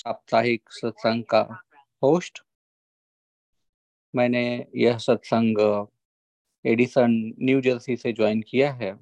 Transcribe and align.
साप्ताहिक 0.00 0.68
सत्संग 0.70 1.24
का 1.24 1.62
होस्ट 2.02 2.42
मैंने 4.14 4.66
यह 4.76 4.98
सत्संग 4.98 5.86
एडिसन 6.66 7.34
न्यू 7.38 7.60
जर्सी 7.60 7.96
से 7.96 8.12
ज्वाइन 8.12 8.42
किया 8.42 8.72
है। 8.72 8.98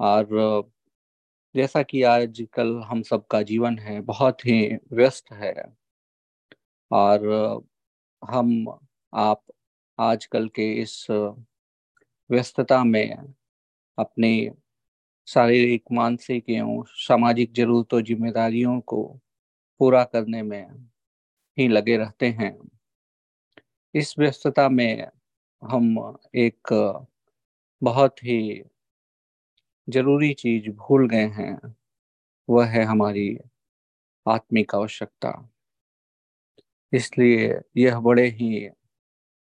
और, 0.00 0.26
जैसा 1.56 1.82
कि 1.82 2.02
आजकल 2.02 2.80
हम 2.80 3.02
सबका 3.02 3.42
जीवन 3.42 3.78
है, 3.78 4.00
बहुत 4.00 4.40
ही 4.40 4.76
व्यस्त 4.92 5.32
है। 5.32 5.54
और, 6.92 7.26
हम, 8.28 8.78
आप 9.14 9.44
आजकल 9.98 10.48
के 10.48 10.74
इस 10.74 11.06
व्यस्तता 12.30 12.84
में 12.84 13.34
अपनी 13.98 14.50
शारीरिक, 15.28 15.82
मानसिक 15.92 16.50
एवं 16.50 16.82
सामाजिक 16.88 17.52
जरूरतों, 17.52 18.02
जिम्मेदारियों 18.02 18.80
को 18.80 19.02
पूरा 19.80 20.04
करने 20.04 20.42
में 20.42 20.66
ही 21.58 21.68
लगे 21.68 21.96
रहते 21.96 22.26
हैं। 22.26 22.58
इस 23.94 24.14
व्यस्तता 24.18 24.68
में 24.68 25.08
हम 25.62 26.16
एक 26.34 26.74
बहुत 27.82 28.24
ही 28.24 28.62
ज़रूरी 29.88 30.34
चीज़ 30.34 30.70
भूल 30.70 31.08
गए 31.08 31.26
हैं, 31.28 31.74
वह 32.48 32.66
है 32.66 32.84
हमारी 32.84 33.38
आत्मिक 34.26 34.74
आवश्यकता। 34.74 35.50
इसलिए 36.92 37.60
यह 37.76 38.00
बड़े 38.00 38.28
ही 38.28 38.68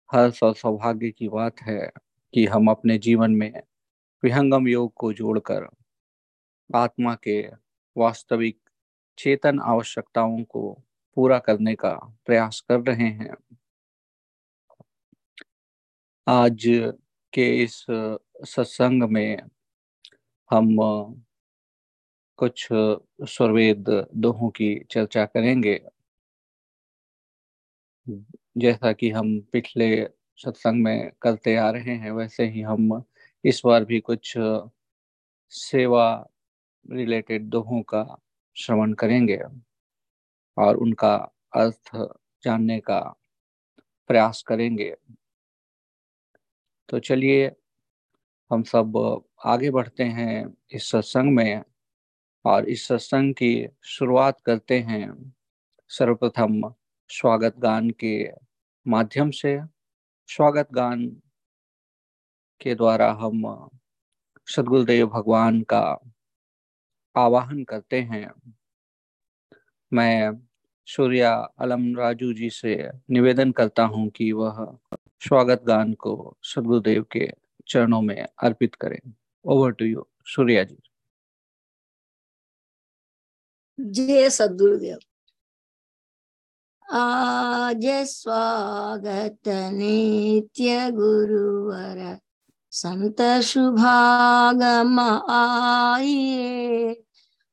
हर्ष 0.09 0.43
और 0.43 0.53
सौभाग्य 0.55 1.11
की 1.11 1.29
बात 1.29 1.61
है 1.61 1.91
कि 2.33 2.45
हम 2.45 2.67
अपने 2.67 2.97
जीवन 2.97 3.31
में 3.31 3.61
विहंगम 4.23 4.67
योग 4.67 4.93
को 4.93 5.13
जोड़कर 5.13 5.67
आत्मा 6.69 7.13
के 7.15 7.41
वास्तविक 7.95 8.59
चेतन 9.17 9.59
आवश्यकताओं 9.59 10.43
को 10.43 10.71
पूरा 11.17 11.39
करने 11.39 11.75
का 11.75 11.93
प्रयास 12.25 12.59
कर 12.69 12.79
रहे 12.79 13.07
हैं। 13.09 13.35
आज 16.27 16.63
के 17.33 17.47
इस 17.63 17.85
सत्संग 18.45 19.03
में 19.03 19.37
हम 20.49 20.75
कुछ 22.39 22.67
स्वर्वेद 22.71 23.85
दोहों 24.15 24.49
की 24.49 24.73
चर्चा 24.91 25.25
करेंगे। 25.25 25.79
जैसा 28.57 28.91
कि 28.93 29.09
हम 29.11 29.39
पिछले 29.53 30.05
सत्संग 30.37 30.83
में 30.83 31.11
करते 31.21 31.55
आ 31.55 31.69
रहे 31.69 31.95
हैं, 31.95 32.11
वैसे 32.11 32.45
ही 32.49 32.61
हम 32.61 33.03
इस 33.45 33.61
बार 33.65 33.85
भी 33.85 33.99
कुछ 33.99 34.33
सेवा 35.49 36.29
रिलेटेड 36.91 37.49
दोहों 37.49 37.81
का 37.81 38.21
श्रवण 38.55 38.93
करेंगे 38.93 39.39
और 40.57 40.77
उनका 40.77 41.15
अर्थ 41.55 41.91
जानने 42.43 42.79
का 42.79 42.99
प्रयास 44.07 44.43
करेंगे। 44.47 44.95
तो 46.89 46.99
चलिए, 46.99 47.51
हम 48.51 48.63
सब 48.63 49.21
आगे 49.45 49.71
बढ़ते 49.71 50.03
हैं 50.03 50.57
इस 50.71 50.89
सत्संग 50.89 51.35
में 51.35 51.63
और 52.45 52.69
इस 52.69 52.87
सत्संग 52.87 53.33
की 53.33 53.67
शुरुआत 53.83 54.41
करते 54.41 54.79
हैं 54.79 55.33
सर्वप्रथम 55.87 56.75
स्वागत 57.09 57.57
गान 57.57 57.89
के 57.89 58.29
माध्यम 58.87 59.31
से। 59.31 59.59
स्वागत 60.27 60.67
गान 60.71 61.21
के 62.61 62.75
द्वारा 62.75 63.11
हम 63.11 63.69
सदगुरुदेव 64.47 65.07
भगवान 65.07 65.61
का 65.61 65.99
आवाहन 67.15 67.63
करते 67.63 68.01
हैं। 68.01 68.31
मैं 69.93 70.31
सूर्या 70.87 71.33
अलम 71.35 71.95
राजू 71.97 72.33
जी 72.33 72.49
से 72.49 72.89
निवेदन 73.09 73.51
करता 73.51 73.83
हूँ 73.83 74.09
कि 74.09 74.31
वह 74.31 74.77
स्वागत 75.19 75.63
गान 75.63 75.93
को 75.93 76.37
सदगुरुदेव 76.43 77.03
के 77.03 77.29
चरणों 77.67 78.01
में 78.01 78.25
अर्पित 78.43 78.75
करें। 78.75 78.99
Over 79.45 79.71
to 79.71 79.85
you 79.85 80.07
Surya 80.25 80.63
ji. 80.63 80.77
जय 83.79 84.29
सदगुरुदेव। 84.29 84.97
आज 86.93 87.85
स्वागत 88.05 89.47
नित्य 89.47 90.91
गुरुवर 90.91 92.19
संत 92.73 93.21
शुभागम 93.43 94.99
आइए 95.31 96.95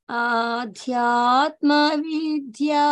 आध्यात्म 0.08 1.72
विद्या 2.00 2.84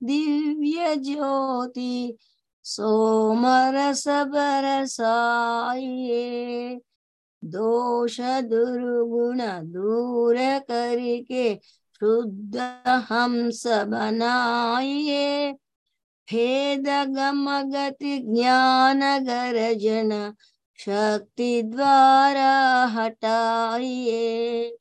दिव्य 0.00 0.94
ज्योति 1.04 2.16
सोमरस 2.64 4.04
बरसाइए 4.32 4.94
दोष 7.42 8.16
दुर्गुण 8.50 9.40
दूर 9.72 10.36
करके 10.70 11.54
शुद्ध 12.00 12.56
हम 13.08 13.38
सब 13.50 13.90
बनाइए 13.90 15.52
भेद 16.28 16.88
गम 17.16 17.46
गति 17.72 18.18
ज्ञान 18.26 19.00
गर्जन 19.26 20.10
शक्ति 20.78 21.62
द्वारा 21.62 22.86
हटाइए। 22.86 24.76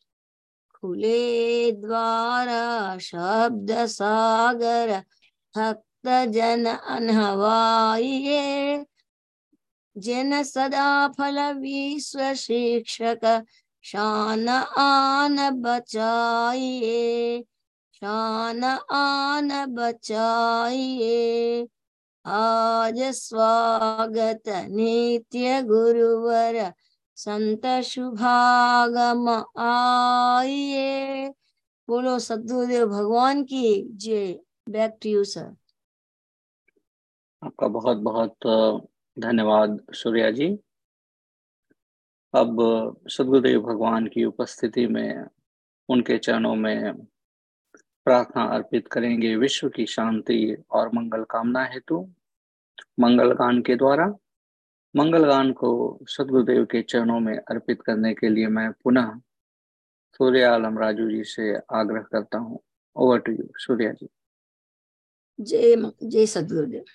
खुले 0.76 1.72
द्वारा 1.72 2.98
शब्द 2.98 3.86
सागर, 3.86 5.04
भक्त 5.58 6.08
जन 6.08 6.66
अनहवाइए। 6.66 8.86
जन 9.98 10.44
सदा 10.44 11.08
फल 11.08 11.54
विश्व 11.54 12.34
शिक्षक, 12.34 13.46
शान 13.84 14.50
आन 14.78 15.50
बचाइए। 15.50 17.44
शान 17.94 18.80
आन 18.92 19.66
बचाइए। 19.66 21.68
आज 22.28 23.02
स्वागत 23.02 24.44
नित्य 24.48 25.62
गुरुवर 25.62 26.74
संत 27.16 27.82
शुभागम 27.84 29.30
आइए। 29.62 31.30
बोलो, 31.88 32.20
सदगुरुदेव 32.20 32.88
भगवान 32.88 33.44
की 33.44 33.90
जय। 33.92 34.40
बैक 34.70 34.98
टू 35.04 35.10
यू 35.10 35.24
सर 35.24 35.56
आपका 37.44 37.68
बहुत 37.68 37.98
बहुत 37.98 38.36
धन्यवाद 39.20 39.78
सूर्या 39.92 40.32
जी। 40.32 40.48
अब, 42.36 42.58
सदगुरुदेव 43.08 43.62
भगवान 43.62 44.08
की 44.08 44.26
उपस्थिति 44.26 44.88
में, 44.88 45.28
उनके 45.90 46.18
चरणों 46.18 46.56
में 46.56 47.08
प्रार्थना 48.06 48.44
अर्पित 48.44 48.88
करेंगे। 48.88 49.36
विश्व 49.36 49.70
की 49.70 49.86
शांति 49.86 50.64
और 50.72 50.88
मंगल 50.94 51.24
कामना 51.24 51.64
हेतु 51.66 52.10
मंगल 53.00 53.32
गान 53.32 53.62
के 53.62 53.76
द्वारा 53.76 54.06
मंगल 54.96 55.26
गान 55.26 55.52
को 55.52 56.00
सदगुरुदेव 56.08 56.66
के 56.66 56.82
चरणों 56.82 57.20
में 57.20 57.38
अर्पित 57.38 57.82
करने 57.82 58.14
के 58.14 58.30
लिए 58.30 58.48
मैं 58.48 58.72
पुनः 58.72 59.20
सूर्य 60.14 60.44
आलम 60.44 60.80
राजू 60.80 61.10
जी 61.10 61.24
से 61.24 61.56
आग्रह 61.56 62.02
करता 62.02 62.38
हूँ। 62.38 62.60
Over 62.96 63.20
to 63.20 63.32
you 63.32 63.48
Surya 63.56 63.92
ji. 63.92 64.08
जय 65.42 65.92
जय 66.04 66.26
सदगुरुदेव। 66.26 66.86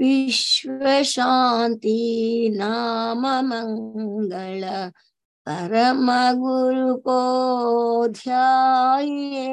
विश्व 0.00 1.02
शांति, 1.02 1.98
नाम 2.56 3.26
मंगल। 3.26 4.90
परम 5.46 6.06
गुरु 6.40 6.94
को 7.06 8.06
ध्याये 8.08 9.48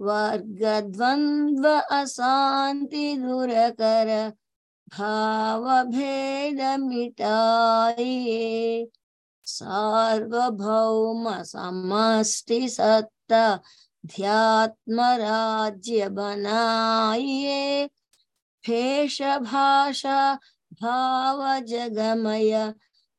वर्ग 0.00 0.64
द्वंद्व 0.90 1.68
अशांति 1.68 3.14
दूर 3.18 3.50
कर 3.80 4.10
भाव 4.92 5.66
भेद 5.90 6.60
मिटाइए 6.80 8.40
सार्वभौम 9.46 11.30
समष्टि 11.44 12.68
सत्ता 12.68 13.44
ध्यात्म 14.06 15.00
राज्य 15.20 16.08
बनाइए 16.18 17.86
भेष 18.64 19.20
भाषा 19.22 20.34
भाव 20.82 21.42
जगमय 21.64 22.72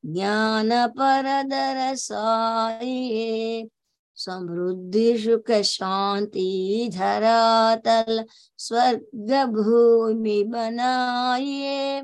ज्ञान 0.06 0.88
पर 0.88 1.44
दरसाइए 1.44 3.70
समृद्धि 4.16 5.18
सुख 5.18 5.52
शांति 5.52 6.90
धरातल 6.94 8.26
स्वर्ग 8.58 9.54
भूमि 9.54 10.44
बनाइए 10.44 12.02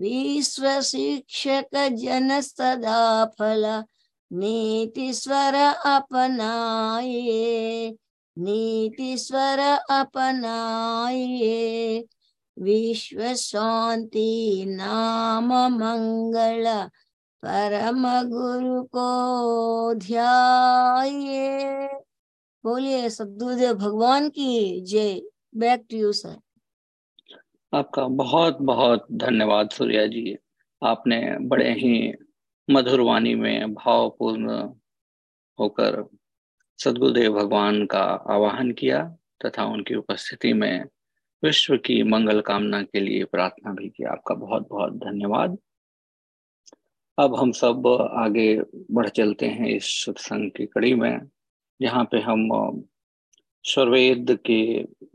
विश्व 0.00 0.80
शिक्षक 0.80 1.88
जन 1.92 2.40
सदा 2.40 3.24
फल, 3.38 3.84
नीति 4.32 5.12
स्वर 5.12 5.54
अपनाइए 5.86 7.96
नीति 8.38 9.18
स्वर 9.18 9.58
अपनाइए 9.90 12.04
विश्व 12.58 13.34
शांति, 13.34 14.64
नाम 14.68 15.76
मंगल 15.76 16.90
परम 17.44 18.28
गुरु 18.28 18.82
को 18.82 19.94
ध्याये। 19.94 21.86
बोलिए, 22.64 23.08
सदगुरुदेव, 23.08 23.74
भगवान 23.74 24.28
की 24.28 24.80
जय। 24.80 25.22
Back 25.56 25.86
to 25.90 25.96
you, 25.96 26.12
sir. 26.12 26.40
आपका 27.74 28.04
बहुत 28.04 28.58
बहुत 28.60 29.06
धन्यवाद, 29.12 29.70
सूर्या 29.70 30.06
जी। 30.06 30.36
आपने 30.84 31.38
बड़े 31.40 31.72
ही 31.72 32.14
मधुर 32.70 33.00
वाणी 33.00 33.34
में 33.34 33.74
भावपूर्ण 33.74 34.68
होकर 35.60 36.08
सदगुरुदेव 36.84 37.32
भगवान 37.32 37.86
का 37.86 38.02
आवाहन 38.30 38.72
किया 38.72 39.16
तथा 39.46 39.64
उनकी 39.64 39.94
उपस्थिति 39.94 40.52
में 40.52 40.84
विश्व 41.44 41.76
की 41.76 42.02
मंगल 42.02 42.40
कामना 42.40 42.82
के 42.82 43.00
लिए 43.00 43.24
प्रार्थना 43.24 43.72
भी 43.72 43.88
किया 43.88 44.10
आपका 44.10 44.34
बहुत 44.34 44.68
बहुत 44.70 44.92
धन्यवाद। 44.92 45.58
अब 47.20 47.34
हम 47.36 47.50
सब 47.52 47.86
आगे 48.12 48.60
बढ़ 48.90 49.08
चलते 49.08 49.46
हैं 49.46 49.68
इस 49.68 49.84
सत्संग 50.04 50.50
की 50.50 50.66
कड़ी 50.66 50.94
में, 50.94 51.28
जहाँ 51.80 52.04
पे 52.04 52.18
हम 52.18 52.48
स्वर्वेद 53.64 54.30
के 54.46 54.60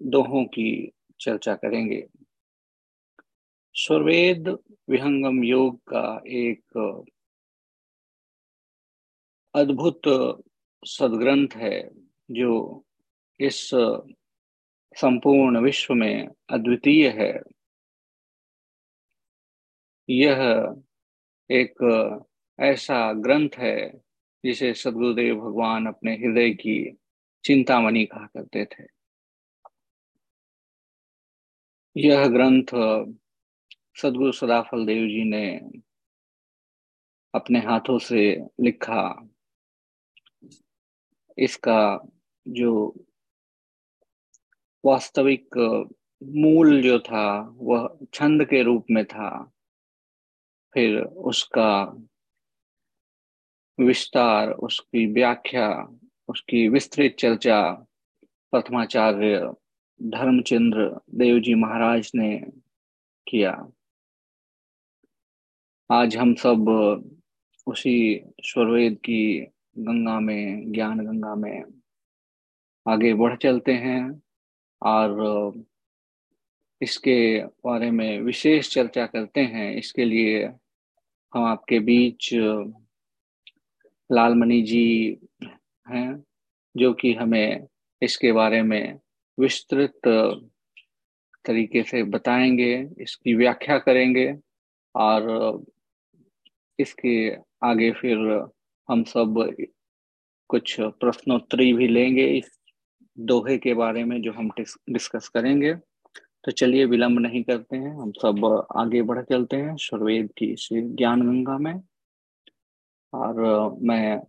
दोहों 0.01 0.43
की 0.45 0.91
चर्चा 1.19 1.55
करेंगे। 1.55 2.07
स्वर्वेद 3.75 4.47
विहंगम 4.89 5.43
योग 5.43 5.79
का 5.89 6.21
एक 6.27 6.77
अद्भुत 9.53 10.01
सदग्रंथ 10.83 11.55
है, 11.55 11.89
जो 12.31 12.85
इस 13.39 13.69
संपूर्ण 14.95 15.59
विश्व 15.59 15.93
में 15.93 16.27
अद्वितीय 16.49 17.07
है। 17.09 17.33
यह 20.09 20.37
एक 21.51 21.73
ऐसा 22.59 23.13
ग्रंथ 23.13 23.49
है 23.57 24.01
जिसे 24.45 24.73
सदगुरुदेव 24.73 25.35
भगवान 25.35 25.85
अपने 25.85 26.15
हृदय 26.15 26.49
की 26.49 26.97
चिंतामणि 27.43 28.05
कहा 28.05 28.25
करते 28.25 28.65
थे। 28.65 28.83
यह 31.97 32.27
ग्रंथ, 32.27 32.65
सदगुरु 34.01 34.31
सदाफल 34.31 34.85
देव 34.85 35.07
जी 35.07 35.23
ने 35.23 35.59
अपने 37.35 37.59
हाथों 37.59 37.99
से 37.99 38.39
लिखा। 38.61 39.29
इसका 41.37 41.99
जो 42.47 43.05
वास्तविक, 44.85 45.49
मूल 46.23 46.81
जो 46.81 46.99
था, 46.99 47.53
वह 47.55 47.99
छंद 48.13 48.45
के 48.45 48.63
रूप 48.63 48.85
में 48.91 49.05
था। 49.05 49.54
फिर 50.75 51.01
उसका 51.01 51.83
विस्तार, 53.79 54.51
उसकी 54.51 55.05
व्याख्या, 55.05 55.97
उसकी 56.27 56.67
विस्तृत 56.69 57.15
चर्चा 57.19 57.71
प्रथमाचार्य 58.51 59.53
धर्मचंद्र 60.03 60.99
देव 61.09 61.39
जी 61.39 61.53
महाराज 61.53 62.11
ने 62.15 62.37
किया। 63.27 63.71
आज 65.91 66.17
हम 66.17 66.33
सब 66.35 66.69
उसी 67.67 68.21
स्वरवेद 68.41 68.97
की 68.97 69.39
गंगा 69.77 70.19
में, 70.19 70.71
ज्ञान 70.71 70.99
गंगा 70.99 71.35
में 71.35 71.63
आगे 72.87 73.13
बढ़ 73.13 73.37
चलते 73.37 73.73
हैं 73.73 74.21
और 74.81 75.53
इसके 76.81 77.45
बारे 77.45 77.91
में 77.91 78.21
विशेष 78.21 78.73
चर्चा 78.73 79.05
करते 79.05 79.41
हैं। 79.41 79.75
इसके 79.75 80.05
लिए 80.05 80.49
हम 81.35 81.43
आपके 81.45 81.79
बीच, 81.79 82.29
लालमणि 84.09 84.61
जी 84.61 85.17
हैं, 85.87 86.23
जो 86.75 86.93
कि 86.93 87.13
हमें 87.13 87.67
इसके 88.01 88.31
बारे 88.31 88.61
में 88.61 88.99
विस्तृत, 89.39 89.99
तरीके 91.45 91.83
से 91.83 92.03
बताएँगे, 92.03 92.73
इसकी 93.01 93.33
व्याख्या 93.35 93.77
करेंगे, 93.77 94.33
और 94.95 95.63
इसके 96.79 97.15
आगे 97.63 97.91
फिर 97.91 98.17
हम 98.89 99.03
सब 99.03 99.35
कुछ 100.49 100.75
प्रश्नोत्तरी 100.79 101.73
भी 101.73 101.87
लेंगे 101.87 102.27
इस 102.27 102.59
दोहे 103.17 103.57
के 103.57 103.73
बारे 103.73 104.03
में 104.03 104.21
जो 104.21 104.31
हम 104.31 104.49
डिस्कस 104.57 105.27
करेंगे। 105.27 105.73
तो 106.45 106.51
चलिए 106.51 106.85
विलंब 106.85 107.19
नहीं 107.19 107.43
करते 107.43 107.77
हैं, 107.77 107.93
हम 107.95 108.11
सब 108.11 108.45
आगे 108.77 109.01
बढ़ 109.01 109.21
चलते 109.21 109.57
हैं 109.57 109.75
शुरवेद 109.77 110.29
की 110.37 110.45
इस 110.45 110.67
ज्ञान 110.73 111.21
गंगा 111.21 111.57
में। 111.57 111.81
और 113.13 113.35
मैं 113.81 114.21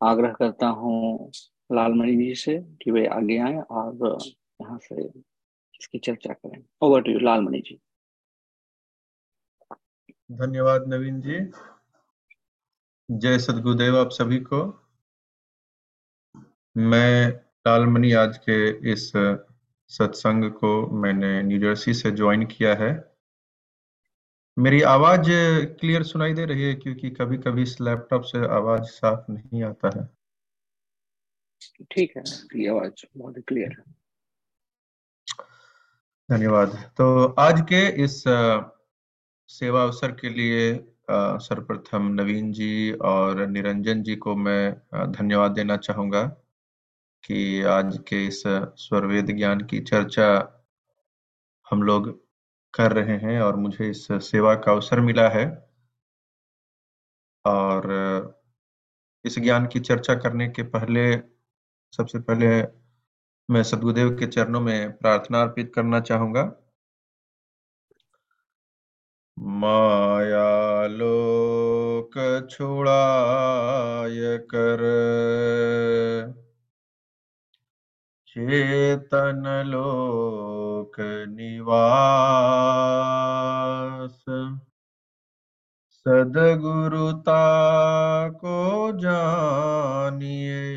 आग्रह 0.00 0.32
करता 0.32 0.66
हूँ 0.66 1.30
लालमणि 1.72 2.16
जी 2.16 2.34
से 2.34 2.58
कि 2.82 2.90
वे 2.90 3.06
आगे 3.06 3.38
आए 3.38 3.60
और 3.70 4.18
यहाँ 4.60 4.78
से 4.82 5.04
इसकी 5.04 5.98
चर्चा 5.98 6.32
करें। 6.32 6.62
Over 6.82 7.02
to 7.02 7.12
you 7.12 7.18
Lalmani 7.18 7.60
ji. 7.60 7.78
धन्यवाद 10.32 10.88
नवीन 10.88 11.20
जी। 11.20 11.38
जय 13.08 13.38
सदगुरुदेव 13.38 13.98
आप 13.98 14.10
सभी 14.10 14.38
को। 14.40 14.62
मैं 16.76 17.28
लालमणि 17.66 18.12
आज 18.12 18.38
के 18.38 18.56
इस 18.92 19.12
सत्संग 19.90 20.50
को 20.50 20.70
मैंने 20.92 21.42
न्यू 21.42 21.58
जर्सी 21.58 21.94
से 21.94 22.10
ज्वाइन 22.10 22.44
किया 22.46 22.74
है। 22.74 22.92
मेरी 24.56 24.82
आवाज़ 24.82 25.30
क्लियर 25.80 26.02
सुनाई 26.02 26.34
दे 26.34 26.44
रही 26.44 26.62
है 26.62 26.74
क्योंकि 26.74 27.10
कभी 27.10 27.38
कभी 27.38 27.62
इस 27.62 27.80
लैपटॉप 27.80 28.22
से 28.22 28.46
आवाज़ 28.46 28.82
साफ़ 28.82 29.30
नहीं 29.32 29.62
आता 29.62 29.90
है। 29.96 30.06
ठीक 31.90 32.12
है 32.16 32.22
आवाज़ 32.68 33.04
बहुत 33.16 33.34
क्लियर 33.48 33.76
है। 33.78 33.94
धन्यवाद। 36.28 36.68
तो 36.96 37.24
आज 37.38 37.60
के 37.60 37.86
इस 38.04 38.22
सेवा 39.48 39.82
अवसर 39.82 40.12
के 40.12 40.28
लिए 40.28 40.74
सर्वप्रथम 41.10 42.06
नवीन 42.20 42.52
जी 42.52 42.92
और 42.92 43.46
निरंजन 43.46 44.02
जी 44.02 44.16
को 44.16 44.34
मैं 44.36 44.72
धन्यवाद 45.12 45.50
देना 45.50 45.76
चाहूँगा। 45.76 46.22
कि 47.24 47.62
आज 47.62 47.98
के 48.08 48.26
इस 48.26 48.42
स्वरवेद 48.76 49.26
ज्ञान 49.26 49.60
की 49.60 49.80
चर्चा 49.80 50.60
हम 51.70 51.82
लोग 51.82 52.24
कर 52.74 52.92
रहे 52.92 53.16
हैं 53.16 53.40
और 53.40 53.56
मुझे 53.56 53.90
इस 53.90 54.08
सेवा 54.12 54.54
का 54.54 54.72
अवसर 54.72 55.00
मिला 55.00 55.28
है। 55.28 55.68
और 57.46 57.92
इस 59.24 59.38
ज्ञान 59.38 59.66
की 59.66 59.80
चर्चा 59.80 60.14
करने 60.14 60.48
के 60.48 60.62
पहले, 60.62 61.22
सबसे 61.96 62.18
पहले 62.18 62.62
मैं 63.50 63.62
सदगुरुदेव 63.62 64.18
के 64.18 64.26
चरणों 64.26 64.60
में 64.60 64.96
प्रार्थना 64.96 65.42
अर्पित 65.42 65.72
करना 65.74 66.00
चाहूँगा। 66.00 66.52
माया 69.38 70.86
लोक 70.86 72.46
छुड़ाय 72.50 74.38
कर। 74.38 76.43
चेतन 78.34 79.64
लोक 79.66 81.26
निवास। 81.28 84.24
सदगुरुता 85.90 87.48
को 88.28 88.92
जानिए 88.92 90.76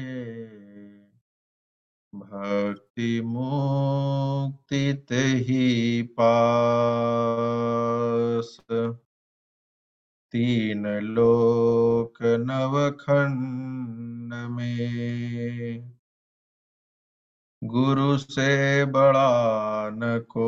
भक्ति 2.15 3.21
मुक्ति 3.21 5.05
ही 5.11 6.01
पास। 6.01 8.57
तीन 10.31 10.87
लोक 10.87 12.17
नवखंड 12.21 14.33
में 14.33 15.96
गुरु 17.67 18.17
से 18.17 18.85
बड़ा 18.85 19.29
न 19.89 20.19
को 20.19 20.47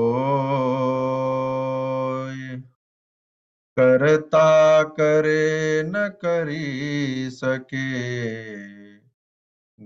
करता 3.80 4.84
करे 4.84 5.84
न 5.84 5.94
करी 5.96 7.30
सके। 7.32 7.90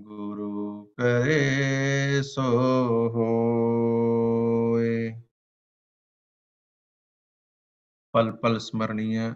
गुरु 0.01 0.83
करे 0.83 2.23
सो 2.23 2.41
हो 3.09 3.39
पल 8.13 8.31
पल 8.31 8.57
स्मरणीय। 8.57 9.35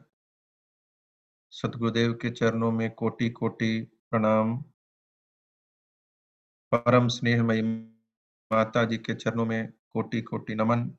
सतगुरुदेव 1.51 2.13
के 2.13 2.29
चरणों 2.29 2.71
में 2.71 2.91
कोटि 2.91 3.29
कोटि 3.29 3.81
प्रणाम। 4.09 4.63
परम 6.71 7.07
स्नेहमयी 7.07 7.61
माता 8.51 8.83
जी 8.85 8.97
के 8.97 9.13
चरणों 9.15 9.45
में 9.45 9.71
कोटि 9.89 10.21
कोटि 10.21 10.55
नमन। 10.55 10.91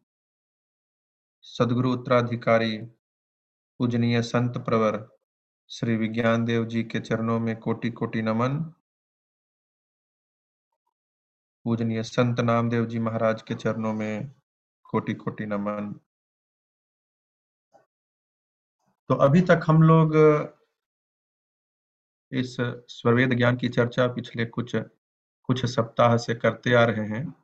सदगुरु 1.42 1.92
उत्तराधिकारी, 1.92 2.78
पूजनीय 3.80 4.22
संत 4.22 4.58
प्रवर, 4.58 5.18
श्री 5.70 5.96
विज्ञान 5.96 6.44
देव 6.44 6.64
जी 6.64 6.82
के 6.84 7.00
चरणों 7.00 7.40
में 7.40 7.56
कोटि 7.56 7.90
कोटि 7.90 8.22
नमन। 8.22 8.58
पूजनीय 11.64 12.02
संत 12.02 12.40
नामदेव 12.40 12.86
जी 12.86 12.98
महाराज 12.98 13.42
के 13.42 13.54
चरणों 13.54 13.94
में 13.94 14.34
कोटि 14.84 15.14
कोटि 15.14 15.46
नमन। 15.46 16.00
तो 19.08 19.14
अभी 19.14 19.40
तक 19.40 19.60
हम 19.66 19.82
लोग 19.82 20.16
इस 22.32 22.56
स्वरवेद 22.88 23.34
ज्ञान 23.34 23.56
की 23.56 23.68
चर्चा 23.68 24.06
पिछले 24.06 24.46
कुछ 24.46 24.76
कुछ 25.48 25.64
सप्ताह 25.66 26.16
से 26.16 26.34
करते 26.34 26.74
आ 26.74 26.84
रहे 26.84 27.06
हैं। 27.06 27.34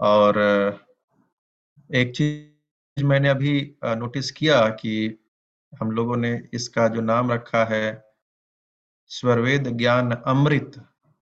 और 0.00 0.38
एक 1.94 2.16
चीज़ 2.16 3.04
मैंने 3.04 3.28
अभी 3.28 3.76
नोटिस 3.84 4.30
किया 4.30 4.68
कि 4.68 5.18
हम 5.80 5.90
लोगों 5.90 6.16
ने 6.16 6.48
इसका 6.54 6.88
जो 6.88 7.00
नाम 7.00 7.32
रखा 7.32 7.64
है, 7.64 8.04
स्वरवेद 9.06 9.68
ज्ञान 9.68 10.12
अमृत, 10.12 10.76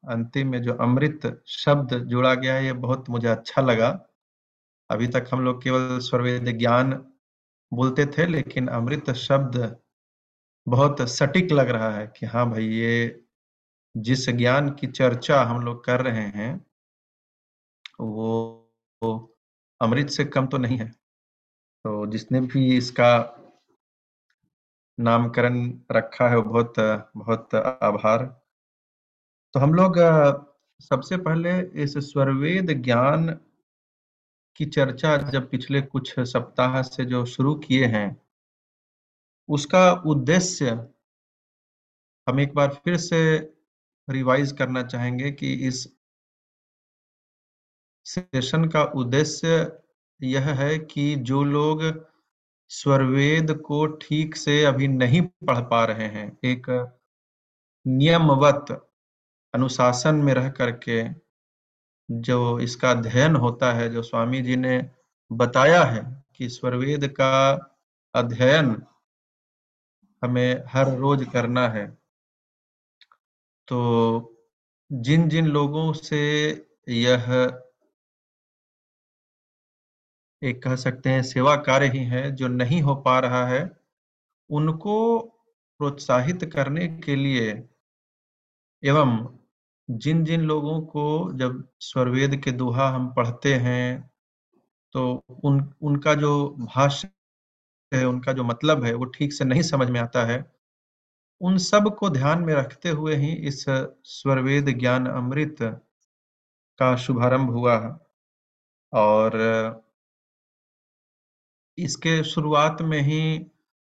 अंतिम 0.04 0.48
में 0.48 0.62
जो 0.62 0.74
अमृत 0.74 1.42
शब्द 1.46 1.94
जोड़ा 2.04 2.34
गया 2.34 2.54
है, 2.54 2.64
ये 2.64 2.72
बहुत 2.72 3.10
मुझे 3.10 3.28
अच्छा 3.28 3.62
लगा। 3.62 3.88
अभी 4.90 5.06
तक 5.06 5.28
हम 5.32 5.44
लोग 5.44 5.62
केवल 5.62 5.98
स्वरवेद 5.98 6.58
ज्ञान 6.58 6.92
बोलते 7.72 8.06
थे, 8.06 8.26
लेकिन 8.26 8.68
अमृत 8.68 9.10
शब्द 9.10 9.76
बहुत 10.66 11.00
सटीक 11.08 11.52
लग 11.52 11.70
रहा 11.70 11.90
है 11.90 12.06
कि 12.16 12.26
हाँ 12.26 12.50
भाई, 12.50 12.66
ये 12.66 13.21
जिस 13.94 14.28
ज्ञान 14.30 14.70
की 14.70 14.86
चर्चा 14.86 15.42
हम 15.42 15.64
लोग 15.64 15.84
कर 15.84 16.00
रहे 16.00 16.26
हैं 16.28 16.54
वो, 18.00 18.70
वो 19.02 19.36
अमृत 19.80 20.10
से 20.10 20.24
कम 20.24 20.46
तो 20.46 20.58
नहीं 20.58 20.78
है। 20.78 20.88
तो 20.88 22.06
जिसने 22.06 22.40
भी 22.40 22.76
इसका 22.76 23.12
नामकरण 24.98 25.56
रखा 25.92 26.28
है 26.28 26.36
वो 26.36 26.42
बहुत 26.42 26.74
बहुत 27.16 27.54
आभार। 27.54 28.24
तो 29.54 29.60
हम 29.60 29.74
लोग 29.74 29.98
सबसे 30.80 31.16
पहले 31.16 31.60
इस 31.82 31.98
स्वरवेद 32.10 32.70
ज्ञान 32.82 33.30
की 34.56 34.66
चर्चा 34.66 35.16
जब 35.30 35.50
पिछले 35.50 35.80
कुछ 35.82 36.18
सप्ताह 36.20 36.82
से 36.82 37.04
जो 37.04 37.24
शुरू 37.26 37.54
किए 37.54 37.86
हैं 37.86 38.08
उसका 39.48 39.90
उद्देश्य 40.06 40.70
हम 42.26 42.40
एक 42.40 42.54
बार 42.54 42.74
फिर 42.84 42.96
से 42.96 43.20
रिवाइज 44.08 44.52
करना 44.52 44.82
चाहेंगे 44.82 45.30
कि 45.30 45.52
इस 45.68 45.86
सेशन 48.06 48.64
का 48.68 48.82
उद्देश्य 48.84 49.78
यह 50.20 50.48
है 50.54 50.78
कि 50.78 51.14
जो 51.16 51.42
लोग 51.44 51.82
स्वरवेद 52.70 53.52
को 53.66 53.86
ठीक 53.86 54.36
से 54.36 54.64
अभी 54.64 54.88
नहीं 54.88 55.22
पढ़ 55.22 55.60
पा 55.60 55.84
रहे 55.84 56.06
हैं, 56.06 56.38
एक 56.44 56.66
नियमवत 57.86 58.70
अनुशासन 59.54 60.14
में 60.14 60.32
रह 60.34 60.48
करके 60.50 61.02
जो 62.08 62.58
इसका 62.60 62.90
अध्ययन 62.90 63.36
होता 63.36 63.72
है, 63.72 63.88
जो 63.88 64.02
स्वामी 64.02 64.40
जी 64.42 64.56
ने 64.56 64.90
बताया 65.30 65.82
है 65.84 66.02
कि 66.36 66.48
स्वरवेद 66.48 67.06
का 67.08 67.52
अध्ययन 68.14 68.76
हमें 70.22 70.64
हर 70.68 70.94
रोज 70.96 71.26
करना 71.32 71.68
है। 71.68 71.86
तो 73.68 73.78
जिन 74.90 75.28
जिन 75.28 75.46
लोगों 75.46 75.92
से 75.92 76.20
यह 76.88 77.26
एक 80.42 80.62
कह 80.62 80.76
सकते 80.76 81.10
हैं, 81.10 81.22
सेवा 81.22 81.54
कार्य 81.56 81.86
ही 81.88 81.98
है, 82.04 82.30
जो 82.32 82.48
नहीं 82.48 82.80
हो 82.82 82.94
पा 82.94 83.18
रहा 83.18 83.46
है, 83.46 83.60
उनको 84.50 85.18
प्रोत्साहित 85.80 86.44
करने 86.52 86.88
के 86.88 87.16
लिए 87.16 87.50
एवं 88.82 89.10
जिन 89.88 90.24
जिन 90.24 90.40
लोगों 90.40 90.80
को 90.86 91.02
जब 91.32 91.62
स्वरवेद 91.80 92.36
के 92.44 92.52
दोहा 92.52 92.88
हम 92.88 93.08
पढ़ते 93.14 93.54
हैं 93.54 94.10
तो 94.94 95.24
उन, 95.44 95.74
उनका 95.82 96.14
जो 96.14 96.32
भाष्य 96.50 97.10
है, 97.92 98.04
उनका 98.06 98.32
जो 98.32 98.44
मतलब 98.44 98.84
है, 98.84 98.94
वो 98.94 99.04
ठीक 99.06 99.32
से 99.32 99.44
नहीं 99.44 99.62
समझ 99.62 99.90
में 99.90 100.00
आता 100.00 100.24
है। 100.26 100.38
उन 101.42 101.58
सबको 101.58 102.08
ध्यान 102.10 102.42
में 102.42 102.54
रखते 102.54 102.88
हुए 102.88 103.16
ही 103.16 103.32
इस 103.32 103.64
स्वरवेद 104.04 104.68
ज्ञान 104.78 105.06
अमृत 105.06 105.56
का 106.78 106.96
शुभारंभ 106.96 107.50
हुआ 107.50 107.78
है। 107.78 107.90
और 108.92 109.36
इसके 111.78 112.24
शुरुआत 112.24 112.82
में 112.82 113.00
ही 113.00 113.46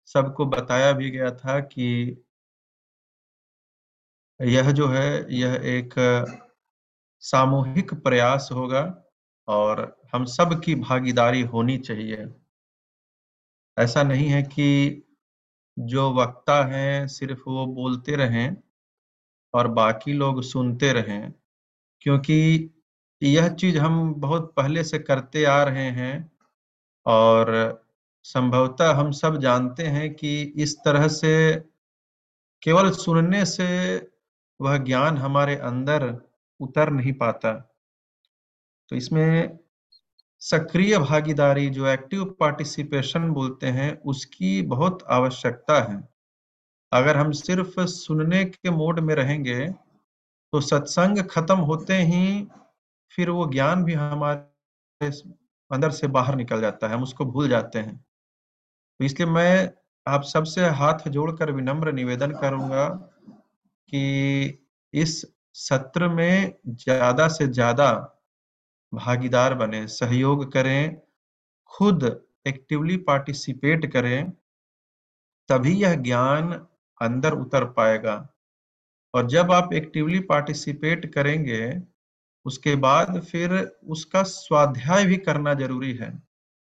सबको 0.06 0.46
बताया 0.46 0.92
भी 0.92 1.10
गया 1.10 1.30
था 1.30 1.60
कि 1.60 1.86
यह 4.40 4.70
जो 4.70 4.86
है, 4.88 5.34
यह 5.34 5.54
एक 5.54 5.94
सामूहिक 7.20 7.94
प्रयास 7.94 8.48
होगा 8.52 9.04
और 9.48 10.00
हम 10.14 10.24
सब 10.24 10.60
की 10.64 10.74
भागीदारी 10.74 11.42
होनी 11.42 11.78
चाहिए। 11.78 12.26
ऐसा 13.78 14.02
नहीं 14.02 14.28
है 14.28 14.42
कि 14.42 14.66
जो 15.76 16.10
वक्ता 16.14 16.64
हैं, 16.66 17.06
सिर्फ़ 17.08 17.40
वो 17.48 17.66
बोलते 17.66 18.16
रहें 18.16 18.56
और 19.54 19.68
बाकी 19.68 20.12
लोग 20.12 20.42
सुनते 20.42 20.92
रहें, 20.92 21.32
क्योंकि 22.02 22.70
यह 23.22 23.48
चीज़ 23.50 23.78
हम 23.78 24.14
बहुत 24.14 24.52
पहले 24.56 24.84
से 24.84 24.98
करते 25.00 25.44
आ 25.44 25.62
रहे 25.64 25.90
हैं 25.92 26.30
और 27.06 27.52
संभवतः 28.24 28.92
हम 28.92 29.10
सब 29.12 29.38
जानते 29.40 29.86
हैं 29.86 30.14
कि 30.14 30.40
इस 30.58 30.76
तरह 30.78 31.08
से 31.08 31.32
केवल 32.62 32.90
सुनने 32.92 33.44
से 33.46 33.66
वह 34.60 34.76
ज्ञान 34.78 35.18
हमारे 35.18 35.56
अंदर 35.56 36.06
उतर 36.60 36.90
नहीं 36.90 37.12
पाता। 37.14 37.52
तो 38.90 38.96
इसमें 38.96 39.58
सक्रिय 40.42 40.98
भागीदारी 40.98 41.68
जो 41.70 41.86
एक्टिव 41.86 42.24
पार्टिसिपेशन 42.40 43.28
बोलते 43.30 43.66
हैं, 43.68 43.90
उसकी 44.02 44.60
बहुत 44.64 45.02
आवश्यकता 45.10 45.80
है। 45.82 46.02
अगर 46.92 47.16
हम 47.16 47.30
सिर्फ़ 47.32 47.80
सुनने 47.86 48.44
के 48.44 48.70
मोड 48.70 49.00
में 49.00 49.14
रहेंगे 49.14 49.66
तो 50.52 50.60
सत्संग 50.60 51.18
खत्म 51.30 51.56
होते 51.62 51.94
ही 52.04 52.46
फिर 53.12 53.30
वो 53.30 53.46
ज्ञान 53.48 53.84
भी 53.84 53.94
हमारे 53.94 55.08
अंदर 55.70 55.90
से 55.90 56.06
बाहर 56.08 56.34
निकल 56.36 56.60
जाता 56.60 56.88
है, 56.88 56.94
हम 56.94 57.02
उसको 57.02 57.24
भूल 57.26 57.48
जाते 57.48 57.78
हैं। 57.78 57.96
तो 57.96 59.04
इसलिए 59.04 59.28
मैं 59.28 59.70
आप 60.06 60.22
सबसे 60.24 60.66
हाथ 60.78 61.08
जोड़कर 61.08 61.50
विनम्र 61.52 61.92
निवेदन 61.92 62.30
करूँगा 62.40 62.86
कि 63.88 64.64
इस 64.94 65.24
सत्र 65.56 66.08
में 66.08 66.52
ज़्यादा 66.68 67.28
से 67.28 67.46
ज़्यादा 67.48 67.90
भागीदार 68.94 69.54
बने, 69.54 69.86
सहयोग 69.86 70.52
करें, 70.52 71.00
खुद 71.66 72.26
एक्टिवली 72.46 72.96
पार्टिसिपेट 72.96 73.92
करें, 73.92 74.30
तभी 75.48 75.72
यह 75.72 75.94
ज्ञान 75.94 76.52
अंदर 77.02 77.32
उतर 77.32 77.64
पाएगा। 77.64 78.28
और 79.14 79.26
जब 79.26 79.52
आप 79.52 79.72
एक्टिवली 79.72 80.20
पार्टिसिपेट 80.20 81.14
करेंगे, 81.14 81.82
उसके 82.44 82.74
बाद 82.76 83.20
फिर 83.20 83.78
उसका 83.88 84.22
स्वाध्याय 84.22 85.04
भी 85.04 85.16
करना 85.16 85.54
ज़रूरी 85.54 85.94
है। 85.94 86.22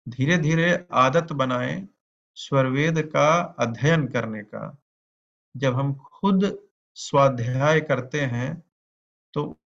धीरे 0.09 0.37
धीरे 0.37 0.87
आदत 0.93 1.31
बनाएँ 1.33 1.87
स्वरवेद 2.35 3.01
का 3.01 3.55
अध्ययन 3.59 4.07
करने 4.07 4.43
का। 4.43 4.77
जब 5.57 5.73
हम 5.73 5.93
खुद 5.93 6.59
स्वाध्याय 6.95 7.81
करते 7.81 8.21
हैं 8.21 8.63
तो 9.33 9.59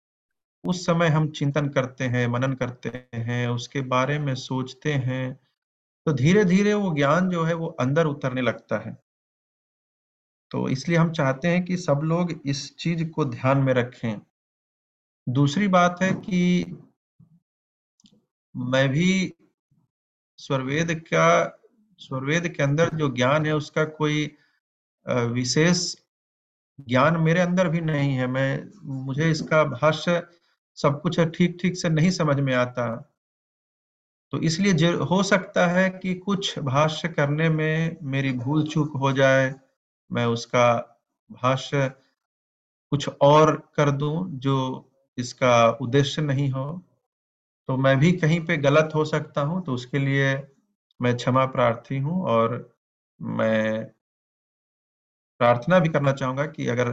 उस 0.64 0.84
समय 0.86 1.08
हम 1.08 1.28
चिंतन 1.30 1.68
करते 1.68 2.04
हैं, 2.04 2.26
मनन 2.26 2.52
करते 2.54 2.88
हैं, 3.14 3.48
उसके 3.48 3.80
बारे 3.88 4.18
में 4.18 4.34
सोचते 4.36 4.92
हैं 4.94 5.38
तो 6.06 6.12
धीरे 6.12 6.44
धीरे 6.44 6.72
वो 6.74 6.94
ज्ञान 6.94 7.28
जो 7.30 7.42
है 7.44 7.54
वो 7.54 7.66
अंदर 7.80 8.06
उतरने 8.06 8.40
लगता 8.40 8.78
है। 8.78 8.96
तो 10.50 10.68
इसलिए 10.68 10.98
हम 10.98 11.10
चाहते 11.12 11.48
हैं 11.48 11.64
कि 11.64 11.76
सब 11.76 12.00
लोग 12.04 12.32
इस 12.46 12.76
चीज़ 12.76 13.04
को 13.08 13.24
ध्यान 13.24 13.58
में 13.58 13.72
रखें। 13.74 14.20
दूसरी 15.26 15.68
बात 15.68 16.02
है 16.02 16.12
कि 16.14 16.64
मैं 18.54 18.88
भी 18.88 19.32
स्वरवेद 20.38 20.94
का, 21.02 21.60
स्वरवेद 22.00 22.48
के 22.48 22.62
अंदर 22.62 22.90
जो 22.96 23.08
ज्ञान 23.14 23.46
है 23.46 23.54
उसका 23.54 23.84
कोई 23.84 24.24
विशेष 25.06 25.94
ज्ञान 26.78 27.16
मेरे 27.20 27.40
अंदर 27.40 27.68
भी 27.68 27.80
नहीं 27.80 28.14
है। 28.14 28.26
मैं, 28.26 28.70
मुझे 29.04 29.30
इसका 29.30 29.62
भाष्य 29.66 30.22
सब 30.78 31.00
कुछ 31.02 31.20
ठीक 31.20 31.58
ठीक 31.62 31.76
से 31.76 31.88
नहीं 31.88 32.10
समझ 32.10 32.40
में 32.40 32.54
आता। 32.54 32.86
तो 34.32 34.38
इसलिए 34.40 34.90
हो 35.10 35.22
सकता 35.22 35.66
है 35.66 35.88
कि 35.90 36.14
कुछ 36.14 36.58
भाष्य 36.58 37.08
करने 37.08 37.48
में 37.48 37.96
मेरी 38.02 38.32
भूल 38.32 38.66
चूक 38.68 38.96
हो 38.96 39.12
जाए, 39.12 39.54
मैं 40.10 40.26
उसका 40.26 40.74
भाष्य 41.30 41.88
कुछ 42.92 43.08
और 43.08 43.56
कर 43.76 43.90
दूँ 43.90 44.28
जो 44.38 44.56
इसका 45.18 45.68
उद्देश्य 45.80 46.22
नहीं 46.22 46.50
हो। 46.50 46.66
तो 47.68 47.76
मैं 47.76 47.98
भी 47.98 48.12
कहीं 48.12 48.40
पे 48.46 48.56
गलत 48.56 48.92
हो 48.94 49.04
सकता 49.04 49.40
हूँ 49.40 49.62
तो 49.64 49.72
उसके 49.72 49.98
लिए 49.98 50.34
मैं 51.00 51.16
क्षमा 51.16 51.44
प्रार्थी 51.46 51.98
हूँ 51.98 52.22
और 52.26 52.54
मैं 53.20 53.84
प्रार्थना 55.40 55.78
भी 55.78 55.88
करना 55.88 56.12
चाहूँगा 56.12 56.46
कि 56.46 56.66
अगर 56.68 56.90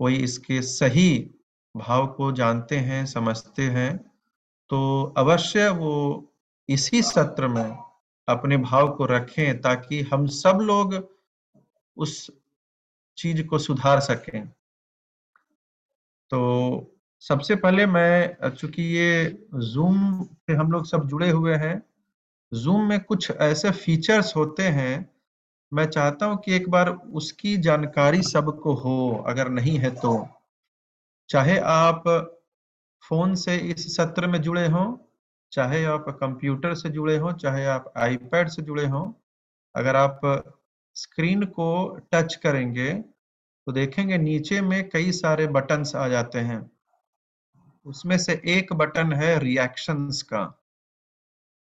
कोई 0.00 0.16
इसके 0.16 0.62
सही 0.62 1.08
भाव 1.74 2.06
को 2.06 2.30
जानते 2.32 2.76
हैं, 2.76 3.04
समझते 3.06 3.62
हैं 3.62 3.96
तो 4.70 5.02
अवश्य 5.18 5.68
वो 5.68 6.24
इसी 6.68 7.02
सत्र 7.02 7.48
में 7.48 7.76
अपने 8.28 8.56
भाव 8.56 8.88
को 8.96 9.04
रखें 9.04 9.60
ताकि 9.60 10.00
हम 10.02 10.26
सब 10.26 10.58
लोग 10.62 10.94
उस 11.96 12.30
चीज़ 13.18 13.42
को 13.42 13.58
सुधार 13.58 14.00
सकें। 14.00 14.46
तो 16.30 16.96
सबसे 17.22 17.54
पहले 17.56 17.86
मैं, 17.86 18.50
चूँकि 18.50 18.82
ये 18.82 19.38
जूम 19.54 20.22
पे 20.46 20.52
हम 20.52 20.72
लोग 20.72 20.86
सब 20.86 21.06
जुड़े 21.08 21.30
हुए 21.30 21.54
हैं 21.54 21.82
जूम 22.52 22.88
में 22.88 23.00
कुछ 23.00 23.30
ऐसे 23.30 23.70
फीचर्स 23.70 24.34
होते 24.36 24.62
हैं, 24.62 25.08
मैं 25.72 25.86
चाहता 25.86 26.26
हूँ 26.26 26.36
कि 26.36 26.54
एक 26.54 26.68
बार 26.70 26.88
उसकी 26.90 27.56
जानकारी 27.56 28.22
सबको 28.22 28.74
हो, 28.74 29.24
अगर 29.28 29.48
नहीं 29.48 29.78
है 29.78 29.90
तो। 29.90 30.28
चाहे 31.30 31.58
आप 31.58 32.02
फ़ोन 33.04 33.34
से 33.34 33.56
इस 33.56 33.94
सत्र 33.96 34.26
में 34.26 34.40
जुड़े 34.42 34.66
हों, 34.66 34.96
चाहे 35.52 35.84
आप 35.84 36.04
कंप्यूटर 36.20 36.74
से 36.74 36.88
जुड़े 36.88 37.16
हों, 37.16 37.32
चाहे 37.32 37.64
आप 37.66 37.92
आईपैड 37.96 38.48
से 38.48 38.62
जुड़े 38.62 38.86
हों, 38.86 39.12
अगर 39.74 39.96
आप 39.96 40.20
स्क्रीन 40.96 41.44
को 41.48 41.98
टच 42.12 42.34
करेंगे 42.34 42.92
तो 43.66 43.72
देखेंगे 43.72 44.18
नीचे 44.18 44.60
में 44.60 44.88
कई 44.88 45.12
सारे 45.12 45.46
बटन्स 45.46 45.94
आ 45.96 46.06
जाते 46.08 46.38
हैं। 46.38 46.60
उसमें 47.86 48.16
से 48.18 48.40
एक 48.48 48.72
बटन 48.72 49.12
है 49.12 49.38
रिएक्शंस 49.38 50.22
का। 50.22 50.44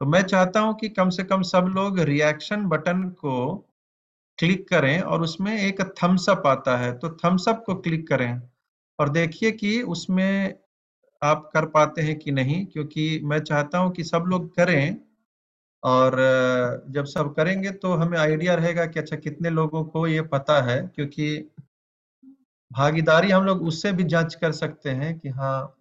तो 0.01 0.07
मैं 0.07 0.23
चाहता 0.23 0.61
हूँ 0.61 0.75
कि 0.75 0.89
कम 0.89 1.11
से 1.11 1.25
कम 1.25 1.43
सब 1.43 1.73
लोग 1.77 1.99
रिएक्शन 2.01 2.65
बटन 2.67 3.03
को 3.21 3.55
क्लिक 4.39 4.69
करें 4.69 5.01
और 5.01 5.23
उसमें 5.23 5.53
एक 5.59 5.81
थम्सअप 6.03 6.47
आता 6.47 6.77
है 6.77 6.93
तो 6.99 7.11
थम्सअप 7.17 7.63
को 7.67 7.75
क्लिक 7.75 8.07
करें। 8.09 8.41
और 8.99 9.09
देखिए 9.11 9.51
कि 9.53 9.81
उसमें 9.85 10.55
आप 11.23 11.51
कर 11.55 11.67
पाते 11.69 12.03
हैं 12.03 12.19
कि 12.19 12.33
नहीं, 12.33 12.65
क्योंकि 12.67 13.21
मैं 13.25 13.41
चाहता 13.43 13.79
हूँ 13.79 13.93
कि 13.93 14.05
सब 14.05 14.25
लोग 14.29 14.55
करें 14.57 14.97
और 15.83 16.17
जब 16.91 17.05
सब 17.07 17.35
करेंगे 17.35 17.71
तो 17.75 17.93
हमें 17.95 18.19
आइडिया 18.19 18.55
रहेगा 18.55 18.87
कि 18.87 19.01
अच्छा 19.01 19.17
कितने 19.19 19.51
लोगों 19.51 19.85
को 19.87 20.07
ये 20.07 20.23
पता 20.29 20.63
है, 20.63 20.79
क्योंकि 20.97 21.51
भागीदारी 22.71 23.31
हम 23.31 23.45
लोग 23.45 23.63
उससे 23.63 23.93
भी 23.93 24.05
जाँच 24.07 24.35
कर 24.35 24.53
सकते 24.55 24.91
हैं 24.93 25.19
कि 25.19 25.29
हाँ। 25.31 25.77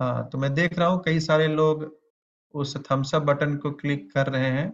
हाँ 0.00 0.28
तो 0.28 0.38
मैं 0.38 0.52
देख 0.54 0.78
रहा 0.78 0.88
हूँ 0.88 1.02
कई 1.04 1.20
सारे 1.20 1.46
लोग 1.48 1.82
उस 2.54 2.76
थम्सअप 2.84 3.22
बटन 3.22 3.56
को 3.56 3.70
क्लिक 3.72 4.10
कर 4.12 4.26
रहे 4.26 4.50
हैं। 4.50 4.72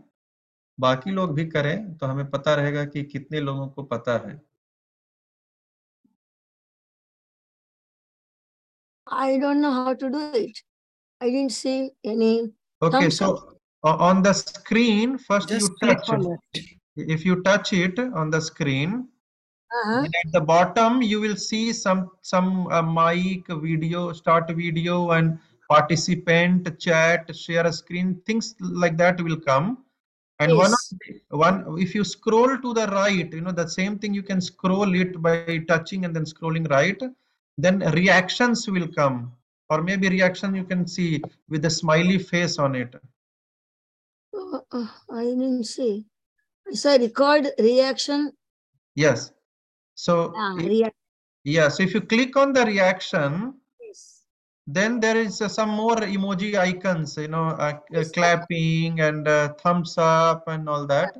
बाकी 0.79 1.11
लोग 1.11 1.35
भी 1.35 1.47
करें 1.47 1.97
तो 1.99 2.07
हमें 2.07 2.31
पता 2.31 2.55
रहेगा 2.55 2.85
कि 2.87 3.03
कितने 3.05 3.41
लोगों 3.41 3.69
को 3.69 3.83
पता 3.85 4.19
है। 4.29 4.41
I 9.11 9.39
don't 9.39 9.61
know 9.61 9.73
how 9.73 9.95
to 9.95 10.11
do 10.11 10.31
it. 10.35 10.59
I 11.21 11.27
didn't 11.31 11.53
see 11.53 11.91
any. 12.05 12.51
Okay, 12.83 13.11
so 13.11 13.57
up. 13.85 14.01
on 14.01 14.23
the 14.23 14.33
screen, 14.33 15.19
first 15.19 15.49
Just 15.49 15.71
you 15.71 15.77
touch 15.89 16.09
it. 16.09 16.39
it. 16.55 16.65
If 16.97 17.25
you 17.25 17.43
touch 17.43 17.73
it 17.73 17.99
on 17.99 18.31
the 18.31 18.41
screen, 18.41 19.09
Uh-huh. 19.79 19.99
at 20.21 20.33
the 20.33 20.41
bottom 20.41 21.01
you 21.03 21.19
will 21.25 21.37
see 21.37 21.73
some 21.73 22.01
some 22.31 22.49
uh, 22.69 22.83
mic, 22.83 23.47
video, 23.67 24.01
start 24.21 24.49
video, 24.63 25.11
and 25.17 25.39
participant, 25.69 26.69
chat, 26.87 27.35
share 27.43 27.67
a 27.67 27.73
screen, 27.73 28.09
things 28.27 28.55
like 28.83 28.97
that 29.03 29.21
will 29.27 29.39
come. 29.51 29.69
And 30.41 30.57
one, 30.57 30.71
Yes. 30.73 30.93
of 30.93 30.99
the- 31.05 31.37
one, 31.45 31.57
if 31.85 31.95
you 31.95 32.03
scroll 32.05 32.53
to 32.65 32.75
the 32.81 32.87
right, 32.99 33.33
you 33.39 33.43
know 33.47 33.53
the 33.63 33.69
same 33.69 33.99
thing. 33.99 34.13
You 34.15 34.23
can 34.33 34.41
scroll 34.41 34.95
it 35.03 35.21
by 35.27 35.59
touching 35.73 36.05
and 36.07 36.17
then 36.17 36.25
scrolling 36.25 36.69
right. 36.71 37.01
Then 37.65 37.81
reactions 38.01 38.67
will 38.75 38.89
come, 38.89 39.33
or 39.69 39.83
maybe 39.83 40.09
reaction 40.09 40.55
you 40.55 40.65
can 40.65 40.87
see 40.87 41.23
with 41.49 41.65
a 41.67 41.71
smiley 41.71 42.19
face 42.19 42.59
on 42.59 42.75
it. 42.75 42.95
Uh, 44.35 44.61
uh, 44.73 44.87
I 45.11 45.25
didn't 45.25 45.65
see. 45.65 46.07
I 46.71 46.75
saw 46.75 46.93
record 46.97 47.49
reaction. 47.59 48.33
Yes. 48.95 49.33
So 49.95 50.33
Ah, 50.37 50.55
i- 50.59 50.69
react. 50.75 50.97
yeah, 51.45 51.69
so 51.69 51.83
if 51.83 51.93
you 51.95 52.01
click 52.13 52.37
on 52.43 52.53
the 52.59 52.65
reaction, 52.65 53.55
Yes. 53.81 54.25
then 54.67 55.01
there 55.05 55.17
is 55.27 55.43
uh, 55.43 55.49
some 55.49 55.71
more 55.83 55.97
emoji 56.17 56.51
icons, 56.59 57.17
you 57.19 57.29
know, 57.29 57.49
uh, 57.67 57.75
uh, 57.77 57.81
Yes. 57.91 58.11
clapping 58.13 59.01
and 59.09 59.29
uh, 59.29 59.53
thumbs 59.63 59.95
up 59.99 60.49
and 60.49 60.69
all 60.69 60.87
that. 60.87 61.13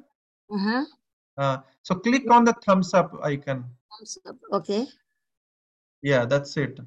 Uh-huh. 0.57 0.85
Uh, 1.37 1.57
so 1.83 1.95
click 1.97 2.31
on 2.31 2.45
the 2.45 2.55
thumbs 2.65 2.95
up 2.95 3.13
icon. 3.23 3.65
Thumbs 3.93 4.19
up. 4.27 4.37
Okay. 4.61 4.87
Yeah, 6.03 6.25
that's 6.25 6.57
it. 6.57 6.81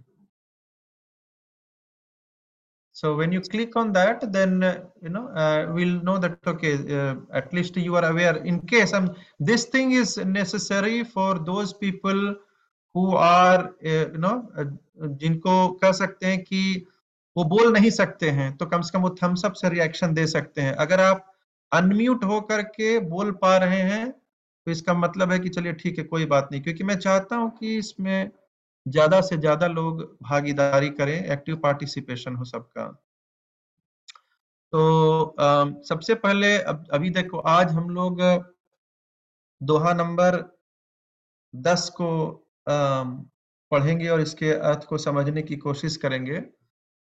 So 2.96 3.16
when 3.16 3.32
you 3.32 3.42
click 3.42 3.76
on 3.76 3.92
that, 3.94 4.32
then 4.32 4.64
uh, 4.64 4.84
you 5.02 5.10
know 5.10 5.28
uh, 5.30 5.72
we'll 5.74 6.02
know 6.04 6.18
that 6.20 6.38
okay, 6.46 6.74
uh, 6.96 7.16
at 7.34 7.52
least 7.52 7.76
you 7.76 7.96
are 7.96 8.06
aware. 8.06 8.38
In 8.38 8.60
case 8.62 8.94
um, 8.94 9.16
this 9.40 9.66
thing 9.66 9.94
is 9.94 10.18
necessary 10.18 11.04
for 11.04 11.40
those 11.40 11.74
people 11.74 12.36
who 12.96 13.16
are 13.16 13.76
uh, 13.86 14.08
you 14.14 14.20
know 14.20 14.48
uh, 14.58 14.66
जिनको 15.22 15.54
कह 15.82 15.92
सकते 15.92 16.28
हैं 16.28 16.44
कि 16.44 16.86
वो 17.36 17.44
बोल 17.44 17.72
नहीं 17.74 17.90
सकते 17.90 18.30
हैं 18.30 18.56
तो 18.58 18.66
कम 18.66 18.82
से 18.82 18.98
कम 18.98 19.02
वो 19.02 19.10
थम्स 19.24 19.46
अप 19.46 19.54
से 19.62 19.70
रिएक्शन 19.70 20.14
दे 20.14 20.26
सकते 20.28 20.62
हैं 20.62 20.74
अगर 20.86 21.02
आप 21.02 21.26
अनम्यूट 21.72 22.24
हो 22.24 22.40
करके 22.52 22.98
बोल 23.14 23.32
पा 23.42 23.58
रहे 23.58 23.82
हैं 23.92 24.10
तो 24.12 24.72
इसका 24.72 24.94
मतलब 24.94 25.32
है 25.32 25.40
कि 25.40 25.50
चलिए 25.50 25.74
ठीक 25.82 25.98
है 25.98 26.04
कोई 26.04 26.26
बात 26.36 26.50
नहीं 26.52 26.62
क्योंकि 26.62 26.84
मैं 26.84 26.98
चाहता 27.00 27.36
हूँ 27.36 27.50
कि 27.58 27.76
इसमें 27.78 28.30
ज़्यादा 28.86 29.20
से 29.22 29.38
ज़्यादा 29.38 29.68
लोग 29.70 30.02
भागीदारी 30.24 30.90
करें 30.92 31.14
एक्टिव 31.26 31.56
पार्टिसिपेशन 31.58 32.36
हो 32.36 32.46
सबका। 32.46 32.88
तो 34.74 35.24
अम, 35.40 35.74
सबसे 35.84 36.16
पहले 36.18 36.58
अब 36.66 36.86
अभी 36.94 37.10
देखो 37.12 37.38
आज 37.50 37.72
हम 37.74 37.90
लोग 37.92 38.22
दोहा 39.62 39.94
नंबर 39.94 40.40
दस 41.54 41.90
को 41.92 42.08
अम, 42.68 43.16
पढ़ेंगे 43.72 44.08
और 44.10 44.22
इसके 44.22 44.52
अर्थ 44.54 44.84
को 44.86 44.98
समझने 44.98 45.42
की 45.42 45.56
कोशिश 45.58 45.96
करेंगे। 45.98 46.42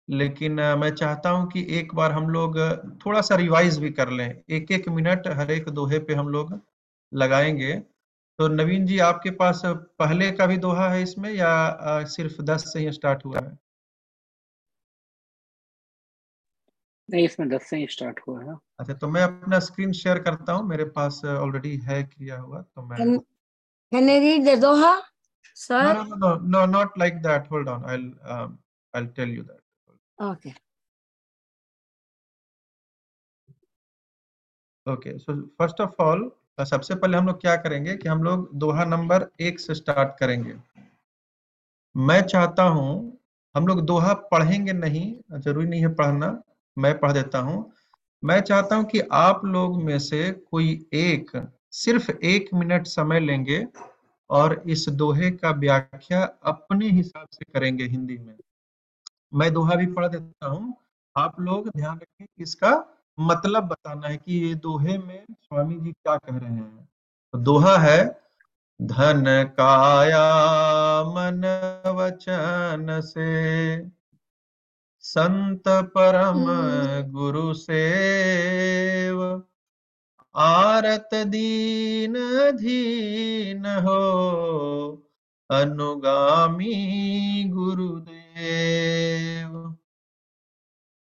लेकिन 0.09 0.59
अ, 0.61 0.77
मैं 0.77 0.91
चाहता 0.95 1.31
हूँ 1.31 1.49
कि 1.51 1.67
एक 1.79 1.95
बार 1.95 2.13
हम 2.13 2.29
लोग 2.31 2.59
थोड़ा 3.07 3.21
सा 3.23 3.37
रिवाइज 3.37 3.79
भी 3.79 3.91
कर 3.93 4.11
लें। 4.13 4.27
एक 4.51 4.73
एक 4.73 4.89
मिनट 4.91 5.29
हर 5.39 5.51
एक 5.53 5.69
दोहे 5.73 5.99
पे 6.01 6.15
हम 6.15 6.29
लोग 6.31 6.61
लगाएँगे। 7.13 7.73
तो 8.39 8.47
नवीन 8.49 8.87
जी 8.87 8.99
आपके 8.99 9.31
पास 9.41 9.61
पहले 10.01 10.31
का 10.39 10.47
भी 10.47 10.57
दोहा 10.65 10.89
है 10.93 11.03
इसमें 11.03 11.31
या 11.31 11.51
सिर्फ़ 12.15 12.41
दस 12.43 12.73
से 12.73 12.81
ही 12.81 12.93
स्टार्ट 12.93 13.25
हुआ 13.25 13.39
है? 13.39 13.59
नहीं 17.09 17.25
इसमें 17.25 17.49
दस 17.49 17.69
से 17.71 17.77
ही 17.77 17.87
स्टार्ट 17.91 18.21
हुआ 18.29 18.43
है। 18.45 18.55
अच्छा 18.81 18.95
तो 18.95 19.09
मैं 19.09 19.23
अपना 19.23 19.59
स्क्रीन 19.61 19.93
शेयर 19.93 20.19
करता 20.23 20.53
हूँ। 20.53 20.67
मेरे 20.69 20.85
पास 20.99 21.21
ऑलरेडी 21.25 21.77
है 21.89 22.03
किया 22.03 22.39
हुआ 22.41 22.61
तो 22.61 22.83
मैं 22.83 22.99
Can, 22.99 23.21
can 23.93 24.09
I 24.09 24.19
read 24.19 24.45
the 24.47 24.57
Doha, 24.67 24.93
sir? 25.55 25.83
no 25.85 26.03
no 26.03 26.17
no 26.17 26.35
no 26.57 26.67
not 26.67 26.99
like 27.05 27.23
that. 27.23 27.47
Hold 27.47 27.69
on. 27.69 27.85
I'll 27.85 28.11
um, 28.37 28.59
I'll 28.95 29.11
tell 29.21 29.29
you 29.29 29.45
that. 29.45 29.63
Okay. 30.19 30.55
Okay 34.87 35.19
so 35.19 35.35
first 35.59 35.81
of 35.81 35.93
all 36.61 36.65
सबसे 36.67 36.95
पहले 36.95 37.17
हम 37.17 37.27
लोग 37.27 37.41
क्या 37.41 37.57
करेंगे 37.57 37.97
कि 37.97 38.09
हम 38.09 38.23
लोग 38.23 38.55
दोहा 38.55 38.85
नंबर 38.85 39.31
एक 39.41 39.61
से 39.61 39.75
स्टार्ट 39.75 40.09
करेंगे। 40.21 40.55
मैं 41.97 42.23
चाहता 42.23 42.63
हूँ, 42.63 43.19
हम 43.57 43.67
लोग 43.67 43.81
दोहा 43.81 44.15
पढ़ेंगे 44.15 44.73
नहीं, 44.73 45.15
ज़रूरी 45.41 45.67
नहीं 45.67 45.81
है 45.81 45.95
पढ़ना, 45.95 46.43
मैं 46.79 46.99
पढ़ 46.99 47.13
देता 47.13 47.39
हूँ। 47.39 47.73
मैं 48.25 48.41
चाहता 48.41 48.77
हूँ 48.77 48.85
कि 48.85 49.01
आप 49.13 49.45
लोग 49.45 49.83
में 49.83 49.99
से 49.99 50.31
कोई 50.31 50.87
एक, 50.95 51.51
सिर्फ़ 51.71 52.11
एक 52.11 52.49
मिनट 52.55 52.87
समय 52.87 53.21
लेंगे 53.21 53.67
और 54.31 54.63
इस 54.67 54.89
दोहे 54.89 55.31
का 55.31 55.51
व्याख्या 55.51 56.23
अपने 56.43 56.89
हिसाब 56.89 57.29
से 57.33 57.45
करेंगे 57.55 57.85
हिंदी 57.85 58.19
में। 58.19 58.37
मैं 59.35 59.53
दोहा 59.53 59.75
भी 59.75 59.87
पढ़ 59.87 60.09
देता 60.09 60.47
हूँ। 60.47 60.77
आप 61.17 61.41
लोग 61.41 61.69
ध्यान 61.77 61.99
रखें 61.99 62.27
इसका 62.39 62.94
मतलब 63.19 63.63
बताना 63.63 64.09
है 64.09 64.17
कि 64.17 64.49
ये 64.49 64.55
दोहे 64.55 64.99
में 64.99 65.25
स्वामी 65.31 65.75
जी 65.75 65.93
क्या 65.93 66.17
कह 66.17 66.39
रहे 66.39 66.51
हैं? 66.51 66.89
तो 67.33 67.39
दोहा 67.39 67.79
है 67.79 68.21
धन 68.83 69.25
काया 69.59 70.25
मन 71.05 71.43
वचन 71.97 73.01
से 73.05 73.91
संत 74.99 75.63
परम 75.69 76.45
गुरु 77.11 77.55
सेव 77.55 79.43
आरत 80.37 81.09
दीन 81.15 82.15
धीन 82.57 83.67
हो 83.67 84.01
अनुगामी 85.51 86.75
गुरुदेव। 87.45 89.77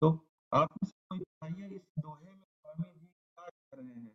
तो 0.02 0.26
आप 0.54 0.68
में 0.82 0.87
से 0.87 0.87
कोई 0.87 0.97
बताइए 1.48 1.76
इस 1.76 1.82
दोहे 1.98 2.30
में 2.32 2.44
स्वामी 2.44 2.84
जी 2.84 3.06
क्या 3.06 3.48
कर 3.48 3.76
रहे 3.76 3.87
हैं? 3.87 4.12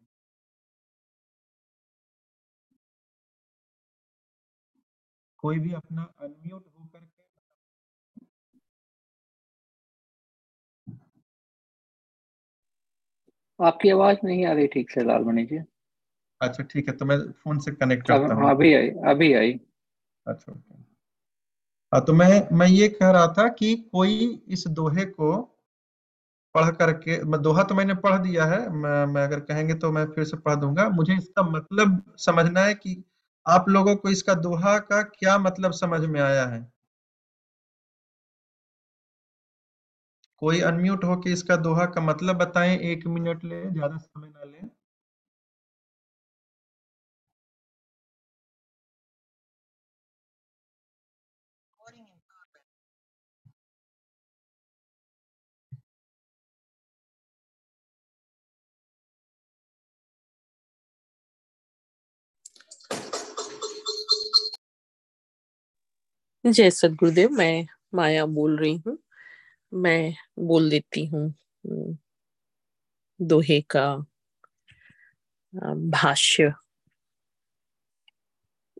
कोई 5.39 5.59
भी 5.59 5.73
अपना 5.73 6.03
अनम्यूट 6.19 6.65
होकर 6.79 6.99
के 6.99 7.21
आपकी 13.59 13.89
आवाज़ 13.89 14.17
नहीं 14.23 14.45
आ 14.45 14.53
रही 14.53 14.67
ठीक 14.67 14.91
से 14.91 15.03
लालमणि 15.03 15.45
जी। 15.45 15.57
अच्छा 16.41 16.63
ठीक 16.63 16.87
है 16.87 16.95
तो 16.97 17.05
मैं 17.05 17.17
फ़ोन 17.31 17.59
से 17.59 17.71
कनेक्ट 17.71 18.07
करता 18.07 18.33
हाँ, 18.33 18.35
हूँ 18.35 18.49
अभी 18.49 18.73
आई 18.73 18.89
अभी 19.07 19.33
आई। 19.33 19.59
अच्छा 20.27 20.51
ओके 20.51 20.81
हाँ 21.93 22.03
तो 22.05 22.13
मैं 22.13 22.55
मैं 22.57 22.67
ये 22.67 22.87
कह 22.89 23.11
रहा 23.11 23.27
था 23.27 23.47
कि 23.49 23.75
कोई 23.91 24.41
इस 24.47 24.67
दोहे 24.67 25.05
को 25.05 25.52
पढ़ 26.55 26.69
करके 26.75 27.21
मैं 27.25 27.41
दोहा 27.41 27.63
तो 27.63 27.75
मैंने 27.75 27.93
पढ़ 27.97 28.17
दिया 28.19 28.45
है 28.45 28.59
मैं, 28.71 29.05
मैं 29.05 29.23
अगर 29.23 29.39
कहेंगे 29.41 29.73
तो 29.75 29.91
मैं 29.91 30.05
फिर 30.07 30.23
से 30.25 30.37
पढ़ 30.39 30.55
दूँगा। 30.55 30.87
मुझे 30.91 31.17
इसका 31.17 31.43
मतलब 31.49 32.01
समझना 32.19 32.61
है 32.61 32.73
कि 32.75 33.03
आप 33.45 33.69
लोगों 33.69 33.95
को 33.95 34.09
इसका 34.09 34.33
दोहा 34.41 34.77
का 34.81 35.01
क्या 35.11 35.37
मतलब 35.39 35.71
समझ 35.75 36.01
में 36.07 36.19
आया 36.21 36.45
है? 36.47 36.67
कोई 40.41 40.59
अनम्यूट 40.61 41.03
होके 41.03 41.31
इसका 41.33 41.55
दोहा 41.59 41.85
का 41.87 42.01
मतलब 42.01 42.35
बताएँ 42.37 42.77
एक 42.91 43.07
मिनट 43.09 43.43
ले 43.45 43.61
ज़्यादा 43.71 43.97
समय 43.97 44.27
ना 44.29 44.43
लें। 44.43 44.69
जय 66.45 66.69
सदगुरुदेव 66.71 67.29
मैं 67.29 67.67
माया 67.95 68.25
बोल 68.25 68.58
रही 68.58 68.75
हूँ। 68.88 68.97
मैं 69.73 70.13
बोल 70.39 70.69
देती 70.69 71.06
हूँ 71.06 71.29
हम्म, 71.29 71.97
दोहे 73.19 73.62
का 73.75 73.86
भाष्य। 75.89 76.53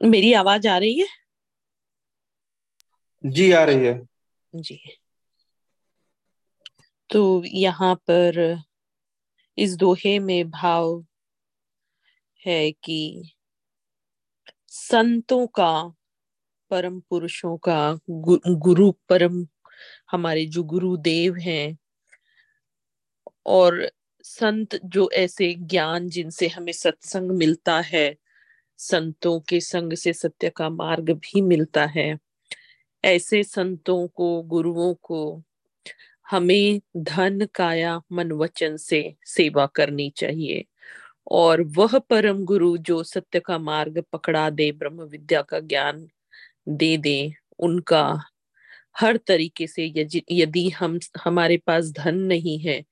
मेरी 0.04 0.34
आवाज़ 0.34 0.67
आ 0.67 0.78
रही 0.78 0.99
है? 0.99 1.08
जी 3.23 3.52
आ 3.52 3.63
रही 3.63 3.86
है। 3.86 4.08
जी। 4.56 4.80
तो 7.10 7.43
यहाँ 7.45 7.95
पर 7.95 8.62
इस 9.58 9.76
दोहे 9.76 10.19
में 10.19 10.49
भाव 10.49 11.06
है 12.45 12.71
कि 12.71 13.32
संतों 14.67 15.47
का 15.47 15.93
परम 16.73 16.99
पुरुषों 16.99 17.57
का 17.57 17.99
गु, 18.09 18.39
गुरु 18.47 18.91
परम 18.91 19.47
हमारे 20.12 20.45
जो 20.45 20.63
गुरुदेव 20.63 21.36
हैं। 21.36 21.77
और 23.45 23.91
संत 24.23 24.79
जो 24.86 25.09
ऐसे 25.13 25.53
ज्ञान 25.53 26.09
जिनसे 26.09 26.47
हमें 26.47 26.71
सत्संग 26.71 27.31
मिलता 27.31 27.81
है 27.81 28.17
संतों 28.77 29.39
के 29.39 29.59
संग 29.59 29.93
से 29.93 30.13
सत्य 30.13 30.49
का 30.49 30.69
मार्ग 30.69 31.12
भी 31.12 31.41
मिलता 31.41 31.86
है। 31.86 32.17
ऐसे 33.05 33.43
संतों 33.43 34.07
को 34.07 34.41
गुरुओं 34.41 34.93
को 34.93 35.43
हमें 36.31 36.81
धन 36.97 37.47
काया 37.55 38.01
मन 38.12 38.31
वचन 38.31 38.77
से 38.77 39.15
सेवा 39.25 39.65
करनी 39.65 40.09
चाहिए। 40.09 40.65
और 41.31 41.62
वह 41.62 41.99
परम 41.99 42.45
गुरु 42.45 42.77
जो 42.77 43.03
सत्य 43.03 43.39
का 43.39 43.57
मार्ग 43.57 44.03
पकड़ा 44.13 44.49
दे 44.49 44.71
ब्रह्म 44.71 45.01
विद्या 45.01 45.41
का 45.41 45.59
ज्ञान 45.59 46.07
दे 46.67 46.95
दे 46.97 47.17
उनका। 47.60 48.04
हर 48.99 49.17
तरीके 49.28 49.67
से 49.67 49.86
यदि 50.32 50.69
हम 50.80 50.99
हमारे 51.26 51.58
पास 51.67 51.91
धन 51.97 52.15
नहीं 52.28 52.58
है 52.60 52.84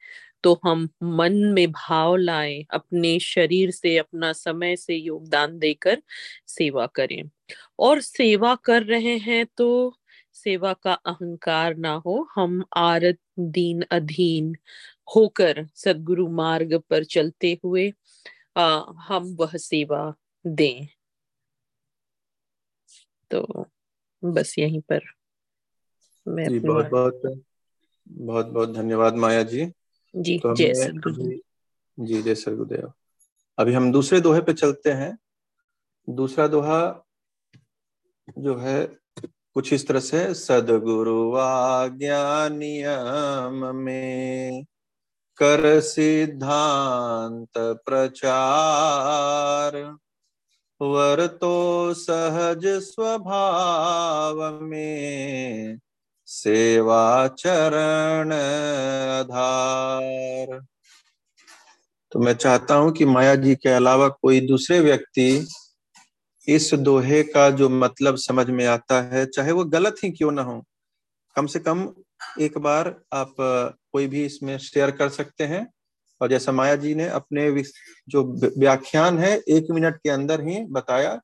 तो 0.43 0.59
हम 0.65 0.87
मन 1.03 1.33
में 1.55 1.71
भाव 1.71 2.15
लाएँ 2.17 2.63
अपने 2.73 3.19
शरीर 3.21 3.71
से 3.71 3.97
अपना 3.97 4.31
समय 4.33 4.75
से 4.75 4.95
योगदान 4.95 5.57
देकर 5.59 6.01
सेवा 6.49 6.85
करें। 6.95 7.23
और 7.79 8.01
सेवा 8.01 8.55
कर 8.65 8.83
रहे 8.83 9.17
हैं 9.19 9.45
तो 9.57 9.69
सेवा 10.35 10.73
का 10.83 10.93
अहंकार 10.93 11.75
ना 11.77 11.93
हो 12.05 12.27
हम 12.35 12.63
आरत 12.77 13.19
दीन 13.39 13.83
अधीन 13.91 14.55
होकर 15.15 15.65
सदगुरु 15.75 16.29
मार्ग 16.33 16.77
पर 16.89 17.03
चलते 17.05 17.57
हुए 17.65 17.91
आ, 18.57 18.81
हम 19.09 19.35
वह 19.39 19.57
सेवा 19.57 20.13
दें। 20.45 20.87
तो 23.31 23.65
बस 24.23 24.55
यहीं 24.59 24.81
पर 24.81 25.01
मैं 26.27 26.49
जी 26.49 26.59
बहुत 26.59 26.85
बहुत 26.85 27.43
बहुत 28.07 28.45
बहुत 28.45 28.73
धन्यवाद 28.73 29.15
माया 29.15 29.43
जी। 29.43 29.71
जी 30.15 30.39
तो 30.39 30.55
जय 30.55 30.63
हमने 30.63 30.73
सदगुरु 30.73 32.05
जी 32.05 32.21
जय 32.21 32.35
सर 32.35 32.55
गुरुदेव 32.55 32.93
अभी 33.57 33.73
हम 33.73 33.91
दूसरे 33.91 34.21
दोहे 34.21 34.41
पे 34.41 34.53
चलते 34.53 34.91
हैं। 34.91 35.17
दूसरा 36.09 36.47
दोहा 36.47 37.05
जो 38.37 38.57
है 38.57 38.97
कुछ 39.53 39.73
इस 39.73 39.87
तरह 39.87 39.99
से 39.99 40.33
सदगुरु 40.33 41.35
आज्ञा 41.35 42.49
नियम 42.49 43.75
में 43.75 44.65
कर 45.37 45.81
सिद्धांत 45.81 47.49
प्रचार। 47.57 49.97
वर 50.81 51.27
तो 51.41 51.93
सहज 51.93 52.65
स्वभाव 52.83 54.59
में 54.61 55.79
सेवा 56.27 57.29
चरण 57.29 58.33
आधार। 58.33 60.61
तो 62.11 62.19
मैं 62.19 62.33
चाहता 62.33 62.75
हूँ 62.75 62.91
कि 62.91 63.05
माया 63.05 63.35
जी 63.35 63.55
के 63.55 63.69
अलावा 63.69 64.07
कोई 64.07 64.41
दूसरे 64.41 64.79
व्यक्ति 64.79 65.47
इस 66.47 66.73
दोहे 66.73 67.23
का 67.23 67.49
जो 67.49 67.69
मतलब 67.69 68.17
समझ 68.17 68.49
में 68.49 68.65
आता 68.65 69.03
है, 69.03 69.25
चाहे 69.25 69.51
वो 69.51 69.65
गलत 69.65 69.95
ही 70.03 70.11
क्यों 70.11 70.31
ना 70.31 70.41
हो, 70.41 70.63
कम 71.35 71.45
से 71.45 71.59
कम 71.59 71.93
एक 72.41 72.57
बार 72.57 73.01
आप 73.13 73.35
कोई 73.39 74.07
भी 74.07 74.25
इसमें 74.25 74.57
शेयर 74.57 74.91
कर 74.91 75.09
सकते 75.09 75.43
हैं। 75.43 75.67
और 76.21 76.29
जैसा 76.29 76.51
माया 76.51 76.75
जी 76.75 76.93
ने 76.95 77.07
अपने 77.07 77.63
जो 78.09 78.23
व्याख्यान 78.57 79.19
है, 79.19 79.37
एक 79.37 79.67
मिनट 79.71 79.97
के 79.97 80.09
अंदर 80.09 80.41
ही 80.41 80.63
बताया, 80.65 81.19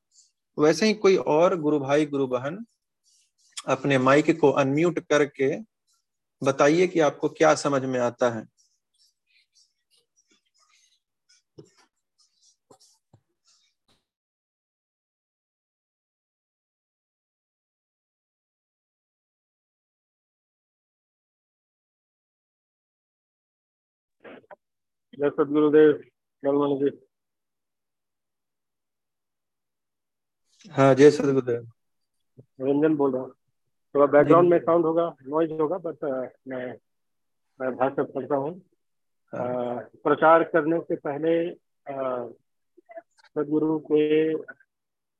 वैसे 0.58 0.86
ही 0.86 0.94
कोई 0.94 1.16
और 1.16 1.60
गुरु 1.60 1.78
भाई, 1.78 2.06
गुरु 2.06 2.26
बहन 2.26 2.64
अपने 3.68 3.98
माइक 3.98 4.38
को 4.40 4.50
अनम्यूट 4.50 4.98
करके 4.98 5.56
बताइए 6.42 6.86
कि 6.86 7.00
आपको 7.00 7.28
क्या 7.28 7.54
समझ 7.54 7.82
में 7.82 7.98
आता 8.00 8.30
है। 8.30 8.44
जय 25.18 25.30
सदगुरुदेव 25.30 25.90
नलमणि 26.42 26.78
जी 26.80 26.90
हाँ 30.70 30.94
जय 30.94 31.10
सदगुरुदेव 31.10 31.66
रंजन 32.60 32.94
बोल 32.96 33.12
रहा 33.12 33.22
हूँ। 33.22 33.32
थोड़ा 33.94 34.06
बैकग्राउंड 34.06 34.50
में 34.50 34.58
साउंड 34.58 34.84
होगा 34.86 35.06
नॉइज़ 35.28 35.52
होगा 35.52 35.78
बट 35.78 36.04
मैं 36.48 36.66
मैं 37.60 37.74
भाषा 37.76 38.02
पढ़ता 38.04 38.36
हूँ। 38.36 38.52
हाँ। 39.32 39.78
प्रचार 40.04 40.42
करने 40.44 40.78
से 40.80 40.96
पहले 40.96 41.32
सदगुरु 43.36 43.78
के 43.92 44.34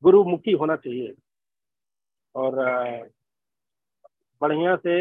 गुरुमुखी 0.02 0.52
होना 0.52 0.76
चाहिए। 0.76 1.14
और 2.34 2.54
बढ़िया 4.40 4.74
से 4.76 4.96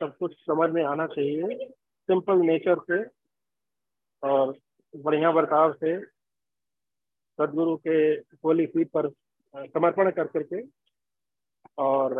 सब 0.00 0.16
कुछ 0.18 0.34
समझ 0.40 0.70
में 0.70 0.82
आना 0.84 1.06
चाहिए 1.06 1.66
सिंपल 2.08 2.40
नेचर 2.40 2.78
से। 2.90 3.02
और 4.22 4.58
बढ़िया 4.94 5.30
बर्ताव 5.32 5.72
से 5.72 5.98
सदगुरु 7.38 7.76
के 7.86 7.96
होली 8.44 8.66
फीट 8.66 8.90
पर 8.96 9.08
समर्पण 9.54 10.10
कर 10.10 10.26
करके 10.26 10.62
और 11.78 12.14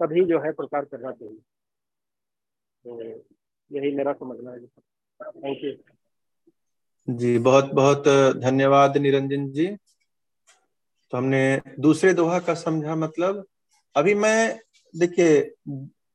तभी 0.00 0.24
जो 0.24 0.38
है 0.40 0.52
प्रचार 0.52 0.84
करना 0.84 1.12
चाहिए 1.12 1.38
तो 2.84 3.00
यही 3.70 3.94
मेरा 3.96 4.12
समझना 4.12 4.50
है। 4.50 4.66
थैंक 5.20 5.64
यू 5.64 5.72
जी, 7.08 7.38
बहुत 7.38 7.70
बहुत 7.74 8.08
धन्यवाद 8.36 8.96
निरंजन 8.96 9.48
जी। 9.50 9.66
तो 11.12 11.16
हमने 11.16 11.60
दूसरे 11.78 12.12
दोहा 12.14 12.38
का 12.38 12.54
समझा 12.54 12.94
मतलब 12.96 13.44
अभी 13.94 14.14
मैं, 14.14 14.60
देखिए 14.94 15.40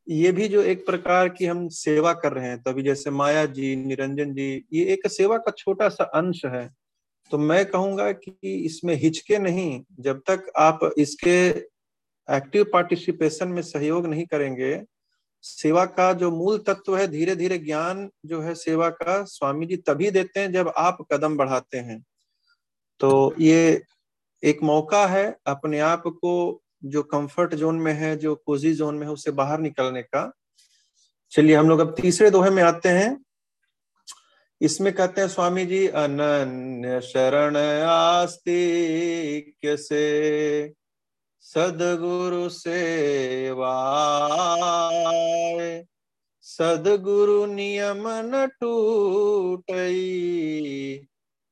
ये 0.10 0.32
भी 0.32 0.48
जो 0.48 0.62
एक 0.62 0.86
प्रकार 0.86 1.30
की 1.30 1.46
हम 1.46 1.68
सेवा 1.68 2.14
कर 2.14 2.34
रहे 2.34 2.48
हैं, 2.48 2.62
तभी 2.62 2.84
जैसे 2.84 3.10
माया 3.10 3.46
जी, 3.46 3.76
निरंजन 3.76 4.34
जी, 4.34 4.66
ये 4.74 4.86
एक 4.86 5.08
सेवा 5.08 5.38
का 5.38 5.52
छोटा 5.52 5.90
सा 5.90 6.04
अंश 6.04 6.46
है। 6.46 6.70
तो 7.32 7.38
मैं 7.38 7.66
कहूँगा 7.66 8.12
कि 8.12 8.38
इसमें 8.44 8.96
हिचके 8.96 9.38
नहीं, 9.38 9.84
जब 10.00 10.22
तक 10.28 10.52
आप 10.58 10.94
इसके 10.98 11.48
एक्टिव 12.36 12.66
पार्टिसिपेशन 12.74 13.48
में 13.48 13.62
सहयोग 13.62 14.06
नहीं 14.06 14.26
करेंगे, 14.26 14.84
सेवा 15.42 15.86
का 15.86 16.14
जो 16.14 16.32
मूल 16.32 16.58
तत्व 16.58 16.98
है 16.98 17.08
धीरे 17.08 17.36
धीरे 17.36 17.58
ज्ञान 17.58 18.10
जो 18.26 18.42
है 18.42 18.56
सेवा 18.56 18.90
का 18.90 19.24
स्वामी 19.24 19.66
जी 19.66 19.76
तभी 19.78 20.12
देते 20.12 20.40
हैं 20.40 20.52
जब 20.52 20.74
आप 20.78 21.08
कदम 21.14 21.38
बढ़ाते 21.38 21.78
हैं। 21.78 22.06
तो 23.00 23.36
ये 23.40 23.82
एक 24.44 24.64
मौका 24.64 25.08
है 25.08 25.38
अपने 25.48 25.80
आप 25.80 26.04
को 26.08 26.62
जो 26.84 27.04
कंफर्ट 27.04 27.56
जोन 27.56 27.76
में 27.76 27.94
है, 27.94 28.18
जो 28.18 28.36
कोजी 28.36 28.74
जोन 28.74 28.96
में 28.96 29.08
है, 29.08 29.14
उससे 29.14 29.32
बाहर 29.32 29.60
निकलने 29.60 30.02
का। 30.02 30.34
चलिए, 31.32 31.56
हम 31.56 31.70
लोग 31.70 31.80
अब 31.80 31.96
तीसरे 32.02 32.30
दोहे 32.30 32.50
में 32.50 32.64
आते 32.64 32.90
हैं। 32.90 33.26
इसमें 34.62 34.94
कहते 34.94 35.22
हैं, 35.22 35.28
स्वामी 35.28 35.66
जी, 35.66 35.88
अनन्य 35.88 37.02
शरण 37.02 37.58
आस्तिक 37.88 39.78
से 39.80 40.74
सदगुरु 41.42 42.50
सेवा 42.50 43.90
सदगुरु 46.42 47.46
नियम 47.46 48.04
न 48.08 48.48
टूट 48.62 49.64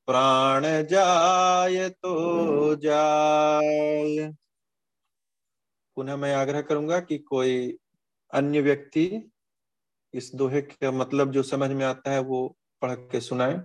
प्राण 0.06 0.62
जाय 0.66 1.88
तो 1.88 2.74
जाय। 2.74 4.34
पुनः 5.96 6.16
मैं 6.16 6.34
आग्रह 6.34 6.62
करूँगा 6.62 7.00
कि 7.00 7.18
कोई 7.18 7.78
अन्य 8.32 8.60
व्यक्ति 8.60 9.30
इस 10.14 10.34
दोहे 10.34 10.62
का 10.62 10.90
मतलब 10.90 11.32
जो 11.32 11.42
समझ 11.42 11.70
में 11.70 11.84
आता 11.86 12.10
है 12.10 12.20
वो 12.20 12.56
पढ़ 12.82 12.94
के 12.94 13.20
सुनाए। 13.20 13.62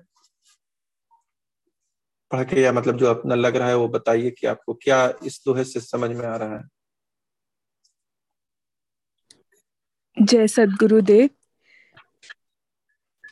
पढ़ 2.31 2.43
के 2.43 2.61
या 2.61 2.71
मतलब 2.73 2.97
जो 2.97 3.05
अपना 3.05 3.35
लग 3.35 3.55
रहा 3.55 3.67
है 3.67 3.75
वो 3.75 3.87
बताइए 3.87 4.31
कि 4.31 4.47
आपको 4.47 4.73
क्या 4.73 5.13
इस 5.25 5.41
दोहे 5.45 5.63
से 5.63 5.79
समझ 5.79 6.09
में 6.11 6.25
आ 6.27 6.35
रहा 6.35 6.57
है। 6.57 6.63
जय 10.21 10.47
सदगुरुदेव। 10.47 11.29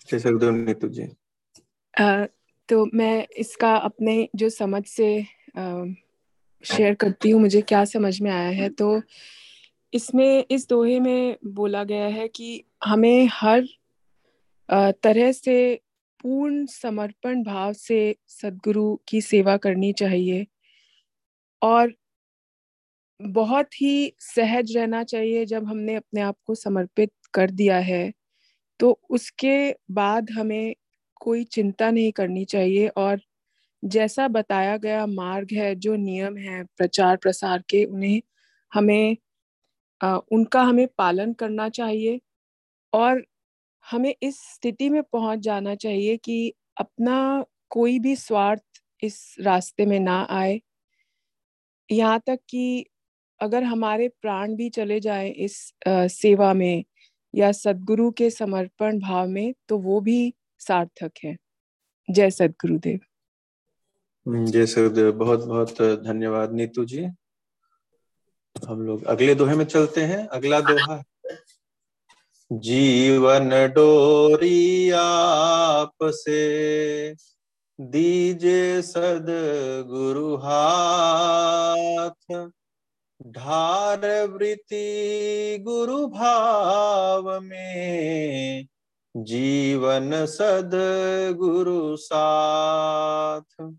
जय 0.10 0.20
सदगुरुदेव 0.20 0.52
नीतू 0.52 0.88
जी। 0.88 1.08
आ, 2.00 2.26
तो 2.70 2.86
मैं 2.94 3.28
इसका 3.28 3.76
अपने 3.76 4.30
जो 4.36 4.50
समझ 4.50 4.86
से 4.86 5.22
आ, 5.58 5.84
शेयर 6.64 6.94
करती 6.94 7.30
हूँ, 7.30 7.42
मुझे 7.42 7.62
क्या 7.62 7.84
समझ 7.86 8.20
में 8.22 8.32
आया 8.32 8.50
है। 8.50 8.70
तो 8.70 9.02
इसमें, 9.94 10.46
इस 10.52 10.68
दोहे 10.70 11.00
में 11.00 11.38
बोला 11.46 11.84
गया 11.84 12.08
है 12.08 12.28
कि 12.28 12.64
हमें 12.86 13.30
हर 13.32 13.68
तरह 15.04 15.32
से 15.32 15.82
पूर्ण 16.20 16.66
समर्पण 16.66 17.44
भाव 17.44 17.74
से 17.74 18.16
सदगुरु 18.28 18.96
की 19.08 19.22
सेवा 19.22 19.58
करनी 19.58 19.94
चाहिए 19.94 20.46
और 21.62 21.94
बहुत 23.22 23.82
ही 23.82 24.14
सहज 24.20 24.76
रहना 24.78 25.04
चाहिए 25.04 25.46
जब 25.46 25.66
हमने 25.66 25.96
अपने 25.96 26.22
आप 26.22 26.36
को 26.46 26.56
समर्पित 26.56 27.12
कर 27.34 27.52
दिया 27.52 27.78
है। 27.80 28.12
तो 28.80 29.00
उसके 29.10 29.76
बाद 29.92 30.32
हमें 30.32 30.76
कोई 31.16 31.44
चिंता 31.44 31.92
नहीं 31.92 32.12
करनी 32.12 32.46
चाहिए 32.46 32.88
और 32.88 33.20
जैसा 33.84 34.28
बताया 34.28 34.76
गया 34.78 35.06
मार्ग 35.08 35.48
है 35.54 35.74
जो 35.78 35.96
नियम 35.96 36.38
है 36.38 36.64
प्रचार 36.78 37.16
प्रसार 37.18 37.64
के 37.70 37.84
उन्हें 37.86 38.22
हमें 38.72 39.18
उनका 40.34 40.62
हमें 40.64 40.88
पालन 40.98 41.34
करना 41.34 41.70
चाहिए 41.72 42.20
और 42.94 43.24
हमें 43.86 44.14
इस 44.24 44.40
स्थिति 44.54 44.90
में 44.90 45.02
पहुँच 45.04 45.40
जाना 45.42 45.76
चाहिए 45.76 46.18
कि 46.20 46.54
अपना 46.78 47.46
कोई 47.72 48.00
भी 48.00 48.16
स्वार्थ 48.18 48.82
इस 49.02 49.36
रास्ते 49.42 49.86
में 49.86 50.00
ना 50.00 50.22
आए। 50.32 50.60
यहाँ 51.90 52.20
तक 52.28 52.40
कि 52.50 52.86
अगर 53.40 53.64
हमारे 53.64 54.08
प्राण 54.22 54.56
भी 54.56 54.70
चले 54.72 55.00
जाए 55.00 55.30
इस 55.30 55.58
आ, 55.88 56.08
सेवा 56.10 56.54
में 56.54 56.84
या 57.34 57.52
सदगुरु 57.54 58.10
के 58.14 58.30
समर्पण 58.32 59.00
भाव 59.00 59.28
में 59.30 59.54
तो 59.70 59.78
वो 59.80 60.00
भी 60.02 60.34
सार्थक 60.62 61.12
है। 61.26 61.36
जय 62.10 62.32
सदगुरुदेव। 62.32 63.00
जय 64.28 64.66
सदगुरुदेव 64.66 65.12
बहुत 65.12 65.44
बहुत 65.44 65.82
धन्यवाद 65.82 66.54
नीतू 66.54 66.86
जी। 66.86 67.08
हम 68.68 68.82
लोग 68.82 69.04
अगले 69.04 69.36
दोहे 69.36 69.56
में 69.56 69.66
चलते 69.66 70.02
हैं। 70.02 70.28
अगला 70.28 70.62
दोहा 70.62 71.04
जीवन 72.52 73.50
डोरी 73.50 74.90
आप 74.90 75.94
से 76.04 77.16
दीजे 77.82 78.82
सद 78.82 79.26
गुरु 79.88 80.36
हाथ। 80.36 82.48
ढार 83.28 84.28
वृत्ति 84.28 85.58
गुरु 85.62 86.08
भाव 86.08 87.42
में। 87.42 88.68
जीवन 89.18 90.26
सद 90.26 90.72
गुरु 91.38 91.98
साथ। 91.98 93.72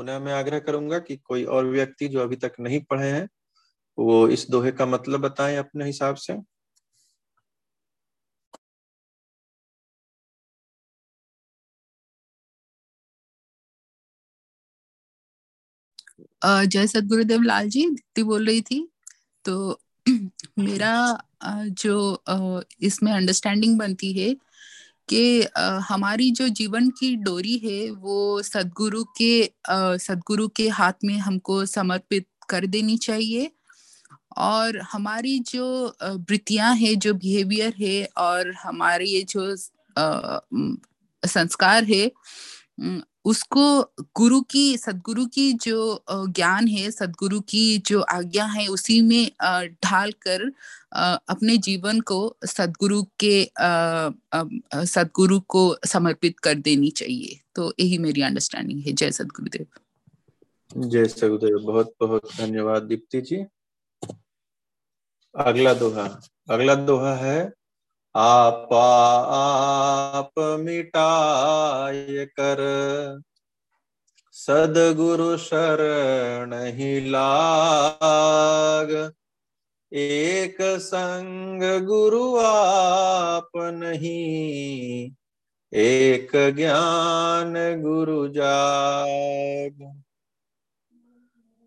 पुनः 0.00 0.18
मैं 0.18 0.32
आग्रह 0.32 0.58
करूँगा 0.58 0.98
कि 0.98 1.16
कोई 1.16 1.44
और 1.44 1.66
व्यक्ति 1.66 2.08
जो 2.08 2.20
अभी 2.20 2.36
तक 2.36 2.52
नहीं 2.60 2.80
पढ़े 2.80 3.08
हैं, 3.10 3.28
वो 3.98 4.28
इस 4.28 4.46
दोहे 4.50 4.72
का 4.72 4.86
मतलब 4.86 5.20
बताएँ 5.20 5.56
अपने 5.56 5.84
हिसाब 5.84 6.16
से। 6.16 6.34
जय 16.44 16.86
सदगुरुदेव 16.86 17.42
लाल 17.42 17.68
जी 17.68 17.90
दीदी 17.90 18.22
बोल 18.22 18.46
रही 18.46 18.62
थी। 18.62 18.88
तो 19.44 19.80
मेरा 20.58 20.94
जो 21.82 22.24
इसमें 22.82 23.12
अंडरस्टैंडिंग 23.12 23.78
बनती 23.78 24.12
है 24.12 24.36
कि 25.10 25.46
हमारी 25.84 26.30
जो 26.30 26.48
जीवन 26.50 26.88
की 26.98 27.14
डोरी 27.18 27.56
है, 27.58 27.90
वो 27.90 28.42
सदगुरु 28.42 29.04
के 29.20 29.50
सदगुरु 29.98 30.48
के 30.56 30.68
हाथ 30.70 31.04
में 31.04 31.16
हमको 31.18 31.64
समर्पित 31.66 32.26
कर 32.50 32.66
देनी 32.66 32.96
चाहिए। 32.98 33.50
और 34.38 34.78
हमारी 34.92 35.38
जो 35.46 35.66
वृत्तियाँ 36.02 36.74
है, 36.76 36.94
जो 36.96 37.14
बिहेवियर 37.14 37.74
है, 37.80 38.04
और 38.18 38.52
हमारे 38.62 39.06
ये 39.06 39.22
जो 39.30 39.54
संस्कार 41.22 41.84
है 41.84 42.10
उसको 43.24 43.82
गुरु 44.16 44.40
की, 44.40 44.76
सदगुरु 44.78 45.26
की 45.26 45.52
जो 45.52 46.02
ज्ञान 46.10 46.68
है, 46.68 46.90
सदगुरु 46.90 47.40
की 47.40 47.78
जो 47.78 48.00
आज्ञा 48.00 48.44
है, 48.44 48.66
उसी 48.66 49.00
में 49.00 49.30
ढाल 49.84 50.12
कर 50.12 50.52
अपने 51.28 51.56
जीवन 51.58 52.00
को 52.00 52.36
सदगुरु 52.46 53.02
के 53.24 53.44
सदगुरु 54.86 55.40
को 55.40 55.76
समर्पित 55.86 56.38
कर 56.38 56.54
देनी 56.54 56.90
चाहिए। 56.90 57.40
तो 57.54 57.72
यही 57.80 57.98
मेरी 57.98 58.22
अंडरस्टैंडिंग 58.22 58.80
है। 58.80 58.92
जय 58.92 59.10
सदगुरुदेव। 59.10 59.66
जय 60.88 61.06
सदगुरुदेव। 61.06 61.58
बहुत 61.66 61.94
बहुत 62.00 62.34
धन्यवाद 62.38 62.82
दीप्ति 62.82 63.20
जी। 63.20 63.44
अगला 65.34 65.74
दोहा। 65.74 66.04
अगला 66.50 66.74
दोहा 66.74 67.14
है 67.16 67.52
आप 68.16 68.68
आप 69.32 70.32
मिटाय 70.38 72.24
कर। 72.24 73.20
सदगुरु 74.32 75.36
शरण 75.36 76.54
ही 76.54 77.10
लाग। 77.10 79.12
एक 79.92 80.56
संग 80.62 81.86
गुरु 81.86 82.36
आप 82.36 83.48
नहीं। 83.56 85.12
एक 85.74 86.52
ज्ञान 86.56 87.82
गुरु 87.82 88.28
जाग। 88.28 90.02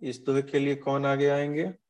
इस 0.01 0.19
दोहे 0.19 0.41
के 0.41 0.60
लिए 0.60 0.75
कौन 0.75 1.06
आगे 1.06 1.29
आएँगे? 1.29 1.83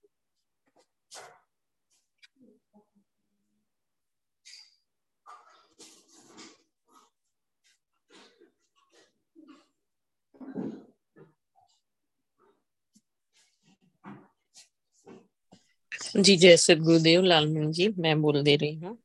जी 16.13 16.35
जय 16.37 16.57
सर 16.57 16.79
गुरुदेव 16.79 17.21
लालमन 17.21 17.71
जी 17.71 17.87
मैं 17.97 18.21
बोल 18.21 18.41
दे 18.43 18.55
रही 18.55 18.73
हूँ। 18.75 18.97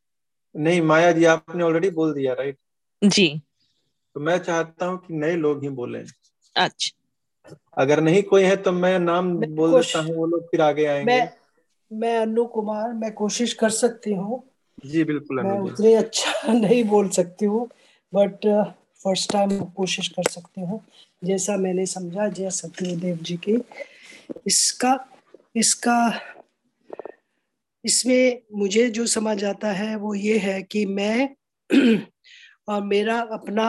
नहीं 0.55 0.81
माया 0.83 1.13
जी 1.13 1.25
आपने 1.25 1.65
ऑलरेडी 1.65 1.91
बोल 1.91 2.13
दिया 2.15 2.33
राइट 2.35 2.59
जी। 3.03 3.43
तो 4.17 4.21
मैं 4.21 4.39
चाहता 4.39 4.87
हूँ 4.87 4.99
कि 4.99 5.15
नए 5.15 5.37
लोग 5.37 5.63
ही 5.63 5.69
बोले। 5.69 5.99
अच्छा। 6.57 6.97
अगर 7.79 8.01
नहीं 8.01 8.23
कोई 8.23 8.43
है 8.43 8.57
तो 8.57 8.73
मैं 8.73 8.99
नाम 8.99 9.27
मैं 9.39 9.55
बोल 9.57 9.75
देता 9.83 9.99
हूँ 9.99 10.15
वो 10.15 10.27
लोग 10.27 10.47
फिर 10.51 10.61
आगे 10.61 10.85
आएँगे। 10.87 11.13
मैं 11.13 11.29
मैं 11.91 12.19
अनु 12.19 12.45
कुमार 12.45 12.93
मैं 12.93 13.13
कोशिश 13.13 13.53
कर 13.53 13.71
सकती 13.71 14.15
हूँ। 14.15 14.43
जी 14.87 15.05
बिल्कुल 15.05 15.43
मैं 15.43 15.59
उतने 15.61 15.95
अच्छा 15.95 16.53
नहीं 16.53 16.85
बोल 16.85 17.09
सकती 17.09 17.47
हूँ 17.47 17.69
बट 18.13 18.47
फ़र्स्ट 19.05 19.33
टाइम 19.33 19.61
कोशिश 19.61 20.09
कर 20.09 20.31
सकती 20.31 20.61
हूँ। 20.61 20.81
जैसा 21.25 21.57
मैंने 21.57 21.87
समझा 21.87 22.29
जय 22.29 22.51
सत्यदेव 22.51 23.17
जी 23.17 23.37
की। 23.37 23.59
इसका 24.47 24.99
इसका 25.57 25.97
इसमें 27.89 28.43
मुझे 28.55 28.89
जो 28.91 29.07
समझ 29.07 29.45
आता 29.45 29.73
है 29.73 29.97
वो 29.97 30.15
ये 30.15 30.39
है 30.39 30.63
कि 30.63 30.87
मैं 30.87 31.29
और 32.69 32.83
मेरा 32.85 33.21
अपना 33.33 33.69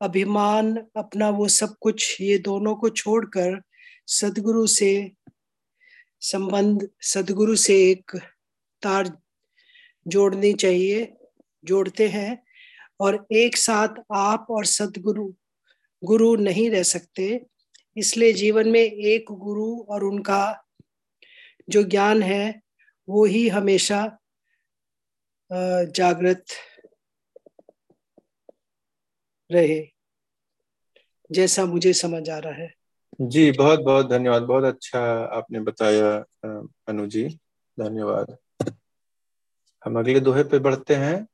अभिमान, 0.00 0.76
अपना 0.96 1.28
वो 1.30 1.48
सब 1.48 1.76
कुछ, 1.80 2.20
ये 2.20 2.38
दोनों 2.38 2.74
को 2.74 2.88
छोड़कर 2.88 3.60
सदगुरु 4.06 4.66
से 4.66 5.12
संबंध, 6.20 6.88
सदगुरु 7.02 7.56
से 7.56 7.76
एक 7.90 8.16
तार 8.82 9.12
जोड़नी 10.06 10.52
चाहिए, 10.52 11.12
जोड़ते 11.64 12.08
हैं 12.08 12.38
और 13.00 13.26
एक 13.32 13.56
साथ 13.56 14.02
आप 14.14 14.46
और 14.50 14.64
सदगुरु, 14.66 15.32
गुरु 16.02 16.34
नहीं 16.36 16.70
रह 16.70 16.82
सकते। 16.82 17.46
इसलिए 17.96 18.32
जीवन 18.32 18.68
में 18.68 18.80
एक 18.80 19.32
गुरु 19.32 19.70
और 19.88 20.04
उनका 20.04 20.42
जो 21.68 21.82
ज्ञान 21.82 22.22
है, 22.22 22.60
वो 23.08 23.24
ही 23.24 23.48
हमेशा 23.48 24.18
जागृत 25.52 26.44
रहे। 29.50 29.80
जैसा 31.32 31.64
मुझे 31.64 31.92
समझ 31.92 32.28
आ 32.30 32.38
रहा 32.38 32.52
है। 32.52 32.74
जी, 33.20 33.50
बहुत 33.52 33.80
बहुत 33.80 34.08
धन्यवाद। 34.08 34.42
बहुत 34.42 34.64
अच्छा 34.64 35.00
आपने 35.36 35.60
बताया 35.60 36.10
अनु 36.88 37.06
जी। 37.06 37.28
धन्यवाद। 37.80 38.36
हम 39.84 39.98
अगले 39.98 40.20
दोहे 40.20 40.44
पे 40.44 40.58
बढ़ते 40.58 40.94
हैं। 40.94 41.26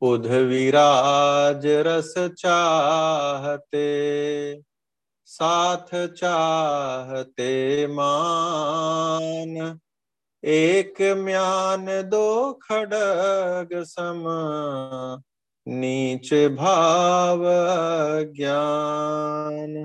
उध 0.00 0.26
विराज 0.26 1.66
रस 1.86 2.14
चाहते। 2.18 3.84
साथ 5.26 6.06
चाहते 6.06 7.86
मान, 7.86 9.78
एक 10.44 11.02
म्यान 11.16 11.86
दो 11.86 12.52
खड़ग 12.52 13.68
सम, 13.74 14.22
नीच 15.68 16.34
भाव 16.34 17.40
ज्ञान 18.36 19.84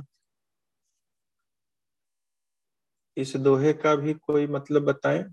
इस 3.18 3.36
दोहे 3.38 3.74
का 3.74 3.96
भी 3.96 4.14
कोई 4.14 4.48
मतलब 4.48 4.84
बताएँ? 4.84 5.26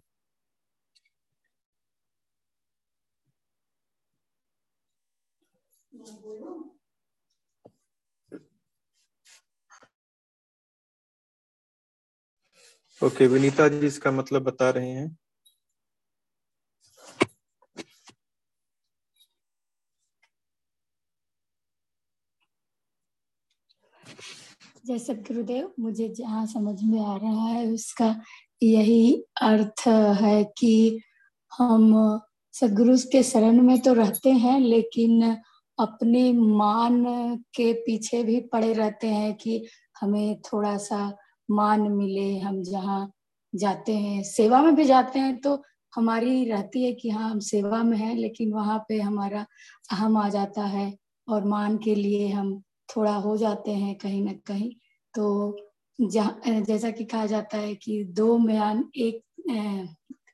ओके, 13.01 13.27
विनीता 13.27 13.67
जी 13.69 13.87
इसका 13.87 14.11
मतलब 14.11 14.43
बता 14.43 14.69
रहे 14.71 14.91
हैं। 14.91 15.17
जय 24.87 24.99
सदगुरुदेव 24.99 25.73
मुझे 25.81 26.09
जहाँ 26.09 26.47
समझ 26.47 26.83
में 26.83 27.01
आ 27.01 27.17
रहा 27.17 27.47
है 27.49 27.67
उसका 27.73 28.15
यही 28.63 29.15
अर्थ 29.43 29.87
है 30.21 30.43
कि 30.59 31.01
हम 31.53 31.93
सदगुरु 32.55 32.97
के 33.13 33.23
शरण 33.23 33.61
में 33.63 33.79
तो 33.81 33.93
रहते 33.93 34.31
हैं, 34.31 34.59
लेकिन 34.61 35.23
अपने 35.79 36.33
मान 36.33 37.05
के 37.55 37.73
पीछे 37.87 38.23
भी 38.23 38.41
पड़े 38.53 38.73
रहते 38.73 39.07
हैं 39.07 39.35
कि 39.35 39.65
हमें 40.01 40.41
थोड़ा 40.43 40.77
सा 40.79 41.07
मान 41.49 41.81
मिले 41.93 42.39
हम 42.39 42.63
जहाँ 42.63 43.11
जाते 43.53 43.97
हैं। 43.97 44.23
सेवा 44.25 44.63
में 44.63 44.75
भी 44.77 44.85
जाते 44.85 45.19
हैं 45.19 45.37
तो 45.41 45.63
हमारी 45.93 46.45
रहती 46.45 46.85
है 46.85 46.93
कि 46.93 47.11
हाँ 47.11 47.31
हम 47.31 47.39
सेवा 47.41 47.83
में 47.83 47.97
हैं, 47.99 48.15
लेकिन 48.17 48.53
वहाँ 48.53 48.79
पे 48.89 49.01
हमारा 49.01 49.45
अहम 49.93 50.17
आ 50.17 50.29
जाता 50.29 50.65
है 50.67 50.93
और 51.29 51.45
मान 51.45 51.77
के 51.79 51.95
लिए 51.95 52.29
हम 52.29 52.61
थोड़ा 52.89 53.13
हो 53.17 53.37
जाते 53.37 53.71
हैं 53.73 53.95
कहीं 53.99 54.23
ना 54.25 54.33
कहीं। 54.47 54.71
तो 55.15 55.57
जहाँ 55.99 56.63
जैसा 56.63 56.91
कि 56.91 57.05
कहा 57.05 57.27
जाता 57.27 57.59
है 57.59 57.75
कि 57.75 58.03
दो 58.17 58.37
म्यान 58.39 58.85
एक 58.97 59.23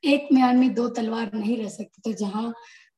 एक 0.05 0.27
म्यान 0.33 0.57
में 0.57 0.73
दो 0.73 0.87
तलवार 0.89 1.31
नहीं 1.33 1.57
रह 1.57 1.69
सकती। 1.69 2.01
तो 2.03 2.13
जहाँ 2.19 2.53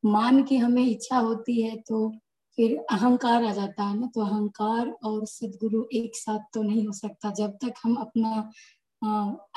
मान 0.05 0.43
की 0.43 0.57
हमें 0.57 0.83
इच्छा 0.83 1.17
होती 1.17 1.61
है 1.61 1.75
तो 1.87 2.11
फिर 2.57 2.77
अहंकार 2.91 3.43
आ 3.43 3.51
जाता 3.53 3.83
है 3.83 3.99
ना 3.99 4.07
तो 4.15 4.21
अहंकार 4.21 4.89
और 5.03 5.25
सदगुरु 5.27 5.83
एक 5.93 6.15
साथ 6.15 6.39
तो 6.53 6.61
नहीं 6.63 6.85
हो 6.87 6.93
सकता। 6.93 7.31
जब 7.31 7.57
तक 7.61 7.73
हम 7.83 7.95
अपना 7.95 8.51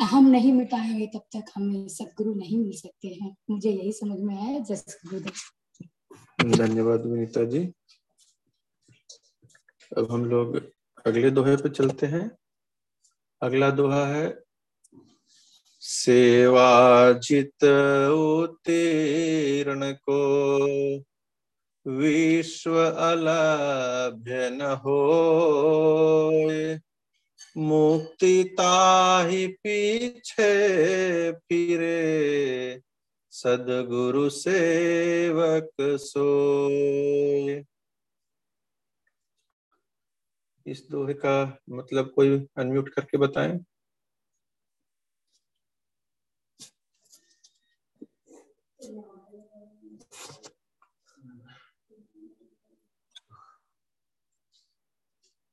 अहम 0.01 0.27
नहीं 0.27 0.53
मिटाएँगे, 0.53 1.07
तब 1.07 1.23
तक 1.37 1.53
हमें 1.55 1.89
सदगुरु 1.89 2.35
नहीं 2.35 2.59
मिल 2.59 2.73
सकते 2.73 3.09
हैं। 3.09 3.37
मुझे 3.51 3.71
यही 3.71 3.93
समझ 3.93 4.19
में 4.21 4.35
आया। 4.37 4.59
जय 4.59 4.83
गुरुदेव 5.07 6.57
धन्यवाद 6.57 7.07
विनीता 7.07 7.45
जी। 7.45 7.65
अब 9.93 10.11
हम 10.13 10.25
लोग 10.25 10.57
अगले 11.07 11.31
दोहे 11.31 11.57
पे 11.57 11.69
चलते 11.69 12.07
हैं। 12.07 12.31
अगला 13.43 13.71
दोहा 13.71 14.07
है, 14.07 14.27
सेवा 15.83 17.13
जित 17.21 17.65
उत्तीर्ण 18.15 19.93
को। 19.93 20.19
विश्व 21.89 22.77
अलभ्य 22.85 24.51
न 24.51 24.63
हो 24.85 24.99
मुक्ति 27.59 28.45
ताहि 28.45 29.47
पीछे 29.47 30.53
फिरे, 31.33 32.81
सदगुरु 33.31 34.31
सेवक 34.31 35.71
सोए 35.81 37.65
इस 40.67 40.87
दोहे 40.91 41.15
का 41.15 41.59
मतलब 41.71 42.13
कोई 42.17 42.47
अनम्यूट 42.59 42.89
करके 42.89 43.19
बताएँ? 43.19 43.59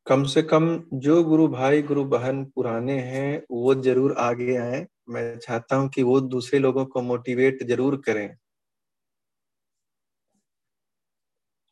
कम 0.08 0.24
से 0.26 0.42
कम 0.44 0.66
जो 0.96 1.24
गुरु 1.24 1.48
भाई, 1.48 1.82
गुरु 1.82 2.04
बहन 2.06 2.44
पुराने 2.46 3.00
हैं, 3.02 3.44
वो 3.52 3.76
ज़रूर 3.76 4.16
आगे 4.20 4.56
आए। 4.58 4.86
मैं 5.10 5.38
चाहता 5.40 5.76
हूँ 5.76 5.90
कि 5.90 6.04
वो 6.04 6.20
दूसरे 6.22 6.60
लोगों 6.60 6.86
को 6.86 7.02
मोटिवेट 7.02 7.64
ज़रूर 7.68 8.02
करें। 8.06 8.30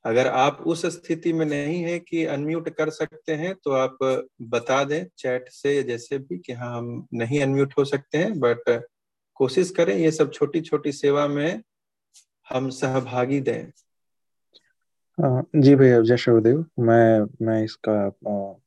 अगर 0.06 0.28
आप 0.28 0.64
उस 0.68 0.86
स्थिति 0.86 1.34
में 1.34 1.46
नहीं 1.46 1.82
है 1.84 1.98
कि 2.00 2.24
अनम्यूट 2.26 2.70
कर 2.70 2.90
सकते 2.90 3.34
हैं 3.36 3.54
तो 3.64 3.72
आप 3.72 3.98
बता 4.50 4.84
दें 4.84 5.04
चैट 5.18 5.50
से 5.50 5.82
जैसे 5.84 6.18
भी 6.20 6.38
कि 6.38 6.54
हाँ 6.54 6.78
हम 6.78 7.08
नहीं 7.14 7.42
अनम्यूट 7.42 7.74
हो 7.78 7.86
सकते 7.86 8.18
हैं 8.18 8.40
बट 8.40 8.70
कोशिश 9.40 9.70
करें 9.72 9.96
ये 9.98 10.12
सब 10.12 10.32
छोटी 10.32 10.62
छोटी 10.62 10.92
सेवा 10.92 11.28
में 11.28 11.62
हम 12.48 12.70
सहभागी 12.72 13.40
दें। 13.42 13.72
जी 15.18 15.76
भैया 15.76 16.00
जय 16.02 16.18
शिवदेव 16.18 16.66
मैं 16.80 17.46
मैं 17.46 17.64
इसका 17.64 17.94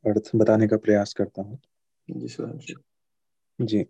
अर्थ 0.07 0.31
बताने 0.37 0.67
का 0.69 0.77
प्रयास 0.77 1.13
करता 1.15 1.43
हूँ। 1.43 1.59
जी 2.09 2.75
जी। 3.59 3.83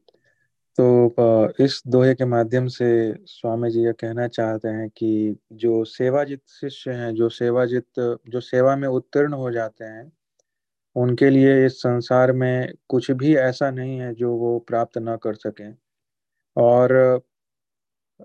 तो 0.78 1.54
इस 1.64 1.82
दोहे 1.86 2.14
के 2.14 2.24
माध्यम 2.24 2.66
से 2.68 2.88
स्वामी 3.26 3.70
जी 3.70 3.82
यह 3.82 3.92
कहना 3.92 4.26
चाहते 4.28 4.68
हैं 4.68 4.88
कि 4.88 5.36
जो 5.52 5.84
सेवाजित 5.84 6.40
शिष्य 6.50 6.92
हैं 6.92 7.14
जो 7.14 7.28
सेवाजित 7.28 7.86
जो 8.28 8.40
सेवा 8.40 8.76
में 8.76 8.88
उत्तीर्ण 8.88 9.32
हो 9.32 9.50
जाते 9.50 9.84
हैं 9.84 10.10
उनके 10.96 11.30
लिए 11.30 11.64
इस 11.66 11.78
संसार 11.78 12.32
में 12.32 12.72
कुछ 12.88 13.10
भी 13.12 13.34
ऐसा 13.36 13.70
नहीं 13.70 13.98
है 14.00 14.12
जो 14.14 14.32
वो 14.36 14.58
प्राप्त 14.58 14.98
ना 14.98 15.16
कर 15.16 15.34
सकें। 15.34 15.74
और 16.56 16.92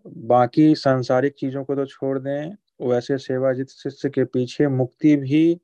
बाकी 0.07 0.73
सांसारिक 0.75 1.33
चीज़ों 1.33 1.63
को 1.63 1.75
तो 1.75 1.85
छोड़ 1.85 2.17
दें 2.19 2.55
वैसे 2.81 3.17
सेवाजित 3.17 3.69
शिष्य 3.69 4.09
के 4.09 4.23
पीछे 4.25 4.67
मुक्ति 4.67 5.15
भी 5.15 5.61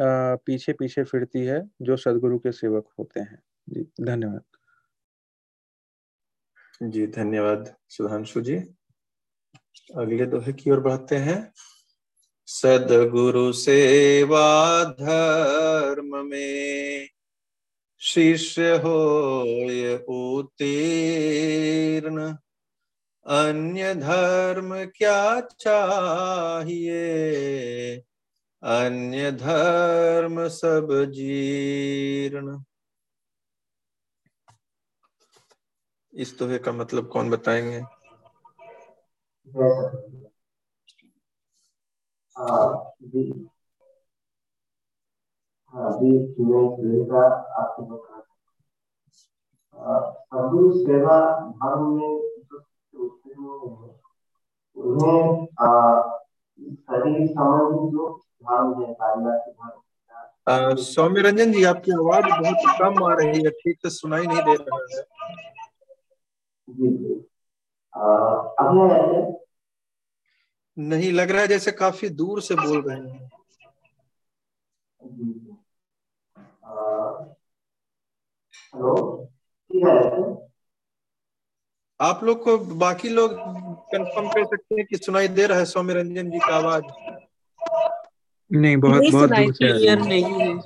आ, 0.00 0.34
पीछे 0.34 0.72
पीछे 0.72 1.04
फिरती 1.04 1.38
है 1.38 1.70
जो 1.82 1.96
सदगुरु 1.96 2.38
के 2.38 2.52
सेवक 2.52 2.88
होते 2.98 3.20
हैं। 3.20 3.42
जी 3.68 3.86
धन्यवाद। 4.00 4.42
जी 6.82 7.06
धन्यवाद 7.06 7.76
सुधांशु 7.88 8.40
जी। 8.40 8.56
अगले 9.96 10.26
दोहे 10.26 10.52
की 10.52 10.70
ओर 10.70 10.80
बढ़ते 10.80 11.16
हैं। 11.16 11.52
सदगुरु 12.46 13.52
सेवा 13.52 14.84
धर्म 14.84 16.26
में 16.26 17.08
शिष्य 17.98 18.76
हो 18.76 19.22
उत्तीर्ण। 20.40 22.36
अन्य 23.26 23.94
धर्म 23.94 24.84
क्या 24.84 25.40
चाहिए 25.40 26.96
अन्य 28.62 29.32
धर्म 29.32 30.48
सब 30.48 30.88
जीर्ण 31.10 32.58
इस 36.14 36.38
दोहे 36.38 36.58
का 36.58 36.72
मतलब 36.72 37.08
कौन 37.08 37.30
बताएँगे 37.30 37.82
सेवा 50.84 51.16
धर्म 51.50 51.86
में 51.96 52.31
सौम्य 60.76 61.22
रंजन 61.22 61.52
जी 61.52 61.64
आपकी 61.64 61.92
आवाज़ 61.92 62.24
बहुत 62.24 62.78
कम 62.80 63.04
आ 63.04 63.14
रही 63.14 63.42
है 63.42 63.50
ठीक 63.50 63.76
से 63.76 63.90
सुनाई 63.90 64.26
नहीं 64.26 64.42
दे 64.42 64.54
रहा 64.54 64.78
है। 64.80 65.04
जी 66.68 66.88
नहीं 70.78 71.12
लग 71.12 71.30
रहा 71.30 71.40
है 71.40 71.48
जैसे 71.48 71.72
काफ़ी 71.72 72.08
दूर 72.08 72.40
से 72.40 72.54
बोल 72.54 72.82
रहे 72.82 72.96
हैं। 72.96 73.30
हेलो? 78.74 79.24
ठीक 79.70 79.84
है? 79.84 80.51
आप 82.02 82.24
लोग 82.24 82.44
को 82.44 82.58
बाकी 82.58 83.08
लोग 83.08 83.32
कंफर्म 83.94 84.28
कर 84.28 84.44
सकते 84.44 84.74
हैं 84.74 84.86
कि 84.86 84.96
सुनाई 84.96 85.28
दे 85.28 85.46
रहा 85.46 85.58
है 85.58 85.64
सौम्य 85.64 85.94
रंजन 85.94 86.30
जी 86.30 86.38
का 86.38 86.56
आवाज़? 86.56 86.82
नहीं 88.52 88.76
बहुत 88.76 89.00
नहीं 89.00 89.10
बहुत 89.12 89.30
दूर 89.30 89.54
से 89.54 89.64
है। 89.64 89.96
नहीं 89.96 90.24
है। 90.24 90.58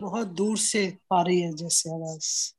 बहुत 0.00 0.26
दूर 0.26 0.58
से 0.58 0.98
आ 1.12 1.22
रही 1.22 1.40
है 1.40 1.52
जैसे 1.52 1.90
आवाज़। 1.90 2.54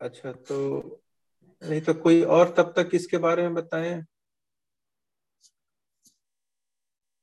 अच्छा 0.00 0.32
तो 0.32 0.58
नहीं 1.70 1.80
तो 1.80 1.94
कोई 1.94 2.22
और 2.22 2.54
तब 2.58 2.74
तक 2.76 2.90
इसके 2.94 3.18
बारे 3.18 3.42
में 3.42 3.54
बताएँ? 3.54 4.04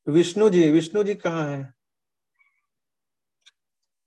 विष्णु 0.07 0.49
जी 0.49 0.71
विष्णु 0.71 1.03
जी 1.03 1.15
कहाँ 1.15 1.49
हैं? 1.49 1.72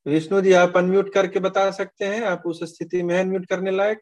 विष्णु 0.07 0.40
जी, 0.40 0.52
आप 0.52 0.76
अनम्यूट 0.76 1.12
करके 1.14 1.38
बता 1.38 1.70
सकते 1.70 2.04
हैं, 2.04 2.22
आप 2.22 2.42
उस 2.46 2.62
स्थिति 2.64 3.02
में 3.02 3.18
अनम्यूट 3.20 3.46
करने 3.46 3.70
लायक? 3.70 4.00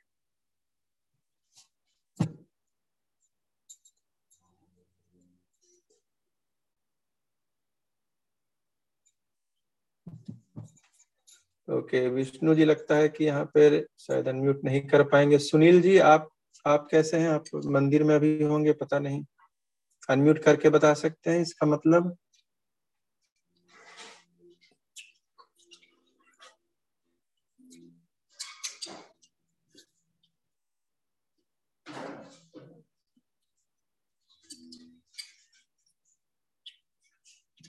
ओके 11.68 12.09
विष्णु 12.09 12.55
जी, 12.55 12.64
लगता 12.64 12.96
है 12.96 13.09
कि 13.09 13.24
यहाँ 13.24 13.44
पे 13.55 13.80
शायद 13.98 14.28
अनम्यूट 14.28 14.64
नहीं 14.64 14.80
कर 14.80 15.02
पाएँगे। 15.02 15.38
सुनील 15.38 15.80
जी, 15.82 15.98
आप 15.98 16.28
आप 16.66 16.88
कैसे 16.90 17.16
हैं? 17.16 17.28
आप 17.28 17.44
मंदिर 17.66 18.05
में 18.05 18.14
अभी 18.14 18.42
होंगे, 18.42 18.72
पता 18.72 18.98
नहीं। 18.98 19.24
अनम्यूट 20.11 20.38
करके 20.38 20.68
बता 20.68 20.94
सकते 20.94 21.30
हैं 21.30 21.40
इसका 21.40 21.66
मतलब? 21.66 22.16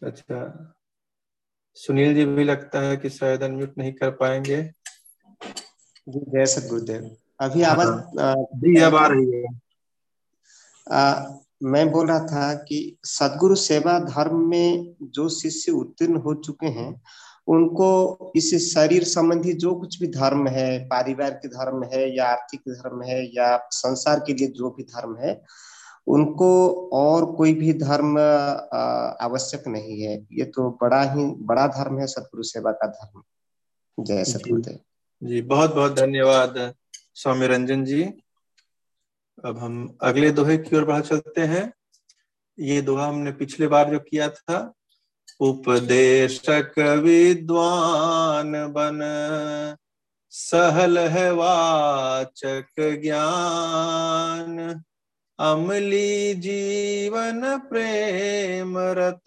अच्छा। 0.05 0.71
सुनील 1.75 2.15
जी 2.15 2.25
भी 2.25 2.43
लगता 2.43 2.79
है 2.79 2.97
कि 2.97 3.09
शायद 3.09 3.43
अनम्यूट 3.43 3.73
नहीं 3.77 3.93
कर 3.93 4.09
पाएँगे। 4.09 4.61
जी 6.07 6.19
जय 6.19 6.45
सतगुरुदेव। 6.45 7.15
अभी 7.39 7.61
आवाज़ 7.61 7.87
हाँ। 7.87 8.35
जी 8.35 8.81
अब 8.81 8.95
आ 8.95 9.07
रही 9.07 9.31
है। 9.31 9.45
आ, 10.91 11.23
मैं 11.63 11.91
बोल 11.91 12.07
रहा 12.07 12.19
था 12.19 12.53
कि 12.53 12.97
सदगुरु 13.03 13.55
सेवा 13.55 13.99
धर्म 13.99 14.49
में 14.49 14.95
जो 15.03 15.29
शिष्य 15.29 15.71
उत्तीर्ण 15.71 16.15
हो 16.15 16.33
चुके 16.33 16.67
हैं 16.67 17.01
उनको 17.47 18.33
इस 18.35 18.73
शरीर 18.73 19.03
संबंधी 19.03 19.53
जो 19.53 19.75
कुछ 19.75 19.99
भी 19.99 20.07
धर्म 20.07 20.47
है 20.47 20.85
पारिवारिक 20.85 21.49
धर्म 21.49 21.83
है 21.83 22.17
या 22.17 22.25
आर्थिक 22.25 22.61
धर्म 22.69 23.01
है 23.01 23.35
या 23.35 23.67
संसार 23.71 24.19
के 24.19 24.33
लिए 24.33 24.47
जो 24.47 24.69
भी 24.69 24.83
धर्म 24.83 25.17
है 25.17 25.43
उनको 26.07 26.49
और 26.93 27.25
कोई 27.35 27.53
भी 27.53 27.73
धर्म 27.73 28.17
आवश्यक 28.17 29.67
नहीं 29.67 30.01
है। 30.01 30.15
ये 30.31 30.45
तो 30.45 30.69
बड़ा 30.81 31.01
ही 31.03 31.25
बड़ा 31.45 31.67
धर्म 31.67 31.99
है 31.99 32.07
सदगुरु 32.07 32.43
सेवा 32.43 32.71
का 32.71 32.87
धर्म। 32.87 33.23
जय 33.97 34.23
जी। 34.23 34.31
सतगुरुदेव। 34.31 34.79
जी 35.21 35.41
बहुत 35.43 35.75
बहुत 35.75 35.95
धन्यवाद 35.95 36.73
स्वामी 37.15 37.47
रंजन 37.47 37.83
जी। 37.85 38.03
अब 39.45 39.57
हम 39.57 39.97
अगले 40.01 40.31
दोहे 40.31 40.57
की 40.57 40.75
ओर 40.75 40.85
बढ़ा 40.85 40.99
चलते 41.01 41.41
हैं। 41.41 41.71
ये 42.57 42.81
दोहा 42.81 43.07
हमने 43.07 43.31
पिछले 43.31 43.67
बार 43.67 43.89
जो 43.91 43.99
किया 43.99 44.29
था 44.29 44.57
उपदेशक 45.39 46.73
विद्वान 47.03 48.51
बन 48.73 48.99
सहल 50.33 50.97
है 50.99 51.31
वाचक 51.33 52.67
ज्ञान। 53.01 54.83
अमली 55.39 56.33
जीवन 56.33 57.59
प्रेम 57.59 58.75
रत, 58.77 59.21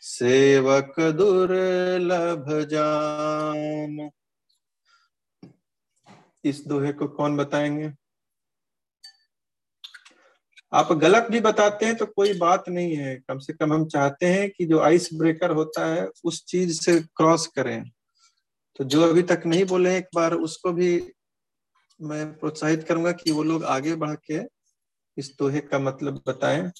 सेवक 0.00 0.94
दुर्लभ 1.00 2.64
जान। 2.64 4.10
इस 6.44 6.66
दोहे 6.66 6.92
को 6.92 7.08
कौन 7.08 7.36
बताएँगे? 7.36 7.92
आप 10.72 10.92
गलत 10.92 11.26
भी 11.30 11.40
बताते 11.40 11.86
हैं 11.86 11.96
तो 11.96 12.06
कोई 12.06 12.34
बात 12.34 12.68
नहीं 12.68 12.96
है। 12.96 13.16
कम 13.16 13.38
से 13.38 13.52
कम 13.52 13.72
हम 13.72 13.86
चाहते 13.86 14.26
हैं 14.26 14.50
कि 14.50 14.66
जो 14.66 14.80
आइस 14.80 15.10
ब्रेकर 15.14 15.50
होता 15.50 15.94
है, 15.94 16.08
उस 16.24 16.44
चीज़ 16.44 16.80
से 16.80 17.00
क्रॉस 17.00 17.46
करें। 17.46 17.90
तो 18.76 18.84
जो 18.84 19.02
अभी 19.02 19.22
तक 19.22 19.42
नहीं 19.46 19.64
बोले, 19.64 19.96
एक 19.96 20.06
बार 20.14 20.34
उसको 20.34 20.72
भी 20.72 21.12
मैं 22.02 22.38
प्रोत्साहित 22.38 22.82
करूँगा 22.82 23.12
कि 23.12 23.30
वो 23.30 23.42
लोग 23.42 23.64
आगे 23.64 23.94
बढ़ 23.94 24.14
के 24.14 24.61
इस 25.16 25.34
दोहे 25.38 25.60
का 25.60 25.78
मतलब 25.78 26.22
बताएँ। 26.28 26.70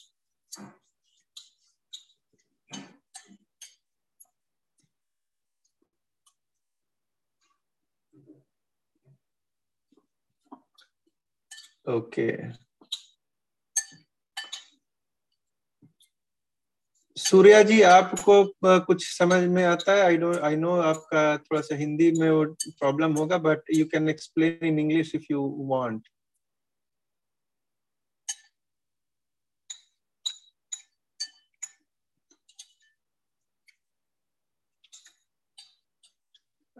ओके। 11.89 12.31
सूर्या 17.17 17.63
जी, 17.63 17.81
आपको 17.83 18.45
कुछ 18.87 19.07
समझ 19.19 19.43
में 19.49 19.65
आता 19.65 19.93
है? 19.93 20.03
आई 20.03 20.17
डोंट 20.17 20.37
आई 20.39 20.57
नो 20.57 20.71
आपका 20.83 21.37
थोड़ा 21.39 21.61
सा 21.61 21.77
हिंदी 21.77 22.11
में 22.21 22.31
वो 22.31 22.45
प्रॉब्लम 22.69 23.13
होगा 23.13 23.39
but 23.39 23.71
you 23.75 23.85
can 23.85 24.09
explain 24.09 24.67
in 24.67 24.79
English 24.79 25.15
if 25.15 25.25
you 25.31 25.43
want 25.69 26.09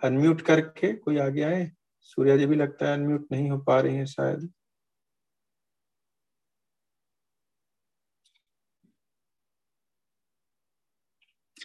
unmute 0.03 0.41
करके 0.41 0.93
कोई 0.93 1.19
आगे 1.19 1.43
आए? 1.43 1.73
सूर्या 2.01 2.37
जी 2.37 2.47
भी 2.47 2.57
लगता 2.57 2.87
है 2.87 2.93
अनम्यूट 2.93 3.27
नहीं 3.33 3.51
हो 3.51 3.59
पा 3.59 3.81
रही 3.81 3.97
है 3.97 4.07
शायद। 4.07 4.53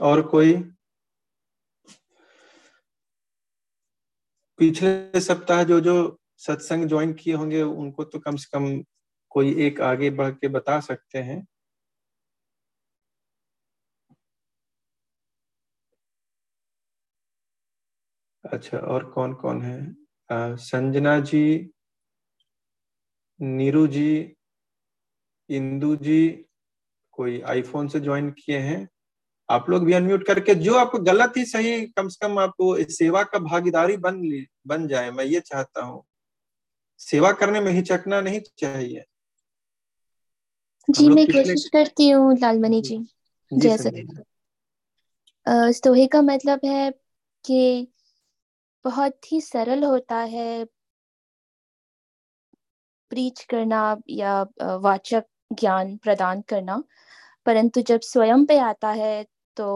और 0.01 0.21
कोई? 0.21 0.53
पिछले 4.59 5.19
सप्ताह 5.21 5.63
जो 5.63 5.79
जो 5.79 6.19
सत्संग 6.37 6.85
ज्वाइन 6.85 7.13
किए 7.13 7.33
होंगे, 7.33 7.61
उनको 7.61 8.03
तो 8.03 8.19
कम 8.19 8.35
से 8.35 8.47
कम 8.53 8.83
कोई 9.29 9.55
एक 9.65 9.81
आगे 9.81 10.09
बढ़ 10.09 10.31
के 10.31 10.47
बता 10.47 10.79
सकते 10.79 11.19
हैं। 11.19 11.47
अच्छा 18.53 18.77
और 18.77 19.03
कौन 19.05 19.33
कौन 19.33 19.61
है? 19.61 19.81
अ, 20.29 20.55
संजना 20.55 21.19
जी 21.19 21.69
नीरू 23.41 23.87
जी 23.87 24.33
इंदू 25.49 25.95
जी 25.95 26.45
कोई 27.11 27.41
आईफोन 27.41 27.87
से 27.87 27.99
ज्वाइन 27.99 28.29
किए 28.31 28.57
हैं? 28.57 28.87
आप 29.49 29.69
लोग 29.69 29.85
भी 29.85 29.93
अनम्यूट 29.93 30.25
करके 30.27 30.55
जो 30.55 30.75
आपको 30.75 30.99
गलत 30.99 31.33
ही 31.37 31.45
सही 31.45 31.85
कम 31.87 32.07
से 32.07 32.27
कम 32.27 32.39
आपको 32.39 32.83
सेवा 32.83 33.23
का 33.23 33.39
भागीदारी 33.39 33.97
बन 33.97 34.45
बन 34.67 34.87
जाए 34.87 35.11
मैं 35.11 35.25
ये 35.25 35.39
चाहता 35.39 35.83
हूँ। 35.83 36.03
सेवा 36.99 37.31
करने 37.31 37.59
में 37.59 37.71
हिचकना 37.71 38.21
नहीं 38.21 38.39
चाहिए। 38.57 39.03
जी 40.89 41.09
मैं 41.09 41.25
कोशिश 41.27 41.69
करती 41.73 42.09
हूँ 42.09 42.37
लालमणि 42.37 42.81
जी। 42.81 42.99
जैसे 43.53 44.07
स्तोहे 45.49 46.07
का 46.07 46.21
मतलब 46.21 46.59
है 46.65 46.91
कि 47.45 47.87
बहुत 48.87 49.31
ही 49.31 49.39
सरल 49.41 49.83
होता 49.83 50.17
है। 50.33 50.67
प्रीच 53.11 53.43
करना 53.49 53.81
या 54.11 54.41
वाचक 54.83 55.25
ज्ञान 55.59 55.95
प्रदान 56.03 56.41
करना। 56.49 56.81
परंतु 57.45 57.81
जब 57.87 57.99
स्वयं 58.03 58.45
पे 58.47 58.57
आता 58.61 58.89
है 58.93 59.23
तो 59.57 59.67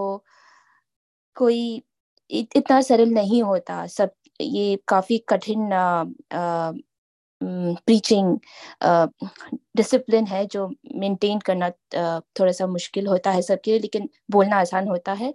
कोई 1.36 1.82
इतना 2.30 2.82
सरल 2.82 3.10
नहीं 3.14 3.42
होता। 3.44 3.86
सब, 3.88 4.12
ये 4.42 4.76
काफ़ी 4.88 5.18
कठिन 5.30 5.70
प्रीचिंग 7.42 8.38
डिसिप्लिन 9.78 10.26
है 10.28 10.46
जो 10.48 10.68
मेंटेन 10.96 11.40
करना 11.46 11.70
थोड़ा 12.40 12.52
सा 12.52 12.68
मुश्किल 12.68 13.08
होता 13.08 13.32
है 13.32 13.42
सबके 13.42 13.72
लिए, 13.72 13.80
लेकिन 13.82 14.10
बोलना 14.32 14.58
आसान 14.60 14.88
होता 14.90 15.14
है। 15.14 15.34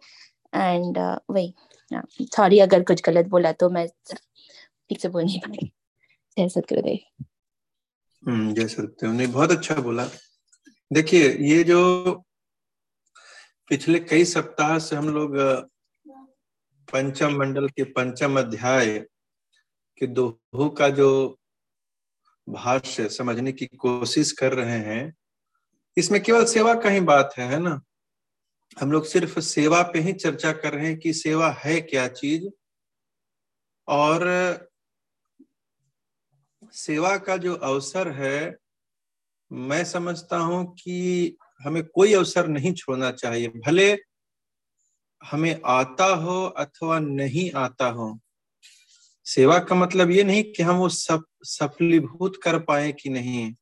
एंड 0.54 0.98
वही। 1.30 1.52
सॉरी 1.92 2.58
अगर 2.58 2.82
कुछ 2.82 3.02
गलत 3.02 3.26
बोला 3.26 3.52
तो 3.52 3.70
मैं 3.70 3.86
ठीक 3.88 5.00
से 5.00 5.08
बोल 5.08 5.24
नहीं 5.24 5.40
पाई। 5.40 5.70
जय 6.38 6.48
सतगुरुदेव। 6.48 7.24
हम्म 8.22 8.54
जय 8.54 8.68
सत्यदेव 8.68 9.12
नहीं, 9.12 9.26
बहुत 9.28 9.50
अच्छा 9.50 9.74
बोला। 9.74 10.08
देखिए, 10.90 11.28
ये 11.30 11.62
जो 11.64 12.14
पिछले 13.68 13.98
कई 14.00 14.24
सप्ताह 14.24 14.78
से 14.78 14.96
हम 14.96 15.08
लोग 15.08 15.36
पंचम 16.88 17.36
मंडल 17.38 17.68
के 17.68 17.84
पंचम 17.84 18.38
अध्याय 18.38 18.98
के 20.00 20.06
दोहों 20.06 20.68
का 20.70 20.88
जो 20.88 21.38
भाष्य 22.48 23.08
समझने 23.08 23.52
की 23.52 23.66
कोशिश 23.66 24.32
कर 24.32 24.52
रहे 24.52 24.78
हैं, 24.78 25.14
इसमें 25.96 26.22
केवल 26.22 26.44
सेवा 26.44 26.74
का 26.74 26.90
ही 26.90 27.00
बात 27.00 27.34
है 27.38 27.46
है 27.46 27.58
ना? 27.58 27.80
हम 28.80 28.92
लोग 28.92 29.04
सिर्फ़ 29.04 29.40
सेवा 29.40 29.82
पे 29.82 29.98
ही 29.98 30.12
चर्चा 30.12 30.52
कर 30.52 30.72
रहे 30.72 30.86
हैं 30.86 30.98
कि 30.98 31.12
सेवा 31.12 31.50
है 31.50 31.80
क्या 31.80 32.08
चीज़। 32.08 32.48
और 33.88 34.22
सेवा 36.72 37.16
का 37.16 37.36
जो 37.36 37.54
अवसर 37.54 38.08
है, 38.08 38.56
मैं 39.52 39.84
समझता 39.84 40.38
हूँ 40.38 40.74
कि 40.74 41.36
हमें 41.64 41.84
कोई 41.84 42.14
अवसर 42.14 42.48
नहीं 42.48 42.72
छोड़ना 42.72 43.10
चाहिए। 43.10 43.48
भले 43.48 43.98
हमें 45.24 45.60
आता 45.64 46.04
हो 46.04 46.44
अथवा 46.44 46.98
नहीं 46.98 47.52
आता 47.52 47.86
हो। 47.86 48.18
सेवा 49.24 49.58
का 49.58 49.74
मतलब 49.74 50.10
ये 50.10 50.24
नहीं 50.24 50.44
कि 50.44 50.62
हम 50.62 50.76
वो 50.76 50.88
सब 50.88 51.24
सफलीभूत 51.42 52.40
कर 52.42 52.58
पाए 52.58 52.92
कि 52.92 53.08
नहीं। 53.08 53.54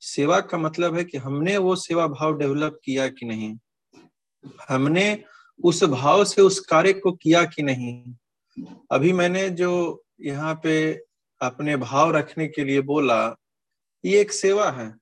सेवा 0.00 0.40
का 0.40 0.58
मतलब 0.58 0.96
है 0.96 1.04
कि 1.04 1.18
हमने 1.18 1.56
वो 1.56 1.76
सेवा 1.76 2.06
भाव 2.06 2.38
डेवलप 2.38 2.80
किया 2.84 3.08
कि 3.08 3.26
नहीं। 3.26 3.58
हमने 4.68 5.24
उस 5.64 5.84
भाव 5.84 6.24
से 6.24 6.42
उस 6.42 6.60
कार्य 6.60 6.92
को 6.92 7.12
किया 7.12 7.44
कि 7.44 7.62
नहीं? 7.62 8.14
अभी 8.92 9.12
मैंने 9.12 9.50
जो 9.50 10.04
यहाँ 10.20 10.60
पे 10.62 10.92
अपने 11.40 11.76
भाव 11.76 12.16
रखने 12.16 12.48
के 12.48 12.64
लिए 12.64 12.80
बोला, 12.80 13.36
ये 14.04 14.20
एक 14.20 14.32
सेवा 14.32 14.70
है। 14.70 14.94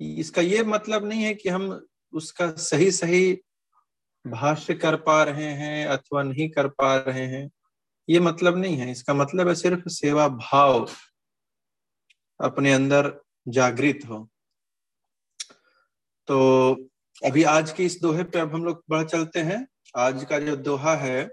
इसका 0.00 0.42
ये 0.42 0.62
मतलब 0.62 1.04
नहीं 1.04 1.22
है 1.22 1.34
कि 1.34 1.48
हम 1.48 1.86
उसका 2.12 2.50
सही 2.50 2.90
सही 2.90 3.38
भाष्य 4.26 4.74
कर 4.74 4.96
पा 4.96 5.22
रहे 5.22 5.50
हैं 5.52 5.86
अथवा 5.86 6.22
नहीं 6.22 6.48
कर 6.50 6.68
पा 6.68 6.96
रहे 6.96 7.26
हैं। 7.26 7.50
ये 8.08 8.20
मतलब 8.20 8.56
नहीं 8.56 8.76
है। 8.76 8.90
इसका 8.90 9.14
मतलब 9.14 9.48
है 9.48 9.54
सिर्फ़ 9.54 9.88
सेवा 9.88 10.28
भाव 10.28 10.88
अपने 12.40 12.72
अंदर 12.72 13.20
जागृत 13.48 14.00
हो। 14.08 14.28
तो 16.26 16.88
अभी 17.24 17.42
आज 17.42 17.72
के 17.72 17.84
इस 17.84 18.00
दोहे 18.00 18.22
पे 18.22 18.38
अब 18.38 18.54
हम 18.54 18.64
लोग 18.64 18.82
बढ़ 18.90 19.04
चलते 19.04 19.40
हैं। 19.40 19.66
आज 19.96 20.24
का 20.24 20.38
जो 20.38 20.56
दोहा 20.56 20.94
है 20.96 21.28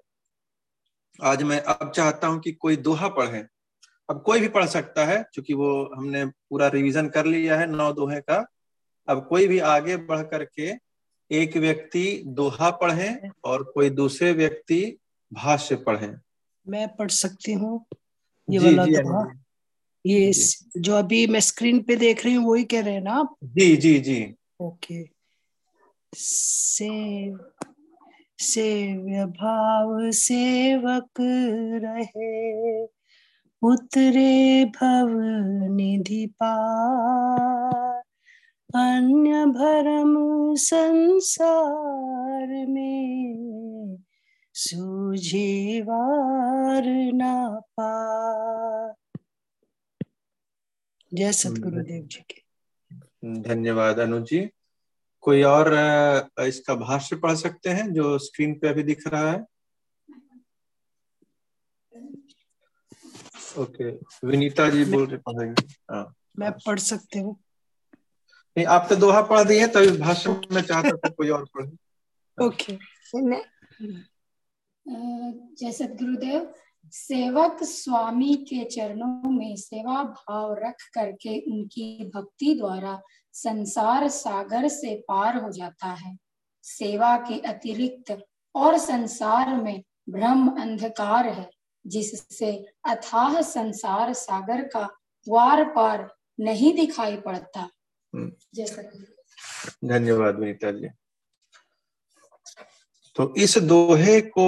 आज 1.20 1.44
मैं 1.44 1.60
अब 1.60 1.92
चाहता 1.92 2.28
हूँ 2.28 2.40
कि 2.40 2.52
कोई 2.52 2.76
दोहा 2.78 3.08
पढ़े। 3.08 3.44
अब 4.10 4.22
कोई 4.22 4.40
भी 4.40 4.48
पढ़ 4.48 4.66
सकता 4.66 5.06
है 5.06 5.18
क्योंकि 5.34 5.54
वो 5.54 5.70
हमने 5.96 6.26
पूरा 6.26 6.68
रिवीजन 6.68 7.08
कर 7.10 7.26
लिया 7.26 7.58
है 7.60 7.68
नौ 7.72 7.92
दोहे 7.94 8.20
का। 8.22 8.46
अब 9.08 9.26
कोई 9.28 9.48
भी 9.48 9.60
आगे 9.60 9.98
बढ़ 9.98 10.22
करके 10.24 10.72
एक 11.32 11.58
व्यक्ति 11.58 12.22
दोहा 12.26 12.70
पढ़े 12.72 13.10
और 13.46 13.64
कोई 13.64 13.90
दूसरे 13.90 14.32
व्यक्ति 14.32 14.98
भाष्य 15.32 15.76
पढ़े। 15.76 16.14
मैं 16.68 16.88
पढ़ 16.96 17.10
सकती 17.12 17.54
हूँ 17.54 17.86
ये 18.48 18.60
जी, 18.60 18.66
वाला 18.66 18.86
दोहा। 18.86 19.26
ये 20.06 20.32
जी. 20.34 20.82
जो 20.82 20.96
अभी 20.96 21.26
मैं 21.28 21.40
स्क्रीन 21.40 21.82
पे 21.84 21.96
देख 21.96 22.26
रही 22.26 22.34
हूँ 22.34 22.52
वही 22.52 22.64
कह 22.64 22.82
रहे 22.82 22.94
हैं 22.94 23.02
ना 23.02 23.14
आप? 23.14 23.36
जी 23.44 23.76
जी 23.78 24.00
जी। 24.00 24.36
ओके। 24.62 25.04
से 26.18 27.34
सेव्य 28.40 29.26
भाव 29.26 30.12
सेवक 30.12 31.10
रहे। 31.84 32.84
उतरे 33.62 34.66
भव 34.66 35.10
निधि 35.76 36.28
पार, 36.28 38.04
अन्य 38.76 39.46
भरम 39.46 40.14
संसार 40.56 42.48
में 42.48 43.98
सूझे 44.54 45.84
ना 47.12 47.62
पा 47.80 47.94
जय 51.14 51.32
सतगुरुदेव 51.32 52.04
जी 52.04 52.24
के। 52.30 52.44
धन्यवाद, 53.42 54.00
अनुज। 54.00 54.50
कोई 55.24 55.44
और 55.44 55.74
इसका 56.42 56.76
भाष्य 56.76 57.16
पढ़ 57.16 57.36
सकते 57.38 57.70
हैं 57.70 57.92
जो 57.94 58.18
स्क्रीन 58.20 58.54
पे 58.60 58.68
अभी 58.68 58.84
दिख 58.84 59.08
रहा 59.08 59.32
है? 59.32 59.46
ओके 63.60 63.90
विनीता 64.28 64.70
जी 64.70 64.84
बोल 64.86 65.06
रहे 65.06 65.18
पढ़ेंगे 65.28 65.64
हाँ 65.92 66.06
मैं 66.40 66.52
पढ़ 66.66 66.80
सकती 66.80 67.20
हूँ। 67.20 67.36
नहीं 68.56 68.66
आप 68.68 68.88
तो 68.90 68.96
दोहा 68.96 69.22
पढ़ 69.22 69.44
दिए 69.44 69.68
तो 69.68 69.80
इस 69.82 70.00
भाषण 70.00 70.42
में 70.52 70.62
चाहता 70.62 70.96
था 70.98 71.10
कोई 71.10 71.30
और 71.30 71.46
पढ़े। 71.56 72.46
ओके। 72.46 72.78
जय 75.56 75.72
सदगुरुदेव 75.72 76.54
सेवक 76.94 77.64
स्वामी 77.64 78.34
के 78.50 78.64
चरणों 78.66 79.30
में 79.32 79.56
सेवा 79.56 80.04
भाव 80.04 80.54
रख 80.60 80.82
करके 80.94 81.40
उनकी 81.52 82.12
भक्ति 82.16 82.54
द्वारा 82.56 83.02
संसार 83.34 84.08
सागर 84.10 84.68
से 84.68 84.96
पार 85.08 85.38
हो 85.38 85.50
जाता 85.52 85.88
है। 85.88 86.18
सेवा 86.66 87.16
के 87.20 87.40
अतिरिक्त 87.48 88.18
और 88.56 88.78
संसार 88.78 89.56
में 89.56 89.84
भ्रम 90.10 90.48
अंधकार 90.62 91.28
है 91.28 91.50
जिससे 91.86 92.52
अथाह 92.86 93.42
संसार 93.42 94.14
सागर 94.14 94.64
का 94.68 94.88
वार 95.28 95.64
पार 95.66 96.10
नहीं 96.40 96.74
दिखाई 96.76 97.16
पड़ता। 97.18 97.70
धन्यवाद 99.86 100.40
विनीता 100.40 100.72
जी। 100.72 100.90
तो 103.18 103.34
इस 103.38 103.58
दोहे 103.58 104.20
को 104.22 104.48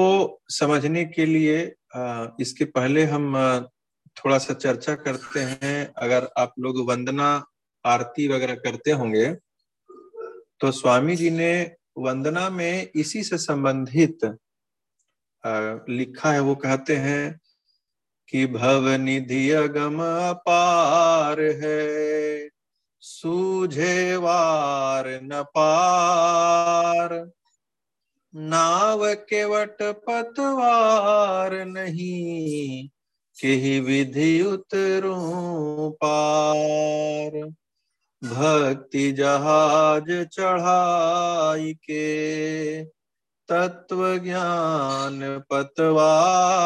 समझने 0.50 1.06
के 1.06 1.26
लिए 1.26 1.58
इसके 2.42 2.66
पहले 2.68 3.04
हम 3.06 3.34
थोड़ा 4.18 4.38
सा 4.38 4.54
चर्चा 4.54 4.96
करते 4.96 5.40
हैं। 5.40 5.86
अगर 5.98 6.30
आप 6.38 6.54
लोग 6.60 6.80
वंदना 6.90 7.28
आरती 7.86 8.28
वगैरह 8.28 8.56
करते 8.56 8.92
होंगे 8.92 9.26
तो 10.60 10.72
स्वामी 10.72 11.16
जी 11.16 11.30
ने 11.30 11.52
वंदना 11.98 12.50
में 12.50 12.90
इसी 12.96 13.24
से 13.24 13.38
संबंधित 13.38 14.26
लिखा 15.90 16.32
है, 16.32 16.40
वो 16.40 16.56
कहते 16.56 16.96
हैं 16.98 17.40
कि 18.30 18.46
भव 18.48 18.88
निधि 19.00 19.50
अगम 19.52 20.02
अपार 20.02 21.42
है, 21.62 22.50
सूझे 23.04 24.16
वार 24.16 25.08
न 25.24 25.44
पार, 25.56 27.14
नाव 28.34 29.06
केवट 29.30 29.82
पतवार 30.08 31.54
नहीं 31.68 32.88
के 33.38 33.80
विधि 33.80 34.42
उतरू 34.44 35.16
पार 36.04 37.32
भक्ति 38.26 39.12
जहाज़ 39.12 40.12
चढ़ाई 40.26 41.74
के, 41.84 42.84
तत्व 43.50 44.02
ज्ञान 44.18 45.20
पतवार। 45.50 46.66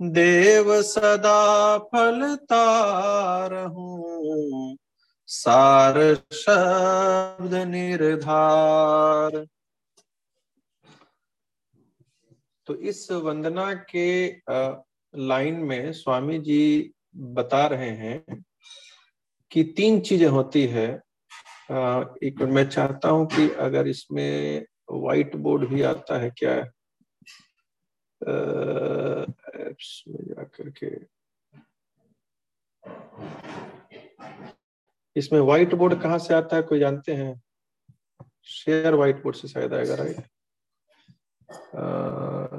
देव 0.00 0.82
सदा 0.82 1.78
फलता 1.78 2.66
रहूँ, 3.46 4.76
सार 5.28 5.98
शब्द 6.32 7.54
निर्धार। 7.68 9.46
तो 12.66 12.74
इस 12.74 13.10
वंदना 13.12 13.72
के 13.94 14.28
लाइन 15.14 15.54
में 15.60 15.92
स्वामी 15.92 16.38
जी 16.38 16.90
बता 17.16 17.66
रहे 17.66 17.90
हैं 17.90 18.44
कि 19.52 19.62
तीन 19.76 20.00
चीज़ें 20.00 20.28
होती 20.28 20.66
है। 20.66 20.88
एक 22.24 22.42
मैं 22.50 22.68
चाहता 22.68 23.08
हूँ 23.08 23.26
कि 23.26 23.48
अगर 23.60 23.88
इसमें 23.88 24.64
व्हाइट 24.92 25.36
बोर्ड 25.36 25.68
भी 25.68 25.82
आता 25.82 26.18
है 26.20 26.30
क्या? 26.38 26.54
एप्स 29.66 30.02
में 30.08 30.22
जाकर 30.24 30.70
के। 30.82 30.90
इसमें 35.16 35.40
व्हाइट 35.40 35.74
बोर्ड 35.74 36.00
कहाँ 36.02 36.18
से 36.18 36.34
आता 36.34 36.56
है, 36.56 36.62
कोई 36.62 36.78
जानते 36.78 37.14
हैं? 37.14 37.40
शेयर 38.44 38.94
व्हाइट 38.94 39.22
बोर्ड 39.22 39.36
से 39.36 39.48
शायद 39.48 39.74
आएगा 39.74 39.94
right 39.94 40.26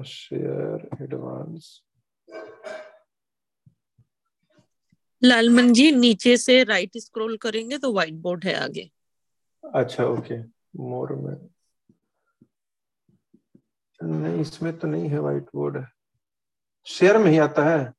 share 0.06 0.90
advance 1.04 1.82
Lalman 5.22 5.72
ji 5.74 5.92
नीचे 5.92 6.36
से 6.38 6.64
राइट 6.64 6.98
स्क्रॉल 6.98 7.38
करेंगे 7.38 7.78
तो 7.78 7.92
व्हाइट 7.94 8.14
बोर्ड 8.14 8.46
है 8.46 8.54
आगे। 8.56 8.90
अच्छा 9.64 10.06
ओके 10.06 10.38
मोर 10.80 11.14
में 11.16 11.36
नहीं 14.00 14.42
इसमें 14.42 14.78
तो 14.80 14.88
नहीं 14.88 15.10
है 15.10 15.20
व्हाइट 15.20 15.46
बोर्ड 15.56 15.84
शेयर 16.88 17.18
में 17.18 17.32
ही 17.32 17.38
आता 17.38 17.66
है? 17.66 17.94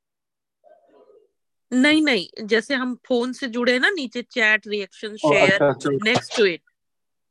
नहीं 1.72 2.02
नहीं 2.02 2.46
जैसे 2.46 2.74
हम 2.74 2.94
फ़ोन 3.06 3.32
से 3.32 3.46
जुड़े 3.48 3.78
ना 3.78 3.90
नीचे 3.90 4.22
chat 4.22 4.66
reaction 4.66 5.16
share 5.16 5.62
next 6.02 6.36
to 6.36 6.44
it 6.44 6.60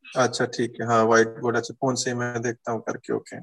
अच्छा 0.05 0.45
ठीक 0.45 0.73
है। 0.81 0.87
हाँ 0.87 1.03
व्हाइट 1.05 1.27
बोर्ड 1.27 1.57
अच्छा 1.57 1.73
फ़ोन 1.73 1.95
से 1.95 2.13
मैं 2.13 2.41
देखता 2.41 2.71
हूँ 2.71 2.81
करके 2.81 3.13
ओके 3.13 3.37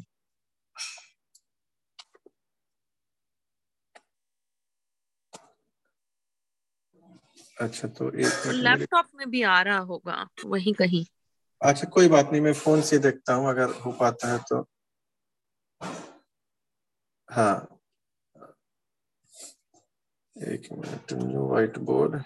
अच्छा 7.61 7.89
तो 7.89 8.11
एक 8.11 8.47
लैपटॉप 8.47 9.07
में 9.15 9.31
भी 9.31 9.43
आ 9.43 9.61
रहा 9.63 9.79
होगा 9.79 10.27
वहीं 10.47 10.75
कहीं। 10.75 11.05
अच्छा 11.61 11.89
कोई 11.89 12.09
बात 12.09 12.29
नहीं 12.33 12.41
मैं 12.41 12.53
फ़ोन 12.55 12.83
से 12.83 12.99
देखता 12.99 13.35
हूँ 13.35 13.49
अगर 13.49 13.71
हो 13.81 13.93
पाता 13.93 14.33
है 14.33 14.39
तो। 14.49 14.67
हाँ। 17.29 17.79
एक 20.37 20.69
minute 20.73 21.13
new 21.13 21.47
white 21.49 21.79
board. 21.79 22.21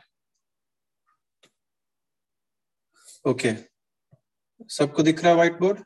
Okay. 3.27 3.53
सबको 4.71 5.03
दिख 5.03 5.21
रहा 5.21 5.29
है 5.31 5.35
व्हाइट 5.35 5.59
बोर्ड? 5.59 5.85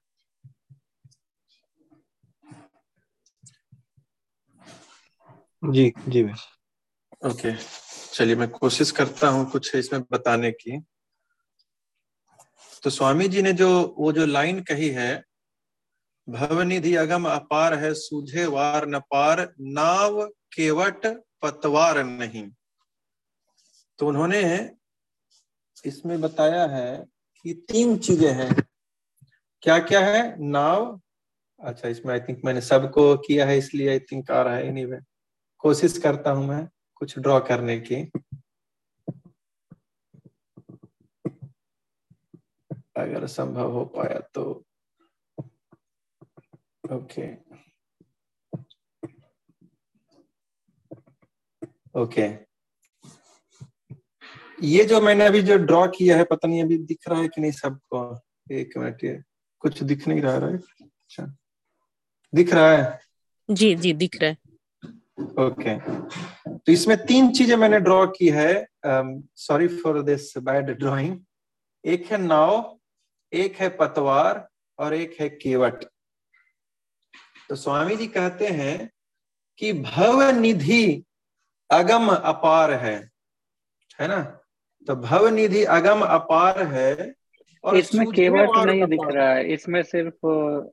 जी 5.62 5.92
जी 6.08 6.22
भाई 6.22 7.28
ओके। 7.30 7.52
चलिए 8.16 8.36
मैं 8.36 8.48
कोशिश 8.48 8.90
करता 8.90 9.28
हूँ 9.28 9.50
कुछ 9.50 9.74
इसमें 9.74 10.02
बताने 10.12 10.50
की। 10.50 10.78
तो 12.82 12.90
स्वामी 12.90 13.28
जी 13.28 13.42
ने 13.42 13.52
जो, 13.52 13.94
वो 13.98 14.12
जो 14.12 14.26
लाइन 14.26 14.60
कही 14.60 14.88
है, 14.88 15.24
भवनिधि 16.28 16.94
अगम 16.94 17.28
अपार 17.28 17.74
है, 17.74 17.92
सूझे 17.94 18.46
वार 18.46 18.86
न 18.88 18.98
पार, 19.00 19.40
नाव 19.60 20.22
केवट 20.26 21.06
पतवार 21.42 22.02
नहीं। 22.04 22.48
तो 23.98 24.06
उन्होंने 24.08 24.70
इसमें 25.84 26.20
बताया 26.20 26.64
है 26.66 27.04
कि 27.44 27.54
तीन 27.68 27.96
चीज़ें 27.98 28.32
हैं। 28.32 28.54
क्या 29.62 29.78
क्या 29.78 30.00
है? 30.00 30.36
नाव 30.40 31.00
अच्छा 31.60 31.88
इसमें 31.88 32.12
आई 32.14 32.20
थिंक 32.20 32.40
मैंने 32.44 32.60
सबको 32.60 33.16
किया 33.16 33.46
है, 33.46 33.58
इसलिए 33.58 33.88
आई 33.88 33.98
थिंक 33.98 34.30
आ 34.30 34.42
रहा 34.42 34.54
है 34.54 34.66
एनीवे 34.66 35.00
कोशिश 35.58 35.98
करता 35.98 36.30
हूँ 36.30 36.46
मैं। 36.48 36.68
कुछ 36.96 37.18
ड्रॉ 37.18 37.40
करने 37.40 37.78
की। 37.80 38.02
अगर 42.96 43.26
संभव 43.26 43.72
हो 43.72 43.84
पाया 43.84 44.18
तो। 44.34 44.64
ओके 46.92 47.26
ओके 52.00 52.26
ये 54.62 54.84
जो 54.84 55.00
मैंने 55.00 55.26
अभी 55.26 55.42
जो 55.42 55.56
ड्रॉ 55.56 55.86
किया 55.88 56.16
है, 56.16 56.24
पता 56.24 56.48
नहीं 56.48 56.62
अभी 56.62 56.78
दिख 56.78 57.08
रहा 57.08 57.20
है 57.20 57.28
कि 57.28 57.40
नहीं 57.40 57.52
सबको? 57.52 58.20
एक 58.52 58.76
मिनट 58.78 59.04
ये 59.04 59.22
कुछ 59.60 59.82
दिख 59.82 60.08
नहीं 60.08 60.20
रहा 60.20 60.34
है 60.34 60.56
अच्छा। 60.56 61.26
दिख 62.34 62.52
रहा 62.54 62.70
है? 62.72 62.98
जी 63.50 63.74
जी, 63.74 63.92
दिख 63.92 64.20
रहा 64.20 64.30
है। 64.30 64.45
ओके 65.18 65.74
तो 66.48 66.72
इसमें 66.72 66.96
तीन 67.06 67.30
चीज़ें 67.32 67.56
मैंने 67.56 67.78
ड्रॉ 67.80 68.06
की 68.06 68.28
है। 68.30 68.66
Sorry 68.86 69.68
for 69.68 70.02
this 70.02 70.36
bad 70.38 70.70
drawing 70.78 71.18
एक 71.84 72.06
है 72.06 72.18
नाव, 72.18 72.78
एक 73.32 73.56
है 73.56 73.68
पतवार 73.76 74.46
और 74.78 74.94
एक 74.94 75.16
है 75.20 75.28
केवट। 75.28 75.84
तो 77.48 77.56
स्वामी 77.56 77.96
जी 77.96 78.06
कहते 78.06 78.46
हैं 78.48 78.90
कि 79.58 79.72
भव 79.72 80.22
निधि 80.30 81.04
अगम 81.70 82.08
अपार 82.08 82.72
है। 82.72 82.96
है 84.00 84.08
ना? 84.08 84.20
तो 84.86 84.96
भव 84.96 85.28
निधि 85.28 85.62
अगम 85.64 86.00
अपार 86.02 86.62
है 86.66 87.14
और 87.66 87.76
इसमें 87.76 88.06
केवट 88.06 88.48
नहीं 88.56 88.86
दिख 88.86 89.00
रहा 89.10 89.28
है। 89.32 89.52
इसमें 89.52 89.82
सिर्फ़ 89.82 90.16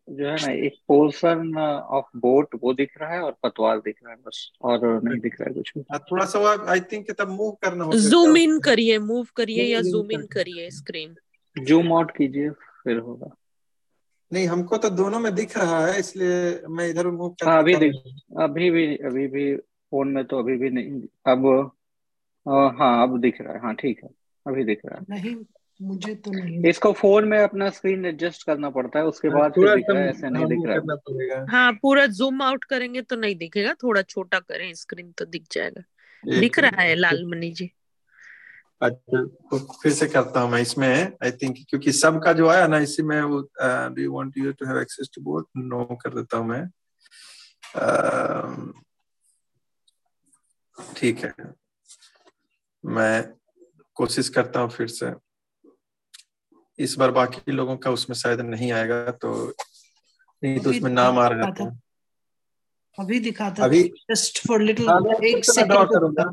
जो 0.10 0.28
है 0.28 0.36
ना 0.36 0.52
एक 0.66 0.74
पोर्शन 0.88 1.58
ऑफ़ 1.58 2.18
बोट 2.18 2.56
वो 2.62 2.74
दिख 2.74 2.98
रहा 2.98 3.14
है 3.14 3.22
और 3.22 3.36
पतवार 3.44 3.80
दिख 3.80 3.96
रहा 4.04 4.14
है 4.14 4.18
बस 4.26 4.52
और 4.62 4.80
नहीं 5.04 5.20
दिख 5.20 5.42
रहा 5.42 5.50
है 5.50 5.54
कुछ 5.54 5.72
भी। 5.78 5.84
थोड़ा 6.12 6.26
सा 6.26 6.40
आई 6.72 6.80
थिंक 6.92 7.12
तब 7.12 7.30
मूव 7.30 7.52
करना 7.62 7.84
होगा 7.84 8.10
जूम 8.10 8.38
इन 8.38 8.60
करिए 8.60 9.00
मूव 9.00 9.28
करिए 9.36 9.64
या 9.64 9.82
जूम 9.82 10.12
इन 10.12 10.26
करिए 10.28 10.70
स्क्रीन 10.72 11.16
जूम 11.56 11.94
आउट 11.94 12.12
कीजिए 12.12 12.50
फिर 12.84 12.98
होगा। 12.98 13.36
नहीं 14.32 14.48
हमको 14.48 14.78
तो 14.78 14.90
दोनों 14.90 15.20
में 15.20 15.34
दिख 15.36 15.58
रहा 15.58 15.86
है 15.86 16.00
इसलिए 16.00 16.62
मैं 16.70 16.88
इधर 16.90 17.08
मूव 17.08 17.30
कर 17.30 17.48
हाँ, 17.48 17.60
अभी 17.60 17.76
दिख 17.76 17.96
अभी 18.40 18.70
भी 18.72 18.86
अभी 18.98 19.28
भी 19.28 19.56
फ़ोन 19.56 20.08
में 20.08 20.24
तो 20.26 20.40
अभी 20.40 20.58
भी 20.58 20.70
नहीं 20.70 21.02
अब 21.26 21.46
हाँ 22.80 23.04
अब 23.04 23.20
दिख 23.22 23.42
रहा 23.42 23.54
है 23.54 23.60
हाँ 23.60 23.76
ठीक 23.76 24.04
है 24.04 24.10
अभी 24.46 24.64
दिख 24.64 24.82
रहा 24.86 25.00
है। 25.00 25.06
नहीं 25.10 25.36
मुझे 25.82 26.14
तो 26.16 26.32
नहीं 26.32 26.64
इसको 26.70 26.92
फ़ोन 26.94 27.28
में 27.28 27.38
अपना 27.40 27.70
स्क्रीन 27.70 28.06
एडजस्ट 28.06 28.46
करना 28.46 28.70
पड़ता 28.70 29.00
है 29.00 29.06
उसके 29.06 29.30
बाद 29.30 29.52
फिर 29.52 29.76
दिख 29.76 29.86
रहा 29.90 30.02
है 30.02 30.10
ऐसे 30.10 30.30
नहीं 30.30 30.46
दिख 30.46 30.60
रहा। 30.66 31.36
है 31.36 31.46
हाँ 31.46 31.72
पूरा 31.74 32.06
जूम 32.18 32.42
आउट 32.42 32.64
करेंगे 32.64 33.02
तो 33.02 33.16
नहीं 33.16 33.36
दिखेगा 33.36 33.74
थोड़ा 33.74 34.02
छोटा 34.02 34.40
करें 34.40 34.74
स्क्रीन 34.74 35.12
तो 35.12 35.26
दिख 35.26 35.46
जाएगा। 35.52 35.84
दिख 36.40 36.60
रहा 36.60 36.82
है 36.82 36.96
लालमणि 36.96 37.50
जी। 37.52 37.72
अच्छा 38.82 39.24
तो 39.24 39.58
फिर 39.74 39.92
से 39.92 40.08
करता 40.08 40.40
हूँ 40.40 40.52
मैं 40.52 40.62
इसमें 40.62 41.18
आई 41.24 41.32
थिंक 41.32 41.58
क्योंकि 41.70 41.92
सबका 41.92 42.34
जो 42.34 42.48
आया 42.48 42.68
ना 42.68 42.78
इसी 42.78 43.04
में 43.04 43.22
वो 43.22 43.42
do 43.62 44.02
you 44.02 44.14
want 44.14 44.38
you 44.38 44.52
to 44.52 44.66
have 44.66 44.80
access 44.82 45.10
to 45.16 45.22
board 45.22 45.46
no 45.58 45.84
कर 46.04 46.16
देता 46.16 46.38
हूँ 46.38 46.48
मैं। 46.48 46.66
ठीक 50.98 51.24
है। 51.26 51.34
मैं 52.84 53.24
कोशिश 53.98 54.30
करता 54.30 54.60
हूँ 54.60 54.70
फिर 54.70 54.88
से। 54.88 55.12
इस 56.80 56.96
बार 57.00 57.12
बाकी 57.12 57.52
लोगों 57.52 57.76
का 57.78 57.92
उसमें 57.92 58.16
शायद 58.16 58.42
नहीं 58.44 58.72
आएगा 58.72 59.12
तो 59.24 59.34
नहीं 60.44 60.60
तो 60.60 60.70
उसमें 60.70 60.92
नाम 60.92 61.20
आ 61.20 61.28
रहा 61.28 61.52
था 61.52 61.66
अभी 62.98 63.20
दिखाता। 63.20 63.64
अभी 63.64 63.84
जस्ट 64.12 64.48
फॉर 64.48 64.62
लिटिल 64.62 64.90
एक 65.26 65.46
सेकंड 65.46 65.90
करूँगा। 65.90 66.26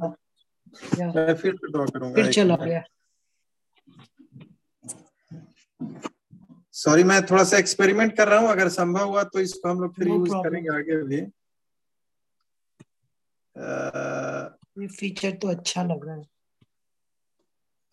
मैं 0.96 1.34
फिर 1.34 1.52
ड्रॉ 1.54 1.84
करूँगा 1.86 2.14
फिर 2.14 2.32
चला 2.32 2.56
गया 2.56 2.82
सॉरी 6.74 7.04
मैं 7.04 7.20
थोड़ा 7.26 7.44
सा 7.44 7.56
एक्सपेरिमेंट 7.58 8.16
कर 8.16 8.28
रहा 8.28 8.38
हूँ 8.40 8.48
अगर 8.48 8.68
संभव 8.68 9.08
हुआ 9.08 9.22
तो 9.24 9.40
इसको 9.40 9.68
हम 9.68 9.80
लोग 9.80 9.94
फिर 9.94 10.08
यूज़ 10.08 10.32
करेंगे 10.34 10.76
आगे 10.76 11.02
भी। 11.04 11.20
ये 14.80 14.86
फीचर 14.88 15.30
तो 15.42 15.48
अच्छा 15.48 15.82
लग 15.82 16.06
रहा 16.06 16.14
है। 16.16 16.24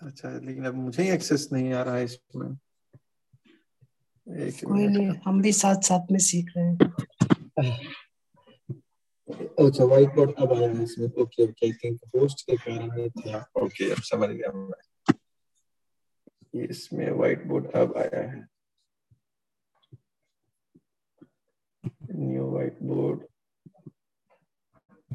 अच्छा 0.02 0.30
लेकिन 0.40 0.66
अब 0.66 0.76
मुझे 0.76 1.04
ही 1.04 1.10
एक्सेस 1.10 1.48
नहीं 1.52 1.74
आ 1.74 1.82
रहा 1.84 1.96
है 1.96 2.04
इसमें। 2.04 2.50
एक 4.28 4.64
कोई 4.66 4.88
नहीं 4.88 5.08
हम 5.26 5.42
भी 5.42 5.52
साथ 5.54 5.82
साथ 5.88 6.12
में 6.12 6.20
सीख 6.20 6.52
रहे 6.58 6.66
हैं। 6.66 6.78
अच्छा 9.60 9.84
व्हाइट 9.84 10.14
बोर्ड 10.16 10.34
अब 10.42 10.54
आया 10.54 10.70
है 10.70 10.84
इसमें। 10.84 11.08
Okay 11.08 11.44
okay 11.44 11.66
I 11.66 11.74
think 11.84 12.00
host 12.16 12.46
के 12.50 12.58
कारण 12.58 13.00
ये 13.00 13.10
था। 13.10 13.40
ओके 13.64 13.90
अब 13.92 14.02
समझ 14.12 14.30
गया 14.30 14.52
मैं। 14.54 14.82
इसमें 16.66 17.10
व्हाइट 17.12 17.46
बोर्ड 17.48 17.72
अब 17.76 17.98
आया 17.98 18.22
है। 18.30 18.46
New 22.12 22.50
white 22.52 22.78
board 22.84 23.26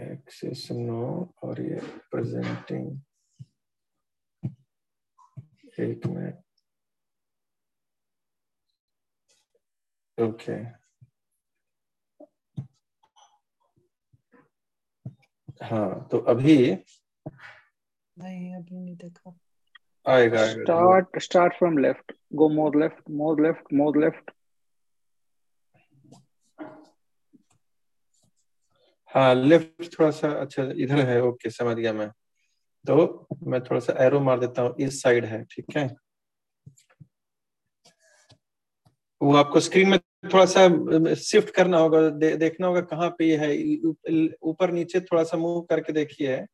access 0.02 0.68
no 0.72 1.06
और 1.44 1.60
ये 1.62 1.80
प्रेजेंटिंग 2.10 3.00
एक 5.78 6.06
मिनट 6.06 6.42
ओके 10.18 10.56
हाँ 15.62 16.08
तो 16.10 16.18
अभी 16.28 16.56
नहीं 18.16 18.54
अभी 18.56 18.80
नहीं 18.80 18.96
देखा। 18.96 19.34
आएगा 20.06 20.40
आएगा 20.40 20.64
start 20.64 21.18
start 21.22 21.54
from 21.58 21.78
left 21.78 22.12
go 22.34 22.48
more 22.48 22.76
left 22.80 23.10
more 23.10 23.42
left 23.42 23.72
more 23.72 23.98
left 23.98 24.30
हाँ 29.14 29.34
लेफ़्ट 29.34 29.98
थोड़ा 29.98 30.10
सा 30.10 30.30
अच्छा 30.40 30.62
इधर 30.76 31.00
है 31.06 31.20
ओके 31.22 31.50
समझ 31.50 31.76
गया 31.76 31.92
मैं। 31.92 32.10
तो 32.84 33.26
मैं 33.46 33.60
थोड़ा 33.60 33.80
सा 33.80 33.92
एरो 34.04 34.20
मार 34.20 34.40
देता 34.40 34.62
हूँ 34.62 34.74
इस 34.80 35.02
साइड 35.02 35.24
है 35.24 35.42
ठीक 35.44 35.76
है? 35.76 35.88
वो 39.20 39.34
आपको 39.36 39.60
स्क्रीन 39.60 39.88
में 39.88 39.98
थोड़ा 40.32 40.44
सा 40.46 41.14
शिफ्ट 41.14 41.50
करना 41.54 41.78
होगा 41.78 42.08
दे, 42.08 42.36
देखना 42.36 42.66
होगा 42.66 42.80
कहाँ 42.80 43.14
पे 43.18 43.36
है। 43.36 43.50
ऊपर 44.42 44.70
नीचे 44.72 45.00
थोड़ा 45.00 45.22
सा 45.24 45.36
मूव 45.36 45.60
करके 45.60 45.92
देखिए। 45.92 46.44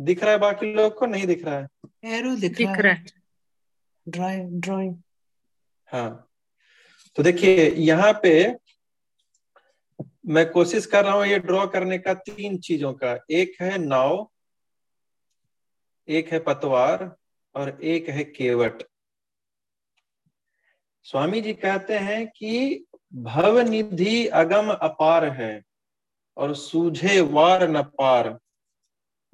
दिख 0.00 0.22
रहा 0.22 0.32
है 0.32 0.38
बाकी 0.38 0.72
लोग 0.74 0.98
को? 0.98 1.06
नहीं 1.06 1.26
दिख 1.26 1.44
रहा 1.44 1.58
है। 1.58 1.68
एरो 2.18 2.34
दिख, 2.36 2.56
दिख 2.56 2.68
रहा 2.68 2.92
है। 2.92 3.04
ड्राइंग 4.06 4.60
ड्राइंग 4.60 4.96
हाँ। 5.88 6.28
तो 7.16 7.22
देखिए 7.22 7.70
यहाँ 7.70 8.12
पे 8.22 8.32
मैं 10.24 10.50
कोशिश 10.50 10.86
कर 10.86 11.04
रहा 11.04 11.14
हूँ 11.14 11.26
ये 11.26 11.38
ड्रॉ 11.38 11.66
करने 11.66 11.98
का 11.98 12.14
तीन 12.14 12.58
चीज़ों 12.58 12.92
का। 12.92 13.18
एक 13.30 13.56
है 13.60 13.78
नाव, 13.78 14.30
एक 16.08 16.32
है 16.32 16.38
पतवार 16.38 17.16
और 17.54 17.78
एक 17.82 18.08
है 18.08 18.24
केवट। 18.24 18.82
स्वामी 21.02 21.40
जी 21.40 21.52
कहते 21.52 21.98
हैं 21.98 22.26
कि 22.26 22.84
भव 23.14 23.58
निधि 23.58 24.26
अगम 24.26 24.70
अपार 24.70 25.24
है 25.24 25.62
और 26.36 26.54
सूझे 26.54 27.20
वार 27.20 27.68
न 27.68 27.82
पार। 27.82 28.38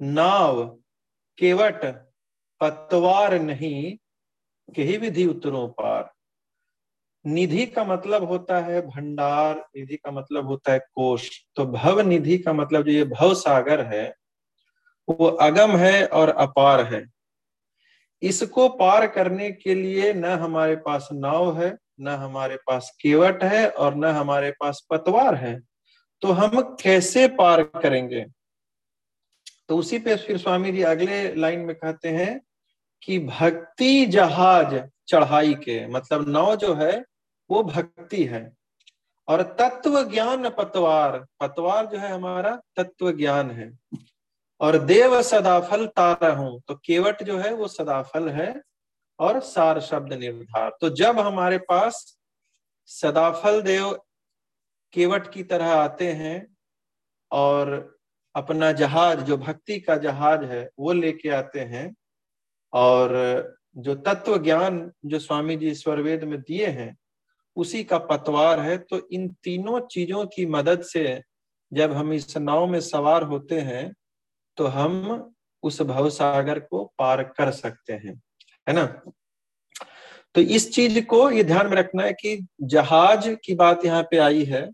नाव, 0.01 0.65
केवट, 1.37 1.85
पतवार 2.61 3.39
नहीं, 3.39 3.97
कही 4.73 4.97
विधि 4.97 5.25
उतरों 5.25 5.67
पार। 5.69 6.11
निधि 7.25 7.65
का 7.65 7.83
मतलब 7.83 8.23
होता 8.23 8.59
है 8.59 8.81
भंडार, 8.81 9.55
निधि 9.55 9.95
का 9.95 10.11
मतलब 10.11 10.45
होता 10.45 10.71
है 10.71 10.79
कोष। 10.79 11.29
तो 11.55 11.65
भव 11.65 11.99
निधि 11.99 12.37
का 12.37 12.53
मतलब 12.53 12.85
जो 12.85 12.91
ये 12.91 13.03
भव 13.03 13.33
सागर 13.33 13.81
है, 13.81 14.15
वो 15.09 15.25
अगम 15.25 15.77
है 15.77 16.05
और 16.05 16.29
अपार 16.29 16.93
है। 16.93 17.05
इसको 18.21 18.69
पार 18.69 19.07
करने 19.07 19.51
के 19.51 19.75
लिए 19.75 20.13
न 20.13 20.25
हमारे 20.25 20.75
पास 20.75 21.09
नाव 21.13 21.61
है, 21.61 21.77
न 21.99 22.07
हमारे 22.07 22.55
पास 22.55 22.97
केवट 23.01 23.43
है 23.43 23.69
और 23.69 23.95
न 23.95 24.05
हमारे 24.05 24.51
पास 24.51 24.87
पतवार 24.89 25.35
है। 25.35 25.61
तो 26.21 26.31
हम 26.31 26.61
कैसे 26.61 27.27
पार 27.27 27.63
करेंगे? 27.63 28.25
तो 29.69 29.77
उसी 29.77 29.99
पे 29.99 30.15
फिर 30.15 30.37
स्वामी 30.37 30.71
जी 30.71 30.81
अगले 30.81 31.35
लाइन 31.35 31.59
में 31.59 31.75
कहते 31.75 32.09
हैं 32.09 32.41
कि 33.03 33.19
भक्ति 33.19 34.05
जहाज़ 34.05 34.75
चढ़ाई 35.09 35.53
के 35.55 35.85
मतलब 35.87 36.27
नौ 36.29 36.55
जो 36.55 36.73
है, 36.73 37.05
वो 37.49 37.63
भक्ति 37.63 38.23
है। 38.23 38.41
और 39.27 39.41
तत्व 39.59 40.03
ज्ञान 40.09 40.49
पतवार 40.49 41.17
पतवार 41.39 41.85
जो 41.85 41.97
है 41.97 42.11
हमारा 42.11 42.55
तत्व 42.75 43.11
ज्ञान 43.11 43.51
है। 43.51 43.71
और 44.61 44.77
देव 44.79 45.21
सदाफल 45.21 45.85
तारा 45.87 46.31
हूँ 46.33 46.59
तो 46.67 46.75
केवट 46.75 47.23
जो 47.23 47.37
है 47.37 47.53
वो 47.53 47.67
सदाफल 47.67 48.29
है 48.29 48.53
और 49.19 49.39
सार 49.39 49.79
शब्द 49.81 50.13
निर्धार। 50.13 50.71
तो 50.81 50.89
जब 50.91 51.19
हमारे 51.19 51.57
पास 51.59 52.17
सदाफल 52.89 53.61
देव 53.61 53.91
केवट 54.93 55.31
की 55.33 55.43
तरह 55.43 55.73
आते 55.73 56.11
हैं 56.13 56.35
और 57.31 57.97
अपना 58.35 58.71
जहाज़, 58.71 59.19
जो 59.19 59.37
भक्ति 59.37 59.79
का 59.79 59.95
जहाज़ 59.97 60.43
है, 60.43 60.69
वो 60.79 60.93
लेके 60.93 61.29
आते 61.29 61.59
हैं 61.59 61.93
और 62.73 63.58
जो 63.75 63.95
तत्व 63.95 64.37
ज्ञान 64.43 64.91
जो 65.05 65.19
स्वामी 65.19 65.55
जी 65.55 65.73
स्वरवेद 65.75 66.23
में 66.23 66.39
दिए 66.41 66.67
हैं, 66.67 66.95
उसी 67.57 67.83
का 67.83 67.97
पतवार 67.97 68.59
है। 68.59 68.77
तो 68.79 69.07
इन 69.11 69.27
तीनों 69.43 69.79
चीज़ों 69.87 70.25
की 70.25 70.45
मदद 70.45 70.81
से 70.83 71.21
जब 71.71 71.91
हम 71.91 72.13
इस 72.13 72.37
नाव 72.37 72.67
में 72.67 72.79
सवार 72.81 73.23
होते 73.23 73.59
हैं 73.61 73.93
तो 74.57 74.65
हम 74.67 75.33
उस 75.63 75.81
भव 75.81 76.09
सागर 76.09 76.59
को 76.59 76.83
पार 76.99 77.23
कर 77.37 77.51
सकते 77.51 77.93
हैं, 77.93 78.13
है 78.67 78.73
ना? 78.73 78.85
तो 80.35 80.41
इस 80.41 80.71
चीज़ 80.73 80.99
को 81.05 81.29
ये 81.31 81.43
ध्यान 81.43 81.67
में 81.67 81.75
रखना 81.77 82.03
है 82.03 82.13
कि 82.13 82.47
जहाज़ 82.61 83.29
की 83.43 83.55
बात 83.55 83.85
यहाँ 83.85 84.03
पे 84.11 84.17
आई 84.17 84.43
है। 84.45 84.69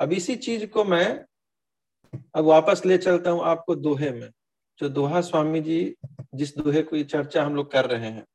अब 0.00 0.12
इसी 0.12 0.36
चीज़ 0.36 0.66
को 0.66 0.84
मैं 0.84 1.08
अब 2.34 2.44
वापस 2.44 2.82
ले 2.86 2.98
चलता 2.98 3.30
हूँ 3.30 3.42
आपको 3.44 3.74
दोहे 3.74 4.10
में। 4.10 4.30
जो 4.78 4.88
दोहा 4.88 5.20
स्वामी 5.20 5.60
जी, 5.60 5.96
जिस 6.34 6.58
दोहे 6.58 6.82
को 6.82 6.96
ये 6.96 7.04
चर्चा 7.04 7.44
हम 7.44 7.56
लोग 7.56 7.72
कर 7.72 7.86
रहे 7.86 8.10
हैं। 8.10 8.26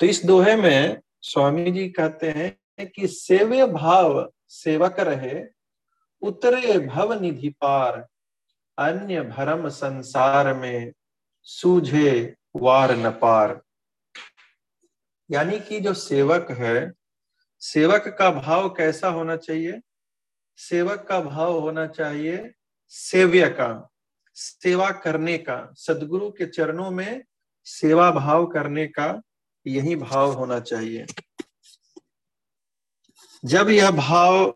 तो 0.00 0.06
इस 0.06 0.24
दोहे 0.24 0.56
में 0.56 1.00
स्वामी 1.22 1.70
जी 1.70 1.88
कहते 1.88 2.30
हैं 2.30 2.86
कि 2.86 3.06
सेव्य 3.06 3.66
भाव 3.66 4.32
सेवक 4.48 5.00
रहे, 5.00 5.44
उतरे 6.22 6.78
भव 6.78 7.20
निधि 7.20 7.48
पार, 7.48 8.06
अन्य 8.78 9.22
भरम 9.22 9.68
संसार 9.68 10.54
में 10.54 10.92
सूझे 11.42 12.34
वार 12.56 12.96
न 12.96 13.10
पार। 13.10 13.62
यानी 15.30 15.60
कि 15.60 15.80
जो 15.80 15.94
सेवक 15.94 16.50
है, 16.50 16.92
सेवक 17.60 18.16
का 18.18 18.30
भाव 18.30 18.68
कैसा 18.68 19.08
होना 19.08 19.36
चाहिए? 19.36 19.80
सेवक 20.56 21.06
का 21.08 21.20
भाव 21.20 21.58
होना 21.58 21.86
चाहिए 21.86 22.54
सेव्य 22.88 23.48
का। 23.48 23.90
सेवा 24.36 24.90
करने 24.90 25.36
का, 25.38 25.72
सदगुरु 25.76 26.30
के 26.30 26.46
चरणों 26.46 26.90
में 26.90 27.24
सेवा 27.66 28.10
भाव 28.10 28.46
करने 28.46 28.86
का 28.88 29.20
यही 29.66 29.96
भाव 29.96 30.32
होना 30.32 30.58
चाहिए। 30.60 31.06
जब 33.42 33.68
यह 33.70 33.90
भाव 33.90 34.54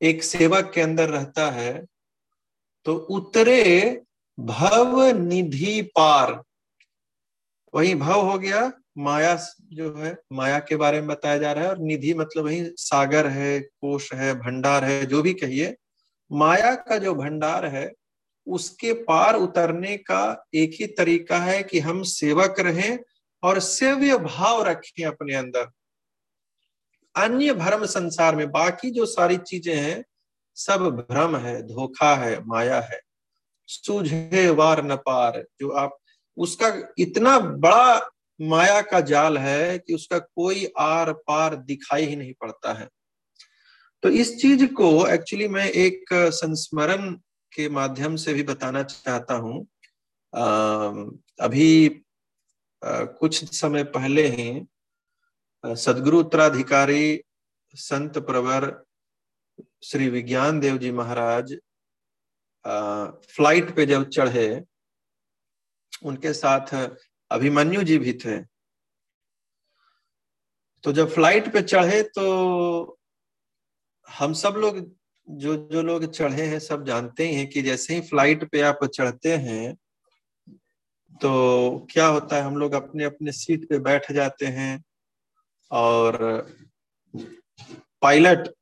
एक 0.00 0.22
सेवक 0.22 0.70
के 0.74 0.80
अंदर 0.80 1.08
रहता 1.08 1.50
है 1.50 1.74
तो 2.86 2.94
उतरे 2.94 4.02
भव 4.38 5.00
निधि 5.18 5.80
पार। 5.96 6.32
वही 7.74 7.94
भव 7.94 8.20
हो 8.30 8.38
गया, 8.38 8.70
माया 8.98 9.34
जो 9.72 9.94
है, 9.96 10.16
माया 10.32 10.58
के 10.58 10.76
बारे 10.76 11.00
में 11.00 11.08
बताया 11.08 11.38
जा 11.38 11.52
रहा 11.52 11.64
है, 11.64 11.70
और 11.70 11.78
निधि 11.78 12.14
मतलब 12.14 12.44
वही 12.44 12.64
सागर 12.78 13.26
है, 13.26 13.60
कोष 13.60 14.12
है, 14.12 14.34
भंडार 14.34 14.84
है, 14.84 15.06
जो 15.06 15.22
भी 15.22 15.34
कहिए 15.34 15.76
माया 16.32 16.74
का 16.74 16.98
जो 16.98 17.14
भंडार 17.14 17.66
है, 17.66 17.92
उसके 18.46 18.92
पार 18.92 19.34
उतरने 19.34 19.96
का 19.96 20.46
एक 20.54 20.70
ही 20.74 20.86
तरीका 20.86 21.38
है 21.38 21.62
कि 21.62 21.78
हम 21.78 22.02
सेवक 22.02 22.60
रहें 22.60 22.98
और 23.42 23.60
सेव्य 23.60 24.18
भाव 24.18 24.62
रखें 24.62 25.04
अपने 25.04 25.34
अंदर। 25.34 25.70
अन्य 27.16 27.52
भ्रम 27.52 27.86
संसार 27.86 28.36
में 28.36 28.50
बाकी 28.50 28.90
जो 28.90 29.06
सारी 29.06 29.36
चीज़ें 29.36 29.76
हैं, 29.76 30.04
सब 30.54 31.06
भ्रम 31.10 31.36
है, 31.36 31.62
धोखा 31.62 32.14
है, 32.14 32.44
माया 32.44 32.80
है। 32.80 33.00
सूझे 33.66 34.50
वार 34.50 34.84
न 34.84 34.96
पार, 34.96 35.44
जो 35.60 35.70
आप, 35.70 35.98
उसका 36.36 36.94
इतना 36.98 37.38
बड़ा 37.38 38.10
माया 38.40 38.80
का 38.82 39.00
जाल 39.00 39.38
है 39.38 39.78
कि 39.78 39.94
उसका 39.94 40.18
कोई 40.18 40.72
आर 40.78 41.12
पार 41.12 41.56
दिखाई 41.56 42.04
ही 42.04 42.16
नहीं 42.16 42.34
पड़ता 42.40 42.72
है। 42.72 42.88
तो 44.02 44.08
इस 44.10 44.36
चीज़ 44.40 44.64
को 44.74 45.06
एक्चुअली 45.06 45.48
मैं 45.48 45.68
एक 45.70 46.12
संस्मरण 46.34 47.10
के 47.52 47.68
माध्यम 47.68 48.16
से 48.16 48.32
भी 48.34 48.42
बताना 48.42 48.82
चाहता 48.82 49.34
हूँ। 49.34 49.66
अभी 51.40 51.88
आ, 52.82 53.04
कुछ 53.04 53.44
समय 53.54 53.84
पहले 53.96 54.26
ही 54.28 54.66
सदगुरु 55.64 56.18
उत्तराधिकारी 56.20 57.20
संत 57.74 58.18
प्रवर 58.26 58.64
श्री 59.82 60.08
विज्ञान 60.08 60.58
देव 60.60 60.78
जी 60.78 60.90
महाराज 60.92 61.52
फ़्लाइट 63.36 63.74
पे 63.76 63.86
जब 63.86 64.08
चढ़े 64.08 64.48
उनके 66.04 66.32
साथ 66.32 66.74
अभिमन्यु 67.30 67.82
जी 67.82 67.98
भी 67.98 68.12
थे। 68.24 68.38
तो 70.84 70.92
जब 70.92 71.10
फ़्लाइट 71.10 71.52
पे 71.52 71.62
चढ़े 71.62 72.02
तो 72.02 72.98
हम 74.18 74.32
सब 74.32 74.54
लोग, 74.56 74.78
जो 75.28 75.56
जो 75.72 75.82
लोग 75.82 76.04
चढ़े 76.06 76.42
हैं, 76.42 76.58
सब 76.58 76.84
जानते 76.86 77.28
ही 77.28 77.44
कि 77.46 77.62
जैसे 77.62 77.94
ही 77.94 78.00
फ़्लाइट 78.00 78.44
पे 78.52 78.60
आप 78.60 78.84
चढ़ते 78.86 79.36
हैं 79.38 79.74
तो 81.20 81.86
क्या 81.90 82.06
होता 82.06 82.36
है, 82.36 82.42
हम 82.42 82.56
लोग 82.56 82.72
अपने 82.72 83.04
अपने 83.04 83.32
सीट 83.32 83.68
पे 83.68 83.78
बैठ 83.78 84.10
जाते 84.12 84.46
हैं 84.48 84.82
और 85.70 86.16
पायलट 88.02 88.52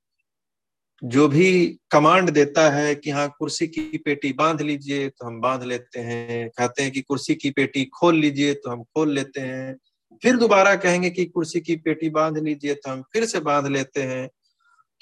जो 1.03 1.27
भी 1.29 1.51
कमांड 1.91 2.31
देता 2.31 2.69
है 2.71 2.95
कि 2.95 3.11
हाँ 3.11 3.29
कुर्सी 3.39 3.67
की 3.67 3.99
पेटी 3.99 4.33
बाँध 4.33 4.61
लीजिए 4.63 5.09
तो 5.09 5.27
हम 5.27 5.41
बाँध 5.41 5.63
लेते 5.63 6.01
हैं। 6.01 6.49
कहते 6.49 6.83
हैं 6.83 6.93
कि 6.93 7.01
कुर्सी 7.01 7.35
की 7.35 7.51
पेटी 7.51 7.85
खोल 7.99 8.17
लीजिए 8.17 8.55
तो 8.55 8.71
हम 8.71 8.83
खोल 8.85 9.13
लेते 9.15 9.41
हैं। 9.41 9.77
फिर 10.23 10.37
दोबारा 10.37 10.75
कहेंगे 10.77 11.11
कि 11.11 11.25
कुर्सी 11.25 11.61
की 11.61 11.77
पेटी 11.77 12.11
बाँध 12.11 12.39
लीजिए 12.39 12.75
तो 12.75 12.91
हम 12.91 13.03
फिर 13.13 13.25
से 13.27 13.41
बाँध 13.41 13.67
लेते 13.67 14.03
हैं। 14.03 14.29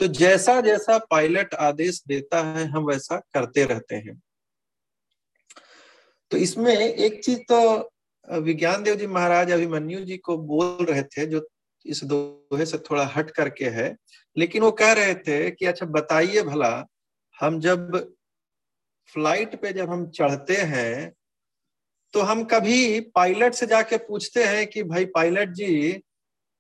तो 0.01 0.07
जैसा 0.09 0.61
जैसा 0.61 0.99
पायलट 1.11 1.55
आदेश 1.57 2.03
देता 2.09 2.43
है, 2.45 2.65
हम 2.67 2.85
वैसा 2.85 3.17
करते 3.35 3.65
रहते 3.65 3.97
हैं। 3.97 4.21
तो 6.31 6.37
इसमें 6.37 6.75
एक 6.75 7.23
चीज़ 7.25 7.39
तो 7.53 8.41
विज्ञान 8.41 8.83
देव 8.83 8.95
जी 8.95 9.07
महाराज, 9.07 9.51
अभिमन्यु 9.53 10.01
जी 10.01 10.17
को 10.19 10.37
बोल 10.39 10.85
रहे 10.85 11.03
थे, 11.05 11.27
जो 11.27 11.47
इस 11.85 12.03
दोहे 12.05 12.67
से 12.67 12.79
थोड़ा 12.81 13.05
हट 13.07 13.31
करके 13.31 13.69
है, 13.71 13.95
लेकिन 14.37 14.63
वो 14.63 14.71
कह 14.73 14.93
रहे 14.93 15.15
थे 15.17 15.51
कि 15.51 15.67
अच्छा 15.67 15.87
बताइए 15.89 16.43
भला, 16.43 16.85
हम 17.39 17.61
जब 17.61 17.97
फ़्लाइट 19.09 19.61
पे 19.63 19.73
जब 19.73 19.91
हम 19.91 20.07
चढ़ते 20.11 20.57
हैं 20.57 21.13
तो 22.15 22.21
हम 22.21 22.43
कभी 22.45 23.01
पायलट 23.15 23.55
से 23.55 23.67
जाके 23.67 23.97
पूछते 23.99 24.45
हैं 24.45 24.67
कि, 24.67 24.83
भाई 24.83 25.05
पायलट 25.07 25.49
जी 25.51 26.03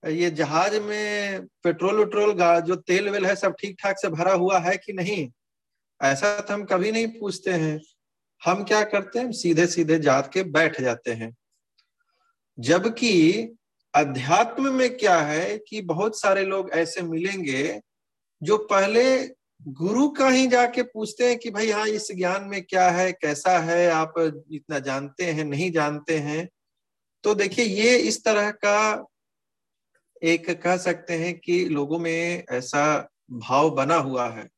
ये 0.06 0.30
जहाज़ 0.30 0.80
में 0.80 1.46
पेट्रोल, 1.62 1.96
वेट्रोल 1.98 2.60
जो 2.60 2.76
तेल 2.76 3.08
वेल 3.08 3.26
है, 3.26 3.36
सब 3.36 3.54
ठीक 3.60 3.76
ठाक 3.82 3.96
से 3.98 4.08
भरा 4.08 4.32
हुआ 4.32 4.58
है 4.58 4.76
कि 4.76 4.92
नहीं? 4.92 5.30
ऐसा 6.02 6.40
तो 6.40 6.54
हम 6.54 6.64
कभी 6.64 6.92
नहीं 6.92 7.06
पूछते 7.06 7.50
हैं। 7.50 7.80
हम 8.44 8.64
क्या 8.64 8.84
करते 8.84 9.18
हैं? 9.18 9.32
सीधे 9.32 9.66
सीधे 9.66 9.98
जात 9.98 10.30
के 10.32 10.42
बैठ 10.42 10.80
जाते 10.80 11.12
हैं। 11.12 11.36
जबकि 12.58 13.32
अध्यात्म 13.94 14.72
में 14.72 14.96
क्या 14.96 15.20
है 15.20 15.58
कि 15.58 15.80
बहुत 15.82 16.20
सारे 16.20 16.44
लोग 16.44 16.70
ऐसे 16.70 17.02
मिलेंगे 17.02 17.80
जो 18.42 18.58
पहले 18.58 19.28
गुरु 19.62 20.08
का 20.08 20.28
ही 20.28 20.46
जाके 20.46 20.82
पूछते 20.82 21.28
हैं 21.28 21.38
कि 21.38 21.50
भाई 21.50 21.70
हाँ 21.70 21.86
इस 21.86 22.12
ज्ञान 22.12 22.44
में 22.44 22.62
क्या 22.62 22.90
है? 22.90 23.12
कैसा 23.12 23.58
है? 23.58 23.90
आप 23.90 24.14
इतना 24.52 24.78
जानते 24.78 25.24
हैं, 25.24 25.44
नहीं 25.44 25.72
जानते 25.72 26.18
हैं? 26.18 26.48
तो 27.24 27.34
देखिए, 27.34 27.64
ये 27.64 27.96
इस 27.96 28.24
तरह 28.24 28.50
का 28.50 29.06
एक 30.22 30.50
कह 30.62 30.76
सकते 30.76 31.14
हैं 31.14 31.38
कि 31.38 31.64
लोगों 31.64 31.98
में 31.98 32.44
ऐसा 32.50 32.84
भाव 33.30 33.70
बना 33.70 33.96
हुआ 33.96 34.28
है 34.28 34.48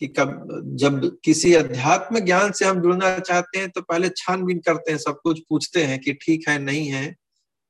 कि 0.00 0.06
कब, 0.08 0.46
जब 0.76 1.18
किसी 1.24 1.54
अध्यात्म 1.54 2.20
ज्ञान 2.20 2.52
से 2.52 2.64
हम 2.64 2.80
जुड़ना 2.82 3.18
चाहते 3.18 3.58
हैं 3.58 3.70
तो 3.70 3.80
पहले 3.82 4.08
छानबीन 4.08 4.58
करते 4.58 4.90
हैं, 4.90 4.98
सब 4.98 5.20
कुछ 5.22 5.40
पूछते 5.48 5.84
हैं 5.84 5.98
कि 6.00 6.12
ठीक 6.14 6.48
है, 6.48 6.58
नहीं 6.58 6.86
है। 6.88 7.14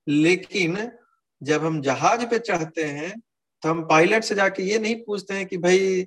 लेकिन 0.06 0.76
जब 1.42 1.64
हम 1.64 1.80
जहाज़ 1.82 2.24
पे 2.26 2.38
चढ़ते 2.38 2.84
हैं 2.84 3.12
तो 3.62 3.68
हम 3.68 3.82
पायलट 3.86 4.24
से 4.24 4.34
जाके 4.34 4.62
ये 4.62 4.78
नहीं 4.78 4.94
पूछते 4.96 5.34
हैं 5.34 5.46
कि 5.46 5.56
भाई, 5.58 6.06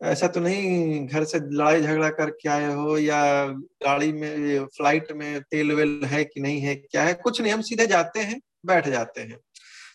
ऐसा 0.00 0.26
तो 0.26 0.40
नहीं 0.40 1.06
घर 1.06 1.24
से 1.24 1.38
लड़ाई 1.38 1.82
झगड़ा 1.82 2.08
करके 2.10 2.48
आए 2.48 2.72
हो, 2.74 2.96
या 2.98 3.46
गाड़ी 3.84 4.12
में, 4.12 4.64
फ़्लाइट 4.66 5.12
में 5.12 5.40
तेल 5.42 5.72
वेल 5.72 6.00
है 6.04 6.24
कि 6.24 6.40
नहीं 6.40 6.60
है, 6.60 6.74
क्या 6.74 7.02
है? 7.02 7.14
कुछ 7.14 7.40
नहीं, 7.40 7.52
हम 7.52 7.62
सीधे 7.62 7.86
जाते 7.86 8.20
हैं, 8.20 8.40
बैठ 8.66 8.88
जाते 8.88 9.20
हैं। 9.20 9.38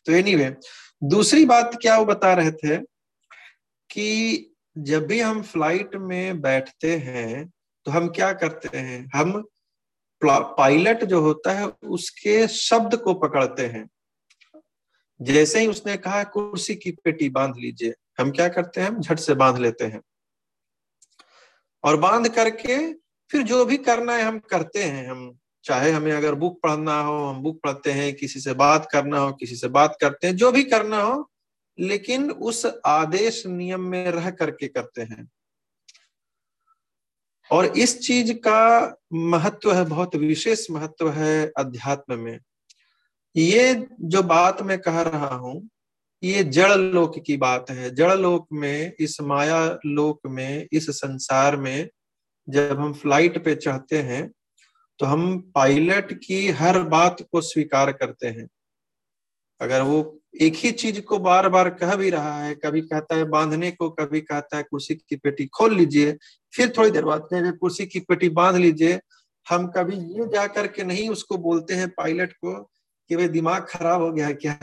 तो 0.08 0.14
एनीवे 0.14 0.56
दूसरी 1.04 1.46
बात 1.46 1.78
क्या 1.82 1.98
वो 1.98 2.06
बता 2.06 2.34
रहे 2.34 2.52
थे 2.52 2.78
कि 3.90 4.08
जब 4.78 5.08
भी 5.08 5.20
हम 5.20 5.42
फ़्लाइट 5.42 5.96
में 5.96 6.42
बैठते 6.42 6.96
हैं 6.98 7.52
तो 7.86 7.92
हम 7.92 8.08
क्या 8.08 8.34
करते 8.34 8.78
हैं? 8.78 9.10
हम 9.16 9.44
पायलट 10.24 11.04
जो 11.04 11.22
होता 11.22 11.54
है, 11.54 11.68
उसके 11.68 12.48
शब्द 12.48 12.96
को 12.96 13.14
पकड़ते 13.14 13.66
हैं। 13.66 13.90
जैसे 15.22 15.60
ही 15.60 15.68
उसने 15.68 15.98
कहा, 15.98 16.24
कुर्सी 16.24 16.76
की 16.76 16.92
पेटी 16.92 17.30
बाँध 17.30 17.56
लीजिए, 17.58 17.94
हम 18.20 18.32
क्या 18.32 18.48
करते 18.48 18.82
हैं? 18.82 18.88
हम 18.88 19.02
झट 19.02 19.20
से 19.20 19.34
बाँध 19.34 19.58
लेते 19.58 19.86
हैं। 19.86 20.02
और 21.84 21.98
बाँध 21.98 22.36
करके 22.36 22.94
फिर 23.30 23.42
जो 23.42 23.66
भी 23.66 23.78
करना 23.78 24.16
है, 24.16 24.24
हम 24.24 24.40
करते 24.40 24.84
हैं। 24.84 25.10
हम 25.10 25.38
चाहे 25.68 25.92
हमें 25.92 26.12
अगर 26.12 26.36
बुक 26.36 26.60
पढ़ना 26.64 27.02
हो, 27.02 27.26
हम 27.26 27.42
बुक 27.42 27.60
पढ़ते 27.64 27.92
हैं, 27.92 28.14
किसी 28.14 28.40
से 28.40 28.54
बात 28.54 28.88
करना 28.92 29.20
हो, 29.20 29.32
किसी 29.32 29.56
से 29.56 29.68
बात 29.68 29.98
करते 30.02 30.28
हैं, 30.28 30.36
जो 30.36 30.52
भी 30.52 30.64
करना 30.64 31.02
हो, 31.02 31.32
लेकिन 31.80 32.32
उस 32.32 32.66
आदेश 32.86 33.48
नियम 33.48 33.82
में 33.82 34.12
रह 34.12 34.30
करके 34.30 34.68
करते 34.68 35.02
हैं। 35.02 35.30
और 37.52 37.66
इस 37.66 38.00
चीज़ 38.00 38.34
का 38.34 38.96
महत्व 39.14 39.74
है, 39.74 39.86
बहुत 39.86 40.16
विशेष 40.16 40.72
महत्व 40.72 41.12
है 41.12 41.52
अध्यात्म 41.58 42.20
में। 42.20 42.40
ये 43.36 43.88
जो 44.02 44.24
बात 44.24 44.62
मैं 44.62 44.80
कह 44.80 45.02
रहा 45.02 45.36
हूँ, 45.36 45.70
ये 46.24 46.44
जड़ 46.44 46.72
लोक 46.72 47.20
की 47.20 47.38
बात 47.38 47.70
है। 47.70 47.96
जड़ 47.96 48.14
लोक 48.14 48.48
में, 48.54 48.94
इस 49.00 49.22
माया 49.22 49.80
लोक 49.86 50.20
में, 50.26 50.68
इस 50.72 50.90
संसार 50.90 51.58
में, 51.58 51.90
जब 52.50 52.80
हम 52.80 52.94
फ़्लाइट 52.94 53.46
पे 53.46 53.56
चढ़ते 53.56 54.02
हैं 54.02 54.32
तो 55.00 55.06
हम 55.06 55.52
पायलट 55.56 56.14
की 56.14 56.50
हर 56.50 56.84
बात 56.84 57.18
को 57.32 57.42
स्वीकार 57.42 57.92
करते 57.92 58.28
हैं। 58.28 58.48
अगर 59.62 59.82
वो 59.82 60.20
एक 60.42 60.54
ही 60.56 60.72
चीज़ 60.72 61.02
को 61.02 61.20
बार 61.20 61.50
बार 61.50 61.70
कह 61.70 61.96
भी 61.96 62.10
रहा 62.10 62.44
है, 62.44 62.56
कभी 62.56 62.82
कहता 62.82 63.16
है 63.16 63.26
बांधने 63.26 63.72
को, 63.72 63.90
कभी 63.90 64.22
कहता 64.22 64.58
है 64.58 64.64
कुर्सी 64.64 64.96
की 64.96 65.16
पेटी 65.16 65.46
खोल 65.46 65.76
लीजिए, 65.76 66.18
फिर 66.54 66.74
थोड़ी 66.78 66.92
देर 66.92 67.06
बाद 67.06 67.28
कुर्सी 67.34 67.86
की 67.86 68.00
पेटी 68.00 68.30
बाँध 68.30 68.56
लीजिए, 68.56 69.00
हम 69.50 69.68
कभी 69.68 69.98
ये 69.98 70.28
जा 70.28 70.48
करके 70.48 70.84
नहीं 70.84 71.10
उसको 71.10 71.38
बोलते 71.38 71.74
हैं 71.74 71.90
पायलट 71.90 72.34
को 72.34 72.64
कि 73.10 73.16
भाई 73.16 73.28
दिमाग 73.28 73.66
खराब 73.70 74.02
हो 74.02 74.12
गया 74.12 74.32
क्या? 74.32 74.60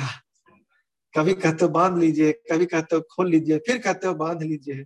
कभी 1.18 1.34
कहते 1.34 1.64
हो 1.64 1.68
बाँध 1.68 1.98
लीजिए, 1.98 2.32
कभी 2.32 2.66
कहते 2.66 2.96
हो 2.96 3.02
खोल 3.02 3.30
लीजिए, 3.30 3.58
फिर 3.58 3.78
कहते 3.78 4.06
हो 4.06 4.14
बाँध 4.14 4.42
लीजिए। 4.42 4.84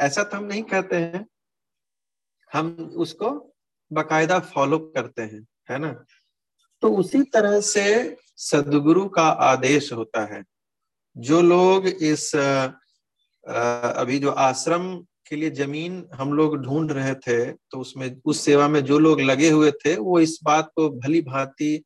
ऐसा 0.00 0.22
तो 0.22 0.36
हम 0.36 0.44
नहीं 0.44 0.62
कहते 0.62 0.96
हैं। 0.96 1.26
हम 2.52 2.94
उसको 2.96 3.53
बकायदा 3.90 4.38
फॉलो 4.38 4.78
करते 4.78 5.22
हैं, 5.22 5.46
है 5.70 5.78
ना? 5.78 5.92
तो 6.82 6.90
उसी 6.96 7.22
तरह 7.24 7.60
से 7.60 8.16
सदगुरु 8.38 9.08
का 9.08 9.22
आदेश 9.22 9.92
होता 9.92 10.24
है। 10.34 10.42
जो 11.16 11.40
लोग 11.42 11.86
इस 11.86 12.34
अभी 13.44 14.18
जो 14.18 14.30
आश्रम 14.30 14.94
के 15.28 15.36
लिए 15.36 15.50
ज़मीन 15.50 16.06
हम 16.14 16.32
लोग 16.32 16.56
ढूंढ 16.62 16.92
रहे 16.92 17.14
थे 17.16 17.44
तो 17.52 17.78
उसमें, 17.78 18.20
उस 18.24 18.40
सेवा 18.40 18.68
में 18.68 18.84
जो 18.84 18.98
लोग 18.98 19.20
लगे 19.20 19.50
हुए 19.50 19.70
थे, 19.72 19.96
वो 19.96 20.20
इस 20.20 20.38
बात 20.44 20.70
को 20.76 20.88
भली 20.90 21.20
भांति 21.22 21.82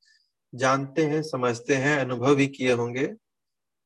जानते 0.53 1.05
हैं, 1.05 1.23
समझते 1.23 1.75
हैं, 1.75 1.99
अनुभव 1.99 2.35
भी 2.35 2.47
किए 2.49 2.73
होंगे 2.73 3.07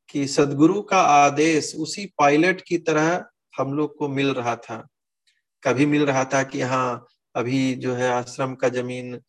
कि 0.09 0.27
सदगुरु 0.27 0.83
का 0.83 1.01
आदेश 1.01 1.75
उसी 1.77 2.07
पायलट 2.19 2.61
की 2.61 2.79
तरह 2.79 3.25
हम 3.55 3.73
लोग 3.75 3.97
को 3.97 4.09
मिल 4.09 4.33
रहा 4.35 4.57
था। 4.57 4.87
कभी 5.63 5.87
मिल 5.87 6.07
रहा 6.07 6.25
था 6.25 6.43
कि 6.43 6.61
हाँ 6.63 7.07
अभी 7.35 7.75
जो 7.75 7.95
है 7.95 8.11
आश्रम 8.11 8.55
का 8.55 8.69
ज़मीन 8.69 9.21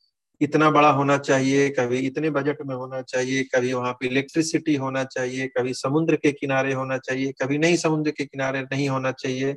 इतना 0.42 0.72
बड़ा 0.72 0.90
होना 0.90 1.18
चाहिए, 1.18 1.70
कभी 1.70 1.98
इतने 1.98 2.30
बजट 2.30 2.58
में 2.66 2.76
होना 2.76 3.02
चाहिए, 3.02 3.44
कभी 3.44 3.74
वहाँ 3.74 3.94
पे 3.94 4.08
इलेक्ट्रिसिटी 4.08 4.76
होना 4.76 5.04
चाहिए, 5.04 5.48
कभी 5.48 5.74
समुद्र 5.74 6.16
के 6.16 6.32
किनारे 6.32 6.74
होना 6.74 6.98
चाहिए, 6.98 7.32
कभी 7.32 7.58
नहीं 7.58 7.78
समुद्र 7.78 8.12
के 8.12 8.26
किनारे 8.26 8.62
नहीं 8.62 8.90
होना 8.90 9.12
चाहिए। 9.12 9.56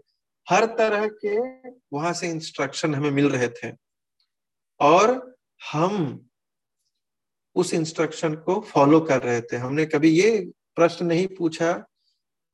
हर 0.51 0.65
तरह 0.67 1.09
के 1.25 1.69
वहाँ 1.93 2.13
से 2.13 2.29
इंस्ट्रक्शन 2.29 2.95
हमें 2.95 3.11
मिल 3.11 3.29
रहे 3.29 3.49
थे। 3.49 3.73
और 4.81 5.37
हम 5.73 6.29
उस 7.55 7.75
इंस्ट्रक्शन 7.75 8.35
को 8.35 8.61
फॉलो 8.61 9.01
कर 9.01 9.23
रहे 9.23 9.41
थे। 9.41 9.57
हमने 9.57 9.87
कभी 9.87 10.09
ये 10.09 10.53
प्रश्न 10.75 11.07
नहीं 11.07 11.27
पूछा 11.27 11.73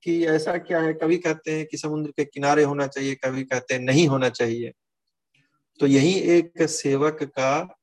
कि 0.03 0.27
ऐसा 0.27 0.59
क्या 0.59 0.81
है? 0.81 0.95
कभी 0.95 1.17
कहते 1.17 1.51
हैं 1.51 1.67
कि 1.67 1.77
समुद्र 1.77 2.11
के 2.11 2.25
किनारे 2.25 2.63
होना 2.63 2.87
चाहिए, 2.87 3.15
कभी 3.15 3.45
कहते 3.45 3.75
हैं 3.75 3.81
नहीं 3.81 4.09
होना 4.09 4.29
चाहिए। 4.29 4.73
तो 5.81 5.87
यही 5.87 6.13
एक 6.13 6.63
सेवक 6.63 7.23
का 7.23 7.79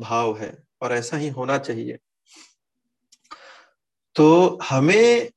भाव 0.00 0.38
है 0.38 0.62
और 0.82 0.92
ऐसा 0.92 1.16
ही 1.16 1.28
होना 1.28 1.58
चाहिए। 1.58 1.98
तो 4.14 4.58
हमें 4.62 5.30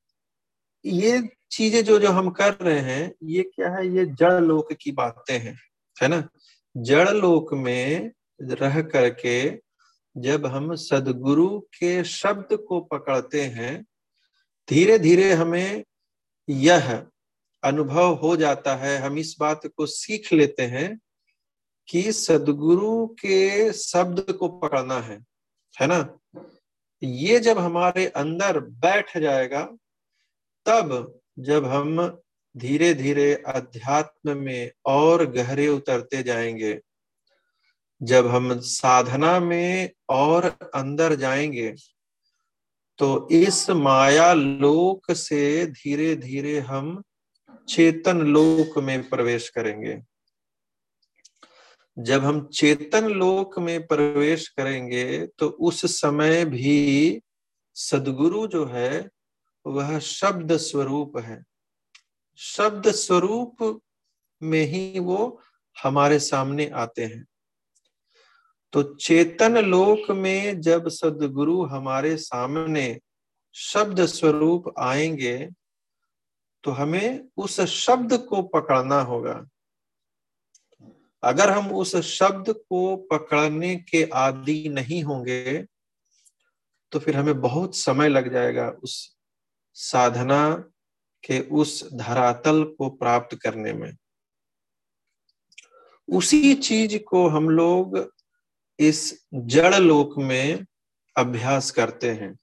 ये 0.84 1.28
चीज़ें 1.50 1.84
जो 1.84 1.98
जो 1.98 2.08
हम 2.08 2.30
कर 2.30 2.54
रहे 2.54 2.78
हैं, 2.78 3.12
ये 3.22 3.42
क्या 3.42 3.70
है? 3.70 3.96
ये 3.96 4.06
जड़ 4.06 4.40
लोक 4.40 4.72
की 4.72 4.92
बातें 4.92 5.38
हैं, 5.38 5.58
है 6.02 6.08
ना? 6.08 6.28
जड़ 6.76 7.10
लोक 7.10 7.54
में 7.54 8.12
रह 8.42 8.82
करके 8.82 9.60
जब 10.16 10.46
हम 10.46 10.74
सदगुरु 10.74 11.60
के 11.60 12.04
शब्द 12.04 12.56
को 12.68 12.80
पकड़ते 12.80 13.42
हैं 13.42 13.84
धीरे 14.68 14.98
धीरे 14.98 15.32
हमें 15.32 15.84
यह 16.48 17.06
अनुभव 17.64 18.14
हो 18.14 18.36
जाता 18.36 18.76
है। 18.76 18.98
हम 18.98 19.18
इस 19.18 19.36
बात 19.40 19.66
को 19.66 19.86
सीख 19.86 20.32
लेते 20.32 20.62
हैं 20.62 21.00
कि 21.88 22.12
सदगुरु 22.12 23.06
के 23.06 23.72
शब्द 23.72 24.20
को 24.32 24.48
पकड़ना 24.48 25.00
है 25.00 25.18
है 25.80 25.86
ना? 25.86 26.18
ये 27.02 27.38
जब 27.40 27.58
हमारे 27.58 28.06
अंदर 28.06 28.58
बैठ 28.60 29.16
जाएगा, 29.18 29.62
तब 30.66 31.20
जब 31.38 31.66
हम 31.66 32.20
धीरे 32.54 32.92
धीरे 32.94 33.34
अध्यात्म 33.46 34.36
में 34.36 34.70
और 34.86 35.24
गहरे 35.26 35.68
उतरते 35.68 36.22
जाएँगे, 36.22 36.78
जब 38.00 38.26
हम 38.26 38.58
साधना 38.60 39.38
में 39.40 39.90
और 40.08 40.44
अंदर 40.74 41.14
जाएँगे 41.14 41.74
तो 42.98 43.28
इस 43.30 43.70
माया 43.70 44.32
लोक 44.32 45.12
से 45.12 45.66
धीरे 45.66 46.14
धीरे 46.16 46.58
हम 46.60 47.02
चेतन 47.68 48.20
लोक 48.26 48.78
में 48.78 49.08
प्रवेश 49.08 49.48
करेंगे। 49.48 49.98
जब 51.98 52.24
हम 52.24 52.46
चेतन 52.46 53.08
लोक 53.08 53.58
में 53.58 53.86
प्रवेश 53.86 54.48
करेंगे 54.48 55.26
तो 55.26 55.48
उस 55.48 56.00
समय 56.00 56.44
भी 56.44 57.22
सदगुरु 57.74 58.46
जो 58.46 58.64
है, 58.66 59.08
वह 59.66 59.98
शब्द 59.98 60.56
स्वरूप 60.56 61.18
है। 61.18 61.42
शब्द 62.36 62.90
स्वरूप 62.90 63.80
में 64.42 64.62
ही 64.62 64.98
वो 64.98 65.42
हमारे 65.82 66.18
सामने 66.18 66.66
आते 66.66 67.04
हैं। 67.04 67.24
तो 68.72 68.82
चेतन 68.82 69.58
लोक 69.58 70.10
में 70.10 70.60
जब 70.60 70.88
सदगुरु 70.88 71.62
हमारे 71.64 72.16
सामने 72.16 72.98
शब्द 73.54 74.04
स्वरूप 74.06 74.74
आएँगे 74.78 75.48
तो 76.64 76.70
हमें 76.70 77.28
उस 77.36 77.60
शब्द 77.60 78.18
को 78.18 78.42
पकड़ना 78.42 79.00
होगा। 79.00 79.46
अगर 81.22 81.50
हम 81.50 81.72
उस 81.72 81.96
शब्द 81.96 82.52
को 82.52 82.96
पकड़ने 82.96 83.76
के 83.76 84.04
आदि 84.14 84.68
नहीं 84.68 85.02
होंगे 85.02 85.66
तो 86.92 86.98
फिर 86.98 87.16
हमें 87.16 87.40
बहुत 87.40 87.76
समय 87.76 88.08
लग 88.08 88.32
जाएगा 88.32 88.68
उस 88.68 89.16
साधना 89.74 90.56
के 91.24 91.40
उस 91.40 91.92
धरातल 91.94 92.62
को 92.78 92.88
प्राप्त 92.90 93.36
करने 93.36 93.72
में। 93.72 93.96
उसी 96.08 96.54
चीज़ 96.54 96.98
को 96.98 97.28
हम 97.28 97.50
लोग 97.50 98.12
इस 98.78 99.26
जड़ 99.34 99.74
लोक 99.74 100.18
में 100.18 100.64
अभ्यास 101.16 101.70
करते 101.70 102.10
हैं 102.10 102.38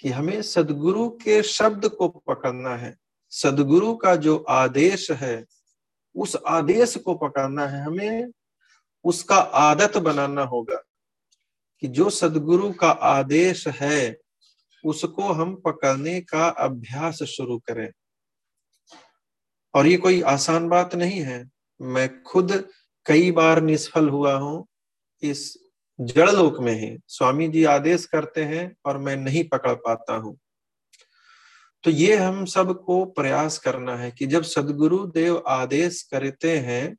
कि 0.00 0.08
हमें 0.08 0.42
सदगुरु 0.42 1.08
के 1.10 1.42
शब्द 1.42 1.88
को 1.88 2.08
पकड़ना 2.08 2.76
है। 2.76 2.96
सदगुरु 3.30 3.96
का 3.96 4.16
जो 4.16 4.36
आदेश 4.36 5.10
है 5.10 5.46
उस 6.14 6.36
आदेश 6.46 6.96
को 6.96 7.14
पकड़ना 7.14 7.66
है, 7.66 7.84
हमें 7.84 8.32
उसका 9.04 9.36
आदत 9.36 9.96
बनाना 9.96 10.42
होगा 10.42 10.82
कि 11.80 11.88
जो 11.88 12.10
सदगुरु 12.10 12.72
का 12.72 12.90
आदेश 12.90 13.68
है, 13.68 14.16
उसको 14.84 15.22
हम 15.22 15.54
पकड़ने 15.54 16.20
का 16.20 16.48
अभ्यास 16.48 17.22
शुरू 17.22 17.58
करें। 17.58 17.90
और 19.74 19.86
ये 19.86 19.96
कोई 19.96 20.22
आसान 20.22 20.68
बात 20.68 20.94
नहीं 20.94 21.20
है। 21.20 21.50
मैं 21.82 22.22
खुद 22.22 22.68
कई 23.06 23.30
बार 23.30 23.60
निष्फल 23.60 24.08
हुआ 24.08 24.34
हूँ 24.34 24.66
इस 25.22 25.58
जड़ 26.00 26.30
लोक 26.30 26.60
में 26.60 26.72
ही। 26.72 26.98
स्वामी 27.08 27.48
जी 27.48 27.64
आदेश 27.64 28.06
करते 28.06 28.44
हैं 28.44 28.76
और 28.86 28.98
मैं 28.98 29.16
नहीं 29.16 29.48
पकड़ 29.48 29.74
पाता 29.74 30.14
हूँ। 30.14 30.38
तो 31.84 31.90
ये 31.90 32.16
हम 32.16 32.44
सबको 32.44 33.04
प्रयास 33.04 33.58
करना 33.58 33.96
है 33.96 34.10
कि 34.10 34.26
जब 34.26 34.42
सदगुरु 34.42 35.06
देव 35.06 35.42
आदेश 35.48 36.02
करते 36.02 36.58
हैं 36.58 36.96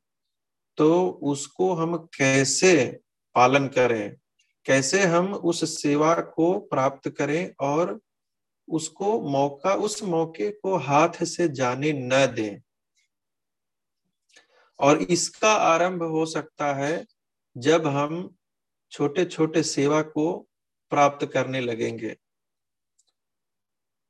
तो 0.76 1.08
उसको 1.22 1.72
हम 1.74 1.96
कैसे 1.96 3.00
पालन 3.34 3.66
करें? 3.68 4.16
कैसे 4.64 5.02
हम 5.02 5.34
उस 5.34 5.82
सेवा 5.82 6.14
को 6.14 6.58
प्राप्त 6.60 7.08
करें 7.08 7.54
और 7.60 8.00
उसको 8.68 9.20
मौका, 9.30 9.74
उस 9.74 10.02
मौके 10.02 10.50
को 10.50 10.76
हाथ 10.76 11.24
से 11.24 11.48
जाने 11.48 11.92
न 11.92 12.26
दें? 12.26 12.60
और 14.78 15.02
इसका 15.02 15.52
आरंभ 15.52 16.02
हो 16.02 16.26
सकता 16.26 16.72
है 16.74 17.04
जब 17.56 17.86
हम 17.86 18.34
छोटे 18.90 19.24
छोटे 19.24 19.62
सेवा 19.62 20.02
को 20.02 20.48
प्राप्त 20.90 21.26
करने 21.26 21.60
लगेंगे। 21.60 22.16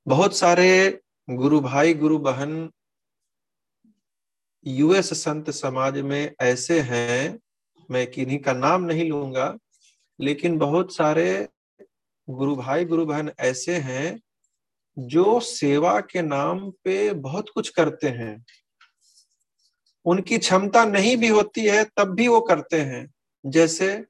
बहुत 0.06 0.36
सारे 0.36 1.00
गुरु 1.30 1.60
भाई, 1.60 1.94
गुरु 1.94 2.18
बहन 2.18 2.70
यूएस 4.66 5.22
संत 5.24 5.50
समाज 5.50 5.98
में 5.98 6.34
ऐसे 6.40 6.80
हैं, 6.80 7.38
मैं 7.90 8.10
किन्हीं 8.10 8.38
का 8.38 8.52
नाम 8.52 8.82
नहीं 8.82 9.10
लूँगा, 9.10 9.58
लेकिन 10.20 10.58
बहुत 10.58 10.94
सारे 10.94 11.48
गुरु 12.30 12.56
भाई, 12.56 12.84
गुरु 12.84 13.06
बहन 13.06 13.30
ऐसे 13.38 13.76
हैं 13.76 14.20
जो 14.98 15.40
सेवा 15.40 16.00
के 16.00 16.22
नाम 16.22 16.70
पे 16.70 17.12
बहुत 17.12 17.48
कुछ 17.48 17.68
करते 17.68 18.08
हैं। 18.08 18.44
उनकी 20.04 20.38
क्षमता 20.38 20.84
नहीं 20.84 21.16
भी 21.16 21.28
होती 21.28 21.60
है, 21.60 21.84
तब 21.84 22.14
भी 22.14 22.28
वो 22.28 22.40
करते 22.40 22.80
हैं। 22.80 23.12
जैसे 23.46 24.04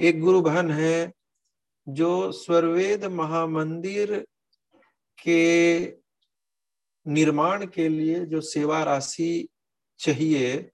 एक 0.00 0.20
गुरु 0.20 0.42
बहन 0.42 0.70
है 0.70 1.12
जो 1.88 2.32
स्वर्वेद 2.32 3.04
महामंदिर 3.04 4.26
के 5.22 5.86
निर्माण 7.06 7.66
के 7.66 7.88
लिए 7.88 8.24
जो 8.24 8.40
सेवा 8.40 8.82
राशि 8.82 9.48
चाहिए 9.98 10.70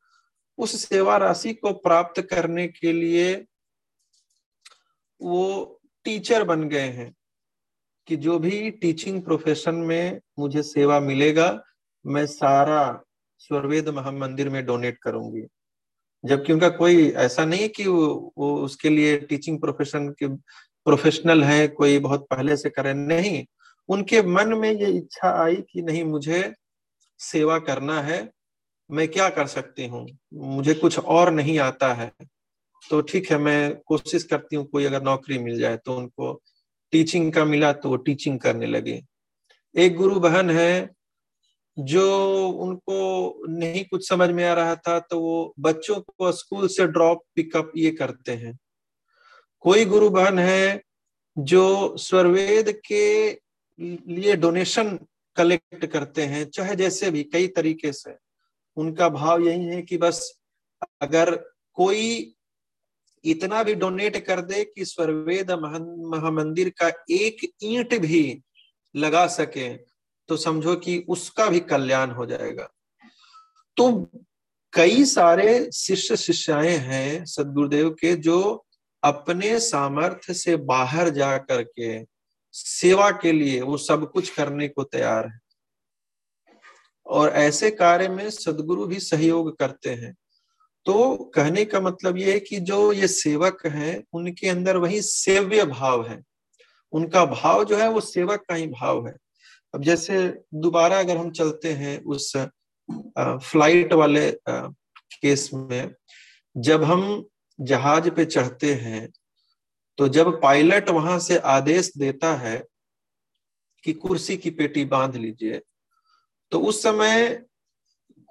उस 0.59 0.88
सेवा 0.88 1.16
राशि 1.16 1.55
को 1.55 1.72
प्राप्त 1.72 2.20
करने 2.22 2.68
के 2.68 2.92
लिए 2.92 3.46
वो 5.22 5.80
टीचर 6.05 6.44
बन 6.44 6.68
गए 6.68 6.88
हैं 6.88 7.14
कि 8.07 8.16
जो 8.16 8.38
भी 8.38 8.70
टीचिंग 8.70 9.22
प्रोफेशन 9.22 9.74
में 9.74 10.20
मुझे 10.38 10.62
सेवा 10.62 11.01
मिलेगा 11.01 11.64
मैं 12.07 12.26
सारा 12.26 13.03
स्वरवेद 13.38 13.88
महामंदिर 13.88 14.49
में 14.49 14.66
डोनेट 14.66 14.99
करूँगी। 14.99 15.42
जबकि 16.24 16.53
उनका 16.53 16.68
कोई 16.68 17.11
ऐसा 17.11 17.44
नहीं 17.44 17.61
है 17.61 17.68
कि 17.68 17.86
वो, 17.86 18.32
वो 18.38 18.64
उसके 18.64 18.88
लिए 18.88 19.16
टीचिंग 19.16 19.61
प्रोफेशन 19.61 20.09
के 20.09 20.28
प्रोफेशनल 20.84 21.44
है 21.44 21.68
कोई 21.68 21.99
बहुत 21.99 22.26
पहले 22.30 22.57
से 22.57 22.70
करे। 22.70 22.94
नहीं 22.94 23.46
उनके 23.89 24.22
मन 24.22 24.53
में 24.59 24.70
ये 24.70 24.89
इच्छा 24.89 25.30
आई 25.43 25.57
कि 25.70 25.82
नहीं, 25.82 26.03
मुझे 26.05 26.53
सेवा 27.20 27.59
करना 27.61 28.01
है, 28.03 28.28
मैं 28.91 29.07
क्या 29.09 29.28
कर 29.30 29.47
सकती 29.47 29.86
हूँ? 29.86 30.07
मुझे 30.34 30.74
कुछ 30.74 30.99
और 30.99 31.30
नहीं 31.32 31.59
आता 31.59 31.93
है। 31.95 32.12
तो 32.82 33.01
ठीक 33.01 33.30
है, 33.30 33.39
मैं 33.39 33.80
कोशिश 33.86 34.22
करती 34.24 34.57
हूँ, 34.57 34.64
कोई 34.66 34.84
अगर 34.84 35.03
नौकरी 35.03 35.39
मिल 35.39 35.59
जाए 35.61 35.76
तो 35.76 35.97
उनको 35.97 36.41
टीचिंग 36.93 37.32
का 37.32 37.45
मिला 37.45 37.72
तो 37.72 37.89
वो 37.89 37.97
टीचिंग 37.97 38.39
करने 38.41 38.66
लगे। 38.66 39.01
एक 39.74 39.97
गुरु 39.97 40.20
बहन 40.20 40.51
है 40.51 40.91
जो 41.76 42.49
उनको 42.49 43.45
नहीं 43.49 43.84
कुछ 43.84 44.09
समझ 44.09 44.28
में 44.30 44.45
आ 44.45 44.53
रहा 44.55 44.74
था 44.76 44.99
तो 45.01 45.20
वो 45.20 45.55
बच्चों 45.61 46.01
को 46.01 46.30
स्कूल 46.32 46.66
से 46.68 46.86
ड्रॉप 46.86 47.22
पिकअप 47.34 47.72
ये 47.76 47.91
करते 47.91 48.32
हैं। 48.34 48.57
कोई 49.64 49.84
गुरु 49.84 50.09
बहन 50.11 50.39
है 50.39 50.80
जो 51.36 51.97
स्वरवेद 51.99 52.70
के 52.86 53.30
लिए 53.79 54.37
डोनेशन 54.37 54.99
कलेक्ट 55.37 55.87
करते 55.87 56.22
हैं, 56.22 56.45
चाहे 56.45 56.74
जैसे 56.76 57.11
भी, 57.11 57.22
कई 57.24 57.47
तरीके 57.49 57.93
से। 57.93 58.16
उनका 58.76 59.09
भाव 59.09 59.43
यही 59.43 59.66
है 59.66 59.83
कि 59.83 59.97
बस 59.99 60.41
अगर 61.03 61.35
कोई 61.76 62.35
इतना 63.24 63.62
भी 63.62 63.74
डोनेट 63.74 64.16
कर 64.26 64.41
दे 64.41 64.64
कि 64.64 64.85
स्वरवेद 64.85 65.51
महामंदिर 65.51 66.68
का 66.83 66.89
एक 67.11 67.49
ईंट 67.62 67.95
भी 68.01 68.43
लगा 68.95 69.26
सके 69.26 69.68
तो 70.29 70.37
समझो 70.37 70.74
कि 70.76 70.99
उसका 71.09 71.47
भी 71.47 71.61
कल्याण 71.61 72.11
हो 72.11 72.26
जाएगा। 72.26 72.68
तो 73.76 73.91
कई 74.72 75.05
सारे 75.05 75.70
शिष्य 75.72 76.16
शिष्याएँ 76.16 76.76
हैं 76.76 77.24
सदगुरुदेव 77.24 77.91
के, 77.91 78.14
जो 78.14 78.66
अपने 79.03 79.59
सामर्थ्य 79.61 80.35
से 80.35 80.57
बाहर 80.57 81.09
जा 81.11 81.37
करके 81.39 81.99
सेवा 82.59 83.11
के 83.11 83.32
लिए 83.32 83.61
वो 83.61 83.76
सब 83.76 84.11
कुछ 84.12 84.30
करने 84.30 84.68
को 84.68 84.84
तैयार 84.84 85.26
है। 85.26 85.38
और 87.06 87.28
ऐसे 87.28 87.70
कार्य 87.70 88.09
में 88.09 88.30
सदगुरु 88.30 88.86
भी 88.86 89.00
सहयोग 89.00 89.59
करते 89.59 89.90
हैं। 89.90 90.14
तो 90.86 91.16
कहने 91.16 91.64
का 91.64 91.80
मतलब 91.80 92.16
ये 92.18 92.32
है 92.32 92.40
कि 92.40 92.61
जो 92.61 92.92
ये 92.92 93.09
सेवक 93.09 93.66
हैं, 93.66 94.04
उनके 94.12 94.48
अंदर 94.48 94.76
वही 94.76 95.02
सेव्य 95.02 95.64
भाव 95.64 96.06
है। 96.09 96.22
उनका 96.92 97.24
भाव 97.24 97.64
जो 97.64 97.76
है, 97.76 97.88
वो 97.90 98.00
सेवक 98.00 98.44
का 98.48 98.54
ही 98.54 98.66
भाव 98.66 99.06
है। 99.09 99.16
अब 99.74 99.82
जैसे 99.82 100.28
दोबारा 100.54 100.98
अगर 100.98 101.16
हम 101.16 101.30
चलते 101.30 101.72
हैं 101.72 102.04
उस 102.04 102.36
फ़्लाइट 103.20 103.92
वाले 103.92 104.30
केस 104.48 105.50
में, 105.54 105.94
जब 106.56 106.84
हम 106.84 107.26
जहाज़ 107.61 108.11
पे 108.11 108.24
चढ़ते 108.24 108.74
हैं 108.74 109.09
तो 109.99 110.09
जब 110.09 110.40
पायलट 110.42 110.90
वहाँ 110.90 111.18
से 111.18 111.38
आदेश 111.38 111.90
देता 111.99 112.34
है 112.36 112.62
कि 113.84 113.92
कुर्सी 113.92 114.36
की 114.36 114.51
पेटी 114.51 114.84
बाँध 114.84 115.16
लीजिए 115.16 115.61
तो 116.53 116.61
उस 116.61 116.82
समय 116.82 117.44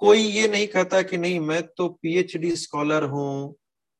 कोई 0.01 0.19
ये 0.19 0.47
नहीं 0.47 0.67
कहता 0.67 1.01
कि 1.01 1.17
नहीं, 1.17 1.39
मैं 1.39 1.61
तो 1.67 1.87
पीएचडी 2.01 2.55
स्कॉलर 2.55 3.03
हूँ, 3.03 3.55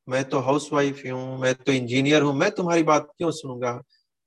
मैं 0.07 0.24
तो 0.24 0.39
हाउसवाइफ 0.39 1.01
हूँ, 1.05 1.39
मैं 1.39 1.53
तो 1.55 1.72
इंजीनियर 1.72 2.22
हूँ, 2.22 2.34
मैं 2.34 2.49
तुम्हारी 2.51 2.84
बात 2.84 3.07
क्यों 3.18 3.32
सुनूँगा? 3.32 3.82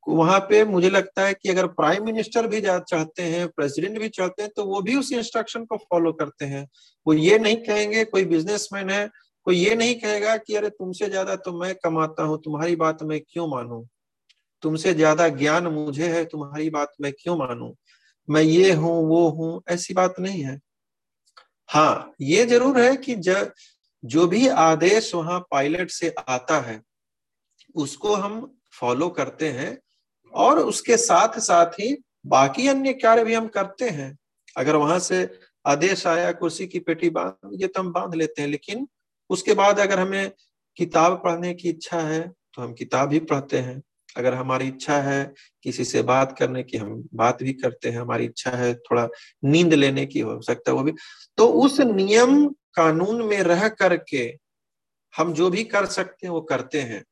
वहाँ 0.06 0.38
पे 0.40 0.64
मुझे 0.64 0.90
लगता 0.90 1.24
है 1.26 1.34
कि 1.34 1.48
अगर 1.48 1.66
प्राइम 1.66 2.04
मिनिस्टर 2.04 2.46
भी 2.46 2.60
चाहते 2.60 3.22
हैं 3.22 3.48
प्रेसिडेंट 3.48 3.98
भी 3.98 4.08
चाहते 4.08 4.42
हैं 4.42 4.50
तो 4.56 4.64
वो 4.64 4.80
भी 4.82 4.96
उस 4.96 5.12
इंस्ट्रक्शन 5.12 5.64
को 5.64 5.76
फॉलो 5.76 6.12
करते 6.12 6.44
हैं। 6.44 6.66
वो 7.06 7.14
ये 7.14 7.38
नहीं 7.38 7.56
कहेंगे, 7.56 8.04
कोई 8.04 8.24
बिजनेसमैन 8.24 8.90
है 8.90 9.08
कोई 9.50 9.58
ये 9.58 9.74
नहीं 9.74 9.94
कहेगा 9.94 10.36
कि 10.36 10.54
अरे 10.54 10.68
तुमसे 10.70 11.08
ज़्यादा 11.08 11.34
तो 11.36 11.52
मैं 11.52 11.74
कमाता 11.74 12.22
हूँ 12.22 12.36
तुम्हारी 12.42 12.76
बात 12.76 13.02
मैं 13.02 13.20
क्यों 13.20 13.46
मानू? 13.48 13.78
तुमसे 14.62 14.92
ज़्यादा 14.94 15.28
ज्ञान 15.28 15.66
मुझे 15.66 16.08
है 16.08 16.24
तुम्हारी 16.24 16.68
बात 16.70 16.92
मैं 17.00 17.12
क्यों 17.12 17.36
मानू? 17.36 17.74
मैं 18.28 18.42
ये 18.42 18.72
हूँ 18.72 18.92
वो 19.08 19.28
हूँ 19.28 19.62
ऐसी 19.68 19.94
बात 19.94 20.20
नहीं 20.20 20.42
है। 20.44 20.58
हाँ 21.68 22.14
ये 22.20 22.44
ज़रूर 22.46 22.80
है 22.80 22.94
कि 22.96 23.14
ज, 23.14 23.50
जो 24.04 24.26
भी 24.26 24.46
आदेश 24.48 25.14
वहाँ 25.14 25.40
पायलट 25.50 25.90
से 25.90 26.14
आता 26.28 26.60
है 26.60 26.80
उसको 27.74 28.14
हम 28.14 28.38
फॉलो 28.72 29.08
करते 29.10 29.48
हैं 29.48 29.76
और 30.34 30.58
उसके 30.58 30.96
साथ 30.98 31.38
साथ 31.40 31.80
ही 31.80 31.94
बाकी 32.26 32.68
अन्य 32.68 32.92
कार्य 32.92 33.24
भी 33.24 33.34
हम 33.34 33.48
करते 33.48 33.88
हैं। 33.90 34.16
अगर 34.56 34.76
वहाँ 34.76 34.98
से 35.00 35.28
आदेश 35.64 36.06
आया 36.06 36.32
कुर्सी 36.32 36.66
की 36.66 36.78
पेटी 36.78 37.10
बाँध 37.10 37.60
ये 37.62 37.66
तो 37.66 37.80
हम 37.80 37.92
बाँध 37.92 38.14
लेते 38.14 38.42
हैं 38.42 38.48
लेकिन 38.48 38.86
उसके 39.30 39.54
बाद 39.54 39.80
अगर 39.80 40.00
हमें 40.00 40.30
किताब 40.76 41.20
पढ़ने 41.24 41.54
की 41.54 41.68
इच्छा 41.68 42.00
है 42.00 42.20
तो 42.28 42.62
हम 42.62 42.72
किताब 42.74 43.12
ही 43.12 43.18
पढ़ते 43.20 43.58
हैं। 43.58 43.80
अगर 44.16 44.34
हमारी 44.34 44.68
इच्छा 44.68 44.96
है 45.02 45.32
किसी 45.64 45.84
से 45.84 46.02
बात 46.02 46.36
करने 46.38 46.62
की 46.62 46.76
हम 46.76 47.02
बात 47.14 47.42
भी 47.42 47.52
करते 47.52 47.90
हैं। 47.90 48.00
हमारी 48.00 48.24
इच्छा 48.24 48.50
है 48.50 48.72
थोड़ा 48.76 49.08
नींद 49.44 49.74
लेने 49.74 50.06
की 50.06 50.20
हो 50.20 50.40
सकता 50.42 50.70
है 50.70 50.76
वो 50.76 50.82
भी। 50.82 50.92
तो 51.38 51.46
उस 51.62 51.80
नियम 51.80 52.48
कानून 52.74 53.22
में 53.22 53.40
रह 53.42 53.68
करके 53.68 54.24
हम 55.14 55.32
जो 55.32 55.50
भी 55.50 55.64
कर 55.64 55.86
सकते 55.88 56.26
हैं 56.26 56.32
वो 56.32 56.40
करते 56.40 56.80
हैं। 56.80 57.04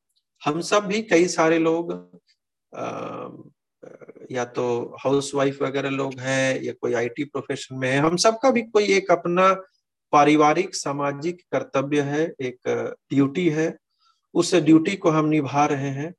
हम 0.43 0.61
सब 0.63 0.87
भी 0.87 1.03
कई 1.03 1.29
सारे 1.29 1.59
लोग 1.59 1.93
आ, 2.73 3.29
या 4.31 4.45
तो 4.45 4.65
हाउसवाइफ 5.01 5.63
वगैरह 5.63 5.91
लोग 5.91 6.19
हैं 6.21 6.63
या 6.63 6.73
कोई 6.73 6.95
आईटी 6.95 7.25
प्रोफेशन 7.25 7.77
में 7.79 7.91
है 7.91 7.99
हम 7.99 8.17
सबका 8.17 8.51
भी 8.51 8.63
कोई 8.63 8.85
एक 8.93 9.11
अपना 9.11 9.51
पारिवारिक, 10.13 10.75
सामाजिक 10.75 11.43
कर्तव्य 11.53 12.01
है, 12.03 12.35
एक 12.41 12.95
ड्यूटी 13.13 13.49
है। 13.51 13.77
उस 14.35 14.55
ड्यूटी 14.55 14.97
को 14.97 15.11
हम 15.11 15.25
निभा 15.25 15.67
रहे 15.67 15.91
हैं। 15.91 16.15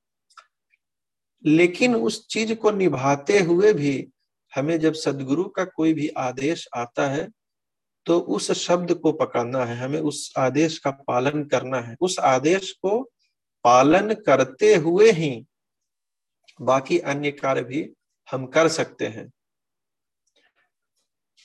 लेकिन 1.45 1.95
उस 1.95 2.27
चीज़ 2.27 2.53
को 2.53 2.71
निभाते 2.71 3.39
हुए 3.39 3.73
भी 3.73 4.09
हमें 4.55 4.79
जब 4.79 4.93
सदगुरु 4.93 5.43
का 5.43 5.65
कोई 5.65 5.93
भी 5.93 6.07
आदेश 6.07 6.67
आता 6.75 7.07
है 7.07 7.27
तो 8.05 8.19
उस 8.19 8.51
शब्द 8.51 8.93
को 8.93 9.11
पकड़ना 9.11 9.65
है, 9.65 9.75
हमें 9.77 9.99
उस 9.99 10.33
आदेश 10.37 10.77
का 10.77 10.91
पालन 10.91 11.43
करना 11.43 11.79
है। 11.79 11.95
उस 12.01 12.19
आदेश 12.19 12.71
को 12.71 13.01
पालन 13.63 14.13
करते 14.13 14.75
हुए 14.75 15.11
ही 15.11 15.45
बाकी 16.61 16.99
अन्य 16.99 17.31
कार्य 17.31 17.63
भी 17.63 17.89
हम 18.31 18.45
कर 18.45 18.67
सकते 18.67 19.07
हैं। 19.07 19.29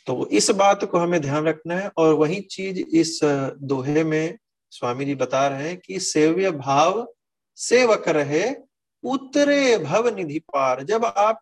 तो 0.07 0.27
इस 0.29 0.51
बात 0.53 0.85
को 0.85 0.99
हमें 0.99 1.21
ध्यान 1.21 1.45
रखना 1.45 1.75
है 1.75 1.91
और 1.99 2.15
वही 2.15 2.41
चीज़ 2.51 2.81
इस 2.97 3.19
दोहे 3.63 4.05
में 4.05 4.39
स्वामी 4.73 5.05
जी 5.05 5.15
बता 5.15 5.47
रहे 5.49 5.69
हैं 5.69 5.77
कि 5.77 5.99
सेव्य 6.03 6.51
भाव 6.53 7.07
सेवक 7.59 8.09
रहे 8.09 8.45
उतरे 9.05 9.77
भव 9.79 10.09
निधि 10.17 10.39
पार। 10.53 10.83
जब 10.85 11.05
आप 11.07 11.41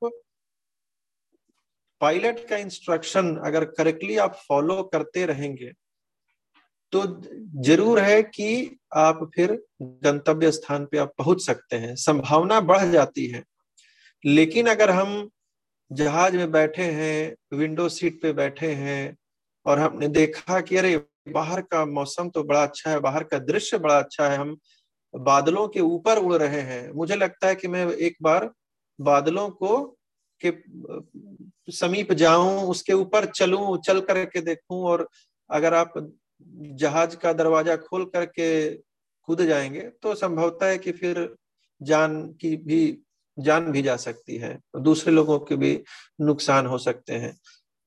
पायलट 2.01 2.47
का 2.49 2.57
इंस्ट्रक्शन 2.57 3.35
अगर 3.47 3.65
करेक्टली 3.73 4.17
आप 4.17 4.41
फॉलो 4.49 4.83
करते 4.83 5.27
रहेंगे 5.27 5.73
तो 6.93 7.03
ज़रूर 7.65 7.99
है 8.01 8.23
कि 8.23 8.79
आप 8.97 9.31
फिर 9.35 9.53
गंतव्य 9.83 10.51
स्थान 10.53 10.85
पे 10.87 10.99
आप 10.99 11.13
पहुँच 11.19 11.41
सकते 11.41 11.77
हैं, 11.77 11.95
संभावना 11.97 12.61
बढ़ 12.63 12.91
जाती 12.93 13.27
है। 13.27 13.43
लेकिन 14.25 14.67
अगर 14.67 14.91
हम 14.91 15.31
जहाज़ 15.93 16.37
में 16.37 16.51
बैठे 16.53 16.83
हैं 16.93 17.57
विंडो 17.59 17.89
सीट 17.89 18.21
पे 18.23 18.33
बैठे 18.33 18.73
हैं 18.75 19.17
और 19.67 19.79
हमने 19.79 20.09
देखा 20.09 20.61
कि 20.61 20.77
अरे, 20.77 20.97
बाहर 21.29 21.61
का 21.63 21.85
मौसम 21.87 22.29
तो 22.31 22.43
बड़ा 22.45 22.63
अच्छा 22.63 22.91
है, 22.91 23.01
बाहर 23.01 23.25
का 23.25 23.39
दृश्य 23.41 23.79
बड़ा 23.79 23.99
अच्छा 23.99 24.29
है। 24.29 24.37
हम 24.39 24.57
बादलों 25.15 25.67
के 25.69 25.81
ऊपर 25.81 26.19
उड़ 26.19 26.35
रहे 26.35 26.61
हैं। 26.63 26.91
मुझे 26.93 27.17
लगता 27.17 27.49
है 27.49 27.55
कि 27.55 27.69
मैं 27.69 27.87
एक 27.89 28.17
बार 28.23 28.51
बादलों 28.99 29.49
को 29.53 29.79
के 30.41 30.53
समीप 31.73 32.13
जाऊँ, 32.13 32.63
उसके 32.63 32.93
ऊपर 32.93 33.27
चलूँ, 33.27 33.79
चल 33.79 34.01
करके 34.01 34.41
देखूँ 34.41 34.83
और 34.85 35.09
अगर 35.51 35.75
आप 35.75 35.93
जहाज़ 36.75 37.17
का 37.17 37.33
दरवाज़ा 37.33 37.77
खोल 37.79 38.05
करके 38.07 38.49
कूद 39.29 39.43
जाएँगे 39.43 39.81
तो 40.03 40.15
संभवता 40.15 40.67
है 40.67 40.79
कि 40.79 40.93
फिर 40.93 41.29
जान 41.81 42.23
की 42.41 42.57
भी 42.59 42.83
जान 43.39 43.73
भी 43.73 43.83
जा 43.83 43.97
सकती 43.97 44.37
है 44.37 44.61
दूसरे 44.81 45.13
लोगों 45.13 45.39
के 45.39 45.57
भी 45.57 45.83
नुकसान 46.21 46.67
हो 46.67 46.79
सकते 46.79 47.13
हैं। 47.13 47.37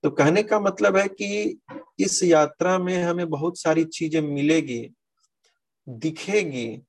तो 0.03 0.09
कहने 0.09 0.43
का 0.43 0.59
मतलब 0.59 0.97
है 0.97 1.07
कि 1.07 1.59
इस 1.99 2.23
यात्रा 2.23 2.77
में 2.79 3.03
हमें 3.03 3.29
बहुत 3.29 3.59
सारी 3.59 3.83
चीज़ें 3.83 4.21
मिलेगी, 4.21 4.93
दिखेगी, 5.89 6.81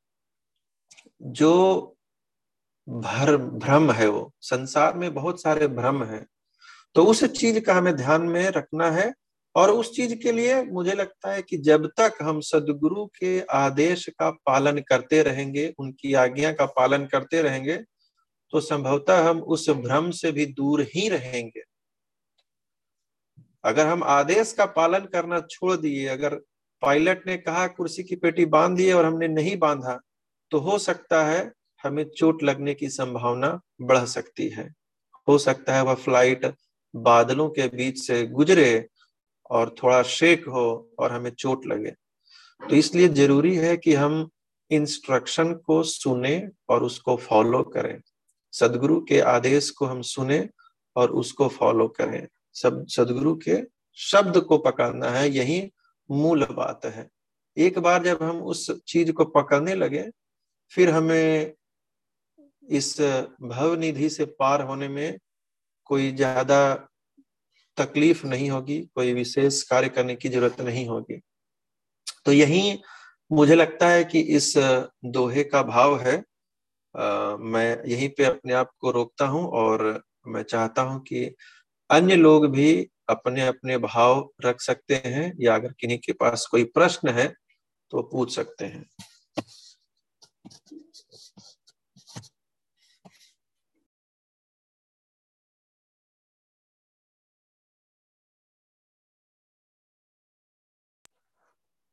जो 1.22 1.82
भर, 2.88 3.36
भ्रम 3.36 3.92
है 3.92 4.08
वो। 4.08 4.32
संसार 4.40 4.94
में 4.94 5.14
बहुत 5.14 5.42
सारे 5.42 5.68
भ्रम 5.68 6.04
है। 6.04 6.26
तो 6.94 7.04
उस 7.04 7.24
चीज़ 7.24 7.60
का 7.60 7.74
हमें 7.74 7.96
ध्यान 7.96 8.22
में 8.22 8.48
रखना 8.48 8.90
है 8.90 9.14
और 9.54 9.70
उस 9.70 9.96
चीज़ 9.96 10.14
के 10.14 10.32
लिए 10.32 10.62
मुझे 10.62 10.92
लगता 10.92 11.32
है 11.32 11.42
कि 11.42 11.56
जब 11.56 11.86
तक 11.86 12.18
हम 12.22 12.40
सदगुरु 12.40 13.06
के 13.06 13.40
आदेश 13.40 14.08
का 14.08 14.30
पालन 14.30 14.78
करते 14.78 15.22
रहेंगे, 15.22 15.74
उनकी 15.78 16.14
आज्ञा 16.14 16.52
का 16.52 16.66
पालन 16.66 17.06
करते 17.06 17.42
रहेंगे 17.42 17.84
तो 18.52 18.60
संभवतः 18.60 19.28
हम 19.28 19.40
उस 19.40 19.68
भ्रम 19.70 20.10
से 20.10 20.32
भी 20.32 20.46
दूर 20.46 20.82
ही 20.94 21.08
रहेंगे। 21.08 21.62
अगर 23.64 23.86
हम 23.86 24.02
आदेश 24.02 24.52
का 24.52 24.64
पालन 24.66 25.04
करना 25.04 25.40
छोड़ 25.40 25.76
दिए, 25.76 26.06
अगर 26.06 26.34
पायलट 26.82 27.26
ने 27.26 27.36
कहा, 27.36 27.66
कुर्सी 27.66 28.02
की 28.02 28.16
पेटी 28.16 28.44
बाँध 28.46 28.76
दिए 28.76 28.92
और 28.92 29.04
हमने 29.04 29.28
नहीं 29.28 29.56
बांधा 29.56 29.98
तो 30.52 30.58
हो 30.58 30.78
सकता 30.78 31.24
है 31.24 31.52
हमें 31.84 32.04
चोट 32.08 32.42
लगने 32.42 32.74
की 32.74 32.88
संभावना 32.88 33.60
बढ़ 33.82 34.04
सकती 34.04 34.48
है। 34.48 34.68
हो 35.28 35.38
सकता 35.38 35.74
है 35.74 35.82
वह 35.82 35.94
फ़्लाइट 35.94 36.52
बादलों 36.94 37.48
के 37.50 37.66
बीच 37.68 37.98
से 37.98 38.26
गुजरे 38.26 38.86
और 39.50 39.74
थोड़ा 39.82 40.02
शेक 40.02 40.46
हो 40.48 40.90
और 40.98 41.12
हमें 41.12 41.30
चोट 41.30 41.66
लगे। 41.66 41.90
तो 42.60 42.74
इसलिए 42.76 43.08
ज़रूरी 43.08 43.54
है 43.56 43.76
कि 43.76 43.94
हम 43.94 44.28
इंस्ट्रक्शन 44.70 45.52
को 45.54 45.82
सुने 45.82 46.48
और 46.68 46.82
उसको 46.82 47.16
फॉलो 47.16 47.62
करें। 47.62 48.00
सदगुरु 48.56 49.00
के 49.00 49.20
आदेश 49.20 49.70
को 49.70 49.86
हम 49.86 50.02
सुने 50.02 50.48
और 50.96 51.10
उसको 51.12 51.48
फॉलो 51.48 51.88
करें। 51.88 52.26
सब, 52.54 52.84
सदगुरु 52.86 53.34
के 53.38 53.62
शब्द 53.98 54.38
को 54.40 54.58
पकड़ना 54.58 55.10
है, 55.10 55.28
यही 55.30 55.70
मूल 56.10 56.44
बात 56.46 56.84
है। 56.84 57.08
एक 57.56 57.78
बार 57.78 58.02
जब 58.04 58.22
हम 58.22 58.42
उस 58.42 58.70
चीज़ 58.86 59.12
को 59.12 59.24
पकड़ने 59.24 59.74
लगे, 59.74 60.04
फिर 60.72 60.90
हमें 60.90 61.54
इस 62.68 63.00
भव 63.42 63.74
निधि 63.74 64.08
से 64.10 64.24
पार 64.24 64.62
होने 64.62 64.88
में 64.88 65.18
कोई 65.84 66.10
ज़्यादा 66.12 66.74
तकलीफ़ 67.78 68.26
नहीं 68.26 68.50
होगी, 68.50 68.78
कोई 68.94 69.12
विशेष 69.12 69.62
कार्य 69.62 69.88
करने 69.88 70.14
की 70.16 70.28
ज़रूरत 70.28 70.60
नहीं 70.60 70.86
होगी। 70.88 71.20
तो 72.26 72.32
यही 72.32 72.78
मुझे 73.30 73.54
लगता 73.54 73.88
है 73.88 74.04
कि 74.04 74.20
इस 74.20 74.52
दोहे 75.04 75.44
का 75.44 75.62
भाव 75.62 75.98
है। 76.00 76.22
मैं 77.40 77.82
यहीं 77.88 78.08
पे 78.08 78.24
अपने 78.24 78.52
आप 78.52 78.70
को 78.80 78.90
रोकता 78.90 79.26
हूँ 79.26 79.46
और 79.52 80.02
मैं 80.28 80.42
चाहता 80.42 80.82
हूँ 80.82 81.00
कि 81.00 81.34
अन्य 81.90 82.16
लोग 82.16 82.46
भी 82.50 82.88
अपने 83.10 83.46
अपने 83.46 83.78
भाव 83.78 84.30
रख 84.44 84.60
सकते 84.60 84.94
हैं 84.94 85.32
या 85.40 85.54
अगर 85.54 85.72
किन्हीं 85.80 85.98
के 85.98 86.12
पास 86.12 86.46
कोई 86.50 86.64
प्रश्न 86.64 87.08
है 87.08 87.28
तो 87.92 88.02
पूछ 88.02 88.36
सकते 88.36 88.64
हैं। 88.64 88.86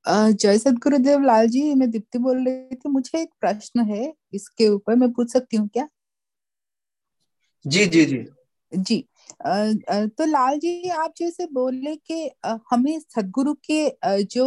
जय 0.05 0.57
सदगुरुदेव 0.59 1.21
लाल 1.25 1.47
जी 1.49 1.73
मैं 1.75 1.89
दीप्ति 1.91 2.19
बोल 2.19 2.43
रही 2.47 2.75
थी। 2.75 2.89
मुझे 2.89 3.21
एक 3.21 3.29
प्रश्न 3.41 3.85
है 3.89 4.13
इसके 4.33 4.67
ऊपर 4.69 4.95
मैं 4.95 5.11
पूछ 5.13 5.31
सकती 5.33 5.57
हूँ 5.57 5.67
क्या? 5.67 5.87
जी 7.65 7.85
जी 7.87 8.05
जी। 8.05 8.23
जी। 8.71 8.99
तो 9.41 10.25
लाल 10.25 10.57
जी 10.59 10.89
आप 10.91 11.13
जैसे 11.17 11.45
बोले 11.53 11.95
कि 12.11 12.29
हमें 12.71 12.99
सदगुरु 13.01 13.53
के 13.69 14.23
जो 14.25 14.45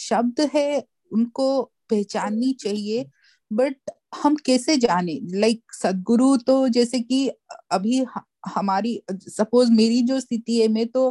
शब्द 0.00 0.40
है 0.54 0.82
उनको 1.12 1.48
पहचाननी 1.90 2.52
चाहिए 2.54 3.04
बट 3.50 3.90
हम 4.14 4.34
कैसे 4.46 4.76
जाने? 4.76 5.18
लाइक 5.34 5.72
सदगुरु 5.74 6.36
तो 6.46 6.68
जैसे 6.68 7.00
कि 7.00 7.26
अभी 7.72 8.04
हमारी 8.48 9.00
सपोज़ 9.12 9.70
मेरी 9.72 10.00
जो 10.02 10.20
स्थिति 10.20 10.60
है 10.60 10.68
मैं 10.68 10.86
तो 10.88 11.08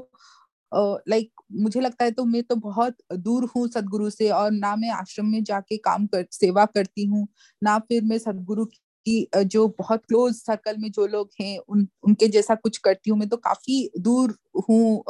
लाइक 0.71 1.40
मुझे 1.53 1.79
लगता 1.81 2.05
है 2.05 2.11
तो 2.11 2.25
मैं 2.25 2.43
तो 2.43 2.55
बहुत 2.57 2.95
दूर 3.15 3.45
हूँ 3.55 3.67
सदगुरु 3.67 4.09
से 4.09 4.29
और 4.31 4.51
ना 4.51 4.75
मैं 4.75 4.89
आश्रम 4.91 5.25
में 5.27 5.43
जाके 5.43 5.77
काम 5.79 6.07
कर, 6.07 6.25
सेवा 6.31 6.65
करती 6.67 7.05
हूँ, 7.05 7.27
ना 7.61 7.77
फिर 7.79 8.03
मैं 8.03 8.17
सदगुरु 8.17 8.65
की 9.05 9.27
जो 9.35 9.67
बहुत 9.79 10.05
क्लोज 10.05 10.33
सर्कल 10.35 10.77
में 10.77 10.89
जो 10.91 11.05
लोग 11.07 11.29
हैं, 11.41 11.57
उन, 11.59 11.87
उनके 12.03 12.27
जैसा 12.27 12.55
कुछ 12.55 12.77
करती 12.77 13.09
हूँ 13.11 13.17
मैं 13.19 13.27
तो 13.29 13.37
काफ़ी 13.37 13.89
दूर 13.99 14.35
हूँ 14.69 15.03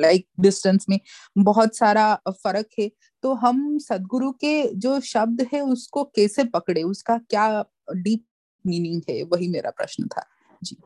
लाइक 0.00 0.26
डिस्टेंस 0.40 0.86
में, 0.88 0.98
बहुत 1.38 1.76
सारा 1.76 2.14
फ़र्क 2.28 2.68
है। 2.80 2.90
तो 3.22 3.34
हम 3.34 3.78
सदगुरु 3.78 4.30
के 4.32 4.62
जो 4.76 4.98
शब्द 5.02 5.46
है, 5.52 5.60
उसको 5.62 6.04
कैसे 6.06 6.44
पकड़े? 6.44 6.82
उसका 6.82 7.18
क्या 7.20 7.64
डीप 7.94 8.24
मीनिंग 8.64 9.02
है? 9.10 9.22
वही 9.24 9.48
मेरा 9.48 9.70
प्रश्न 9.70 10.06
था। 10.08 10.26
जी। 10.62 10.76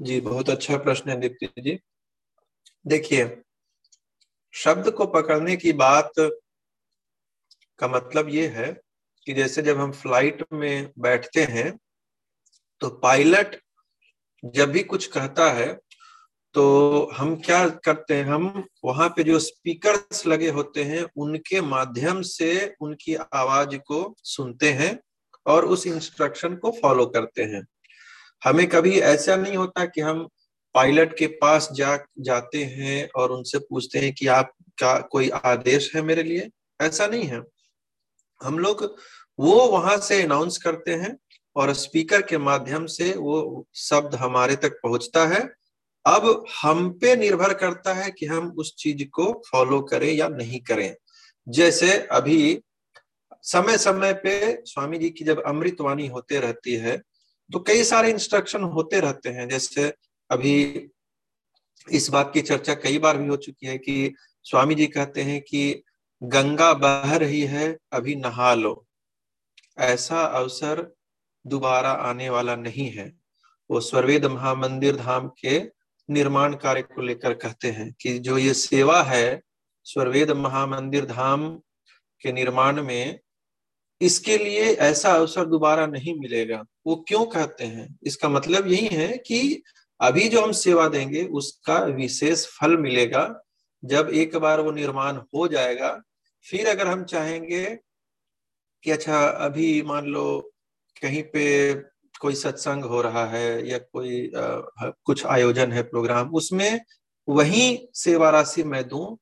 जी, 0.00 0.20
बहुत 0.20 0.50
अच्छा 0.50 0.76
प्रश्न 0.76 1.10
है 1.10 1.20
दीप्ति 1.20 1.48
जी। 1.60 1.78
देखिए, 2.88 3.42
शब्द 4.54 4.90
को 4.90 5.06
पकड़ने 5.06 5.56
की 5.56 5.72
बात 5.72 6.12
का 7.78 7.88
मतलब 7.88 8.28
ये 8.28 8.46
है 8.48 8.80
कि 9.26 9.34
जैसे 9.34 9.62
जब 9.62 9.80
हम 9.80 9.92
फ़्लाइट 9.92 10.44
में 10.52 10.92
बैठते 10.98 11.44
हैं 11.44 11.78
तो 12.80 12.88
पायलट 12.88 13.60
जब 14.44 14.70
भी 14.70 14.82
कुछ 14.82 15.06
कहता 15.06 15.50
है 15.52 15.80
तो 16.54 16.64
हम 17.14 17.36
क्या 17.36 17.68
करते 17.68 18.14
हैं? 18.14 18.24
हम 18.24 18.64
वहाँ 18.84 19.08
पे 19.08 19.22
जो 19.22 19.38
स्पीकर्स 19.38 20.26
लगे 20.26 20.48
होते 20.48 20.84
हैं, 20.84 21.04
उनके 21.16 21.60
माध्यम 21.60 22.22
से 22.22 22.74
उनकी 22.80 23.14
आवाज़ 23.14 23.76
को 23.76 24.16
सुनते 24.24 24.72
हैं 24.72 24.98
और 25.46 25.64
उस 25.64 25.86
इंस्ट्रक्शन 25.86 26.56
को 26.56 26.70
फॉलो 26.82 27.06
करते 27.06 27.42
हैं। 27.42 27.66
हमें 28.44 28.68
कभी 28.68 28.98
ऐसा 29.00 29.36
नहीं 29.36 29.56
होता 29.56 29.84
कि 29.84 30.00
हम 30.00 30.28
पायलट 30.74 31.16
के 31.18 31.26
पास 31.26 31.68
जा, 31.72 31.96
जाते 32.20 32.64
हैं 32.64 33.08
और 33.16 33.32
उनसे 33.32 33.58
पूछते 33.60 33.98
हैं 33.98 34.12
कि 34.14 34.26
आप 34.26 34.52
का 34.78 34.98
कोई 35.02 35.28
आदेश 35.28 35.94
है 35.94 36.02
मेरे 36.02 36.22
लिए? 36.22 36.48
ऐसा 36.80 37.06
नहीं 37.06 37.24
है। 37.24 37.42
हम 38.40 38.58
लोग 38.58 38.82
वो 39.38 39.54
वहाँ 39.68 39.96
से 39.98 40.22
अनाउंस 40.22 40.58
करते 40.58 40.94
हैं 40.94 41.16
और 41.56 41.72
स्पीकर 41.74 42.22
के 42.22 42.38
माध्यम 42.38 42.86
से 42.86 43.12
वो 43.12 43.66
शब्द 43.74 44.14
हमारे 44.14 44.56
तक 44.56 44.78
पहुँचता 44.82 45.26
है। 45.26 45.40
अब 46.06 46.44
हम 46.62 46.90
पे 46.90 47.14
निर्भर 47.16 47.52
करता 47.54 47.94
है 47.94 48.10
कि 48.10 48.26
हम 48.26 48.52
उस 48.58 48.74
चीज़ 48.78 49.04
को 49.04 49.32
फॉलो 49.50 49.80
करें 49.82 50.12
या 50.12 50.28
नहीं 50.28 50.60
करें। 50.60 50.94
जैसे 51.46 51.92
अभी 52.12 52.60
समय 53.44 53.78
समय 53.78 54.12
पे 54.12 54.62
स्वामी 54.66 54.98
जी 54.98 55.10
की 55.10 55.24
जब 55.24 55.42
अमृतवाणी 55.46 56.06
होते 56.06 56.40
रहती 56.40 56.74
है 56.76 56.96
तो 57.50 57.58
कई 57.58 57.84
सारे 57.84 58.10
इंस्ट्रक्शन 58.10 58.62
होते 58.62 59.00
रहते 59.00 59.28
हैं। 59.28 59.48
जैसे 59.48 59.92
अभी 60.30 60.86
इस 61.92 62.08
बात 62.10 62.30
की 62.34 62.40
चर्चा 62.40 62.74
कई 62.74 62.98
बार 62.98 63.18
भी 63.18 63.28
हो 63.28 63.36
चुकी 63.36 63.66
है 63.66 63.78
कि 63.78 64.14
स्वामी 64.44 64.74
जी 64.74 64.86
कहते 64.86 65.22
हैं 65.22 65.40
कि 65.42 65.82
गंगा 66.22 66.74
बह 66.74 67.16
रही 67.16 67.40
है, 67.40 67.78
अभी 67.92 68.14
नहा 68.14 68.54
लो। 68.54 68.86
ऐसा 69.78 70.20
अवसर 70.20 70.96
दोबारा 71.46 71.90
आने 71.90 72.30
वाला 72.30 72.56
नहीं 72.56 72.90
है। 72.90 73.12
वो 73.70 73.80
स्वर्वेद 73.80 74.26
महामंदिर 74.26 74.96
धाम 74.96 75.28
के 75.28 75.58
निर्माण 76.10 76.54
कार्य 76.54 76.82
को 76.82 77.02
लेकर 77.02 77.34
कहते 77.34 77.70
हैं 77.70 77.94
कि 78.00 78.18
जो 78.18 78.38
ये 78.38 78.54
सेवा 78.54 79.02
है 79.02 79.42
स्वर्वेद 79.84 80.30
महामंदिर 80.30 81.04
धाम 81.06 81.58
के 82.20 82.32
निर्माण 82.32 82.82
में, 82.82 83.20
इसके 84.00 84.38
लिए 84.38 84.64
ऐसा 84.74 85.12
अवसर 85.12 85.44
दोबारा 85.44 85.86
नहीं 85.86 86.18
मिलेगा। 86.18 86.64
वो 86.86 86.96
क्यों 87.08 87.26
कहते 87.26 87.64
हैं? 87.64 87.98
इसका 88.02 88.28
मतलब 88.28 88.66
यही 88.66 88.86
है 88.86 89.18
कि 89.18 89.62
अभी 90.00 90.28
जो 90.28 90.42
हम 90.42 90.52
सेवा 90.52 90.88
देंगे 90.88 91.24
उसका 91.24 91.78
विशेष 91.78 92.46
फल 92.46 92.76
मिलेगा। 92.76 93.42
जब 93.84 94.10
एक 94.14 94.36
बार 94.36 94.60
वो 94.60 94.70
निर्माण 94.70 95.16
हो 95.34 95.48
जाएगा 95.48 96.00
फिर 96.46 96.68
अगर 96.68 96.86
हम 96.86 97.04
चाहेंगे 97.04 97.64
कि 98.84 98.90
अच्छा 98.90 99.26
अभी 99.26 99.82
मान 99.82 100.06
लो 100.06 100.52
कहीं 101.02 101.22
पे 101.22 101.74
कोई 102.20 102.34
सत्संग 102.34 102.84
हो 102.84 103.02
रहा 103.02 103.24
है 103.26 103.68
या 103.68 103.78
कोई 103.78 104.26
आ, 104.36 104.60
कुछ 105.04 105.26
आयोजन 105.26 105.72
है 105.72 105.82
प्रोग्राम 105.82 106.34
उसमें 106.34 106.80
वही 107.28 107.88
सेवा 107.94 108.30
राशि 108.30 108.62
मैं 108.62 108.88
दू 108.88 109.18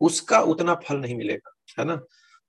उसका 0.00 0.40
उतना 0.40 0.74
फल 0.74 0.96
नहीं 0.96 1.14
मिलेगा 1.16 1.52
है 1.78 1.84
ना? 1.84 1.96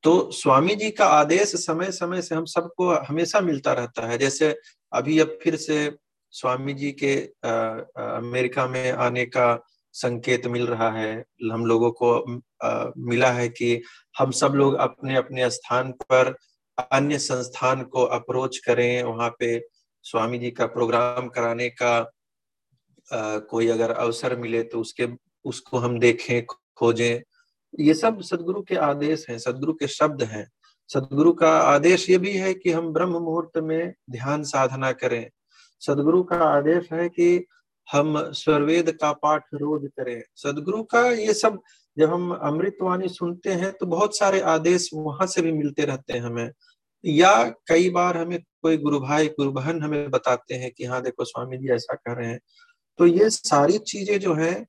तो 0.03 0.31
स्वामी 0.31 0.75
जी 0.75 0.91
का 0.91 1.05
आदेश 1.05 1.55
समय 1.55 1.91
समय 1.91 2.21
से 2.21 2.35
हम 2.35 2.45
सबको 2.45 2.89
हमेशा 2.89 3.41
मिलता 3.41 3.73
रहता 3.73 4.07
है। 4.07 4.17
जैसे 4.17 4.59
अभी 4.93 5.19
अब 5.19 5.37
फिर 5.43 5.55
से 5.55 5.89
स्वामी 6.33 6.73
जी 6.73 6.91
के 6.91 7.15
आ, 7.45 7.51
अमेरिका 8.17 8.67
में 8.67 8.91
आने 8.91 9.25
का 9.25 9.65
संकेत 9.95 10.45
मिल 10.47 10.67
रहा 10.67 10.89
है। 10.91 11.13
हम 11.51 11.65
लोगों 11.65 11.91
को 11.91 12.41
आ, 12.63 12.91
मिला 12.97 13.31
है 13.31 13.49
कि 13.49 13.81
हम 14.17 14.31
सब 14.31 14.53
लोग 14.55 14.75
अपने 14.75 15.15
अपने 15.15 15.49
स्थान 15.49 15.91
पर 15.91 16.35
अन्य 16.91 17.17
संस्थान 17.17 17.83
को 17.83 18.03
अप्रोच 18.03 18.57
करें। 18.57 19.03
वहाँ 19.03 19.29
पे 19.39 19.59
स्वामी 20.05 20.37
जी 20.37 20.51
का 20.51 20.65
प्रोग्राम 20.65 21.27
कराने 21.27 21.69
का 21.69 21.97
आ, 23.09 23.37
कोई 23.37 23.67
अगर 23.67 23.91
अवसर 23.91 24.35
मिले 24.35 24.63
तो 24.63 24.81
उसके 24.81 25.07
उसको 25.45 25.77
हम 25.77 25.99
देखें 25.99 26.45
खोजें। 26.45 27.21
ये 27.79 27.93
सब 27.93 28.21
सदगुरु 28.21 28.61
के 28.61 28.75
आदेश 28.75 29.25
हैं 29.29 29.37
सदगुरु 29.39 29.73
के 29.73 29.87
शब्द 29.87 30.23
हैं। 30.23 30.47
सदगुरु 30.89 31.33
का 31.33 31.51
आदेश 31.59 32.09
ये 32.09 32.17
भी 32.17 32.33
है 32.37 32.53
कि 32.53 32.71
हम 32.71 32.91
ब्रह्म 32.93 33.11
मुहूर्त 33.11 33.57
में 33.57 33.93
ध्यान 34.09 34.43
साधना 34.43 34.91
करें। 34.91 35.29
सदगुरु 35.83 36.23
का 36.23 36.37
आदेश 36.47 36.91
है 36.93 37.07
कि 37.09 37.45
हम 37.87 38.17
स्वर्वेद 38.33 38.91
का 38.91 39.11
पाठ 39.13 39.43
रोज 39.53 39.89
करें। 39.99 40.21
सदगुरु 40.35 40.83
का 40.85 41.01
ये 41.11 41.33
सब 41.33 41.59
जब 41.97 42.13
हम 42.13 42.31
अमृतवाणी 42.33 43.07
सुनते 43.09 43.53
हैं 43.53 43.71
तो 43.71 43.85
बहुत 43.85 44.17
सारे 44.17 44.39
आदेश 44.49 44.89
वहाँ 44.93 45.27
से 45.27 45.41
भी 45.41 45.51
मिलते 45.51 45.85
रहते 45.85 46.13
हैं 46.13 46.21
हमें। 46.21 46.49
या 47.03 47.43
कई 47.67 47.89
बार 47.89 48.17
हमें 48.17 48.39
कोई 48.39 48.77
गुरु 48.77 48.99
भाई, 48.99 49.27
गुरु 49.29 49.51
बहन 49.51 49.81
हमें 49.83 50.09
बताते 50.11 50.55
हैं 50.55 50.71
कि 50.71 50.85
हाँ 50.85 51.01
देखो 51.01 51.25
स्वामी 51.25 51.57
जी 51.57 51.69
ऐसा 51.73 51.95
कर 51.95 52.17
रहे 52.17 52.29
हैं। 52.29 52.39
तो 52.99 53.05
ये 53.05 53.29
सारी 53.29 53.77
चीज़ें 53.77 54.19
जो 54.19 54.33
है, 54.33 54.65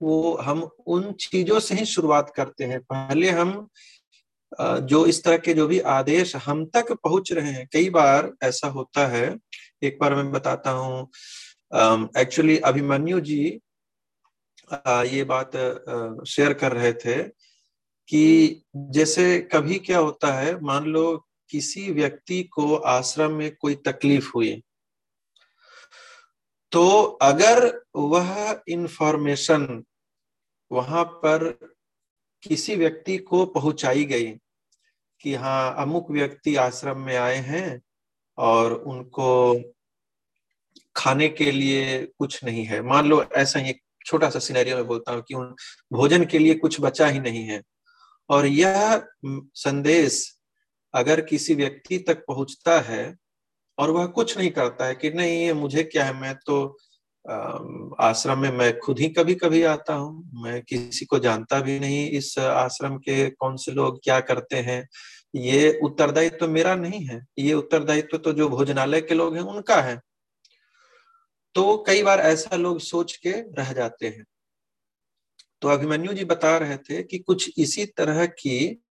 वो 0.00 0.34
हम 0.42 0.68
उन 0.86 1.12
चीज़ों 1.12 1.60
से 1.60 1.74
ही 1.74 1.84
शुरुआत 1.86 2.32
करते 2.36 2.64
हैं। 2.64 2.80
पहले 2.82 3.30
हम 3.30 3.68
जो 4.60 5.04
इस 5.06 5.22
तरह 5.24 5.36
के 5.36 5.54
जो 5.54 5.66
भी 5.66 5.78
आदेश 5.92 6.34
हम 6.36 6.64
तक 6.66 6.92
पहुँच 6.94 7.32
रहे 7.32 7.50
हैं, 7.52 7.66
कई 7.72 7.90
बार 7.90 8.32
ऐसा 8.42 8.68
होता 8.68 9.06
है 9.06 9.28
एक 9.82 9.98
बार 10.00 10.14
मैं 10.14 10.30
बताता 10.32 10.70
हूँ। 10.70 11.10
एक्चुअली 12.18 12.58
अभिमन्यु 12.58 13.20
जी 13.20 13.60
आ, 14.86 15.02
ये 15.02 15.24
बात 15.24 15.50
शेयर 16.28 16.52
कर 16.52 16.72
रहे 16.72 16.92
थे 16.92 17.22
कि 18.08 18.62
जैसे 18.76 19.40
कभी 19.40 19.78
क्या 19.78 19.98
होता 19.98 20.32
है 20.32 20.60
मान 20.60 20.84
लो 20.84 21.24
किसी 21.50 21.90
व्यक्ति 21.92 22.42
को 22.42 22.74
आश्रम 22.74 23.32
में 23.32 23.56
कोई 23.56 23.74
तकलीफ़ 23.74 24.30
हुई 24.34 24.62
तो 26.72 27.02
अगर 27.22 27.84
वह 27.96 28.62
इंफॉर्मेशन 28.68 29.84
वहाँ 30.70 31.04
पर 31.04 31.50
किसी 32.42 32.76
व्यक्ति 32.76 33.18
को 33.18 33.46
पहुंचाई 33.46 34.04
गई 34.04 34.32
कि 35.20 35.34
हाँ 35.34 35.74
अमुक 35.78 36.10
व्यक्ति 36.10 36.56
आश्रम 36.56 37.00
में 37.00 37.16
आए 37.16 37.36
हैं 37.36 37.80
और 38.38 38.72
उनको 38.74 39.28
खाने 40.96 41.28
के 41.28 41.50
लिए 41.52 41.98
कुछ 42.18 42.42
नहीं 42.44 42.64
है। 42.64 42.80
मान 42.82 43.06
लो 43.08 43.22
ऐसा 43.36 43.58
ही 43.58 43.74
छोटा 44.06 44.30
सा 44.30 44.38
सिनेरियो 44.38 44.76
में 44.76 44.86
बोलता 44.86 45.12
हूँ 45.12 45.22
कि 45.28 45.34
उन 45.34 45.54
भोजन 45.92 46.24
के 46.24 46.38
लिए 46.38 46.54
कुछ 46.54 46.80
बचा 46.80 47.06
ही 47.06 47.20
नहीं 47.20 47.44
है। 47.44 47.62
और 48.30 48.46
यह 48.46 49.02
संदेश 49.56 50.24
अगर 50.94 51.20
किसी 51.20 51.54
व्यक्ति 51.54 51.98
तक 51.98 52.24
पहुँचता 52.28 52.78
है 52.80 53.14
और 53.78 53.90
वह 53.90 54.06
कुछ 54.08 54.36
नहीं 54.38 54.50
करता 54.50 54.86
है 54.86 54.94
कि 54.94 55.10
नहीं, 55.10 55.40
ये 55.40 55.52
मुझे 55.52 55.82
क्या 55.82 56.04
है, 56.04 56.20
मैं 56.20 56.34
तो 56.46 56.76
आश्रम 58.00 58.38
में 58.38 58.50
मैं 58.50 58.78
खुद 58.78 58.98
ही 58.98 59.08
कभी 59.08 59.34
कभी 59.34 59.62
आता 59.62 59.94
हूँ, 59.94 60.30
मैं 60.42 60.62
किसी 60.62 61.06
को 61.06 61.18
जानता 61.18 61.60
भी 61.60 61.78
नहीं 61.80 62.08
इस 62.10 62.38
आश्रम 62.38 62.96
के 62.98 63.28
कौन 63.30 63.56
से 63.56 63.72
लोग 63.72 63.98
क्या 64.04 64.18
करते 64.20 64.56
हैं। 64.58 64.86
ये 65.38 65.78
उत्तरदायित्व 65.82 66.36
तो 66.36 66.48
मेरा 66.48 66.74
नहीं 66.74 67.04
है 67.06 67.26
ये 67.38 67.54
उत्तरदायित्व 67.54 68.16
तो, 68.16 68.18
तो 68.18 68.32
जो 68.32 68.48
भोजनालय 68.48 69.00
के 69.00 69.14
लोग 69.14 69.36
हैं 69.36 69.42
उनका 69.42 69.80
है। 69.82 70.00
तो 71.54 71.84
कई 71.86 72.02
बार 72.02 72.20
ऐसा 72.20 72.56
लोग 72.56 72.80
सोच 72.80 73.16
के 73.16 73.30
रह 73.30 73.72
जाते 73.72 74.06
हैं। 74.06 74.24
तो 75.62 75.68
अभिमन्यु 75.68 76.12
जी 76.12 76.24
बता 76.24 76.56
रहे 76.58 76.76
थे 76.76 77.02
कि 77.02 77.18
कुछ 77.18 77.50
इसी 77.58 77.86
तरह 77.86 78.26
की 78.26 78.82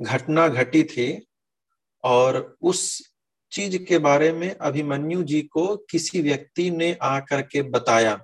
घटना 0.00 0.48
घटी 0.48 0.82
थी 0.84 1.26
और 2.04 2.56
उस 2.62 3.12
चीज़ 3.52 3.76
के 3.84 3.98
बारे 3.98 4.32
में 4.32 4.54
अभिमन्यु 4.54 5.22
जी 5.22 5.42
को 5.42 5.76
किसी 5.90 6.20
व्यक्ति 6.20 6.70
ने 6.70 6.92
आकर 7.02 7.42
के 7.42 7.62
बताया 7.62 8.14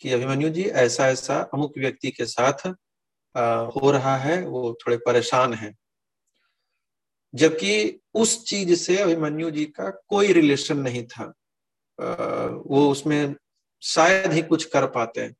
कि 0.00 0.12
अभिमन्यु 0.12 0.48
जी 0.48 0.62
ऐसा 0.62 1.08
ऐसा 1.08 1.38
अमुक 1.54 1.78
व्यक्ति 1.78 2.10
के 2.10 2.26
साथ 2.26 2.66
हो 3.76 3.90
रहा 3.90 4.16
है 4.16 4.46
वो 4.46 4.72
थोड़े 4.72 4.96
परेशान 4.96 5.54
हैं। 5.54 5.76
जबकि 7.34 8.00
उस 8.14 8.44
चीज़ 8.44 8.74
से 8.74 8.96
अभिमन्यु 8.98 9.50
जी 9.50 9.64
का 9.66 9.90
कोई 10.08 10.32
रिलेशन 10.32 10.78
नहीं 10.78 11.04
था। 11.06 11.32
वो 12.66 12.88
उसमें 12.90 13.34
शायद 13.82 14.32
ही 14.32 14.42
कुछ 14.42 14.64
कर 14.64 14.86
पाते 14.86 15.30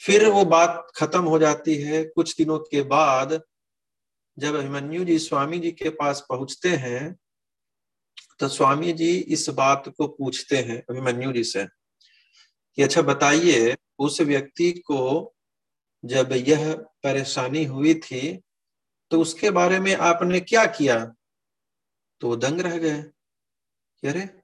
फिर 0.00 0.28
वो 0.28 0.44
बात 0.44 0.86
खत्म 0.96 1.22
हो 1.24 1.38
जाती 1.38 1.74
है 1.74 2.04
कुछ 2.06 2.36
दिनों 2.36 2.58
के 2.60 2.82
बाद, 2.82 3.40
जब 4.38 4.54
अभिमन्यु 4.54 5.04
जी 5.04 5.18
स्वामी 5.18 5.58
जी 5.58 5.70
के 5.72 5.90
पास 5.90 6.24
पहुँचते 6.28 6.68
हैं 6.68 7.14
तो 8.40 8.48
स्वामी 8.48 8.92
जी 8.92 9.10
इस 9.16 9.48
बात 9.50 9.88
को 9.88 10.06
पूछते 10.08 10.56
हैं 10.58 10.78
अभिमन्यु 10.90 11.32
जी 11.32 11.44
से 11.44 11.64
कि 11.64 12.82
अच्छा 12.82 13.02
बताइए, 13.02 13.76
उस 13.98 14.20
व्यक्ति 14.20 14.70
को 14.86 15.34
जब 16.04 16.32
यह 16.48 16.72
परेशानी 17.02 17.64
हुई 17.64 17.94
थी 17.96 18.20
तो 19.14 19.20
उसके 19.20 19.50
बारे 19.50 19.80
में 19.80 19.96
आपने 19.96 20.40
क्या 20.40 20.66
किया? 20.66 21.14
तो 22.20 22.28
वो 22.28 22.36
दंग 22.36 22.60
रह 22.60 22.78
गए। 22.78 22.98
अरे, 24.10 24.40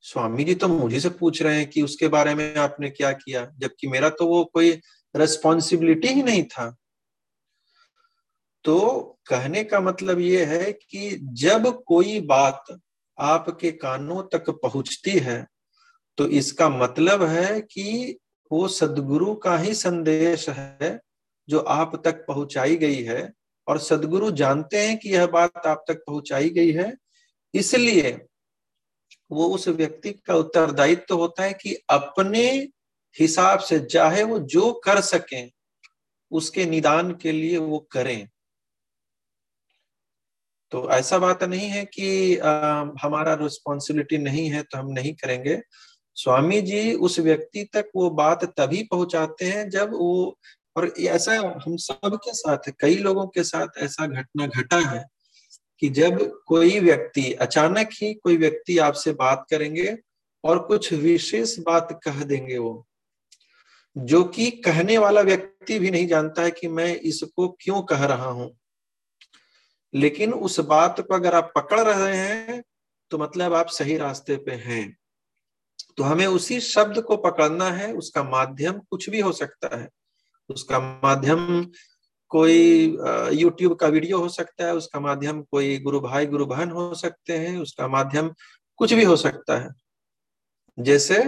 स्वामी 0.00 0.44
जी 0.44 0.54
तो 0.54 0.68
मुझे 0.68 1.00
से 1.00 1.10
पूछ 1.10 1.42
रहे 1.42 1.56
हैं 1.56 1.70
कि 1.70 1.82
उसके 1.82 2.08
बारे 2.08 2.34
में 2.34 2.56
आपने 2.56 2.90
क्या 2.90 3.12
किया? 3.12 3.54
जबकि 3.58 3.86
मेरा 3.86 4.10
तो 4.10 4.26
वो 4.26 4.44
कोई 4.44 4.70
रेस्पॉन्सिबिलिटी 5.16 6.08
ही 6.08 6.22
नहीं 6.22 6.44
था। 6.44 6.76
तो 8.64 9.18
कहने 9.26 9.64
का 9.64 9.80
मतलब 9.80 10.18
ये 10.18 10.44
है 10.44 10.72
कि 10.72 11.18
जब 11.22 11.82
कोई 11.82 12.20
बात 12.20 12.80
आपके 13.18 13.72
कानों 13.72 14.22
तक 14.22 14.50
पहुँचती 14.50 15.10
है 15.10 15.46
तो 16.16 16.26
इसका 16.26 16.68
मतलब 16.68 17.22
है 17.22 17.60
कि 17.60 18.18
वो 18.52 18.68
सदगुरु 18.68 19.34
का 19.34 19.58
ही 19.58 19.74
संदेश 19.74 20.48
है 20.48 21.00
जो 21.48 21.58
आप 21.58 22.02
तक 22.04 22.24
पहुंचाई 22.28 22.76
गई 22.76 23.02
है। 23.02 23.37
और 23.68 23.78
सदगुरु 23.78 24.30
जानते 24.30 24.86
हैं 24.86 24.96
कि 24.98 25.10
यह 25.10 25.26
बात 25.26 25.66
आप 25.66 25.84
तक 25.88 26.02
पहुंचाई 26.06 26.50
गई 26.50 26.72
है 26.72 26.92
इसलिए 27.54 28.12
वो 29.30 29.48
उस 29.48 29.68
व्यक्ति 29.68 30.12
का 30.26 30.34
उत्तरदायित्व 30.34 31.04
तो 31.08 31.16
होता 31.16 31.42
है 31.42 31.52
कि 31.52 31.74
अपने 31.90 32.48
हिसाब 33.16 33.58
से 33.58 33.78
चाहे 33.80 34.22
वो 34.22 34.38
जो 34.38 34.72
कर 34.84 35.00
सकें 35.00 35.50
उसके 36.30 36.64
निदान 36.64 37.12
के 37.12 37.32
लिए 37.32 37.58
वो 37.58 37.78
करें। 37.92 38.28
तो 40.72 40.88
ऐसा 40.90 41.18
बात 41.18 41.44
नहीं 41.44 41.68
है 41.68 41.84
कि 41.84 42.36
आ, 42.36 42.50
हमारा 43.02 43.34
रिस्पॉन्सिबिलिटी 43.34 44.18
नहीं 44.18 44.48
है 44.50 44.62
तो 44.62 44.78
हम 44.78 44.90
नहीं 44.92 45.14
करेंगे। 45.14 45.60
स्वामी 46.16 46.60
जी 46.60 46.92
उस 46.94 47.18
व्यक्ति 47.18 47.64
तक 47.64 47.90
वो 47.96 48.10
बात 48.10 48.44
तभी 48.56 48.82
पहुंचाते 48.82 49.44
हैं 49.44 49.68
जब 49.70 49.92
वो 49.92 50.38
और 50.78 50.86
ऐसा 51.00 51.32
हम 51.66 51.76
सब 51.76 52.18
के 52.24 52.32
साथ 52.32 52.70
कई 52.80 52.96
लोगों 52.96 53.26
के 53.26 53.42
साथ 53.44 53.78
ऐसा 53.78 54.06
घटना 54.06 54.46
घटा 54.46 54.78
है 54.80 55.04
कि 55.82 55.88
जब 55.88 56.18
कोई 56.46 56.78
व्यक्ति, 56.80 57.32
अचानक 57.32 57.88
ही 57.92 58.12
कोई 58.14 58.36
व्यक्ति 58.36 58.78
आपसे 58.78 59.12
बात 59.12 59.46
करेंगे 59.50 59.96
और 60.44 60.58
कुछ 60.58 60.92
विशेष 60.92 61.58
बात 61.58 61.88
कह 62.04 62.22
देंगे 62.22 62.58
वो, 62.58 62.86
जो 63.96 64.22
कि 64.24 64.50
कहने 64.50 64.98
वाला 64.98 65.20
व्यक्ति 65.20 65.78
भी 65.78 65.90
नहीं 65.90 66.06
जानता 66.06 66.42
है 66.42 66.50
कि 66.50 66.68
मैं 66.68 66.94
इसको 66.94 67.48
क्यों 67.60 67.82
कह 67.82 68.04
रहा 68.04 68.28
हूँ। 68.30 68.50
लेकिन 69.94 70.32
उस 70.32 70.60
बात 70.60 71.00
को 71.00 71.14
अगर 71.14 71.34
आप 71.34 71.52
पकड़ 71.56 71.80
रहे 71.80 72.16
हैं 72.16 72.62
तो 73.10 73.18
मतलब 73.18 73.54
आप 73.54 73.66
सही 73.66 73.96
रास्ते 73.96 74.36
पे 74.36 74.52
हैं। 74.52 74.96
तो 75.96 76.02
हमें 76.02 76.26
उसी 76.26 76.60
शब्द 76.60 77.00
को 77.00 77.16
पकड़ना 77.16 77.70
है, 77.70 77.92
उसका 77.92 78.22
माध्यम 78.22 78.78
कुछ 78.80 79.10
भी 79.10 79.20
हो 79.20 79.32
सकता 79.32 79.76
है। 79.76 79.88
उसका 80.48 80.78
माध्यम 81.04 81.64
कोई 82.30 82.96
यूट्यूब 83.32 83.74
का 83.74 83.86
वीडियो 83.88 84.18
हो 84.18 84.28
सकता 84.28 84.66
है, 84.66 84.74
उसका 84.74 85.00
माध्यम 85.00 85.42
कोई 85.42 85.78
गुरु 85.78 86.00
भाई, 86.00 86.26
गुरु 86.26 86.46
बहन 86.46 86.70
हो 86.70 86.94
सकते 86.94 87.38
हैं, 87.38 87.56
उसका 87.58 87.88
माध्यम 87.88 88.30
कुछ 88.80 88.92
भी 88.92 89.04
हो 89.04 89.16
सकता 89.16 89.58
है। 89.58 89.68
जैसे 90.78 91.22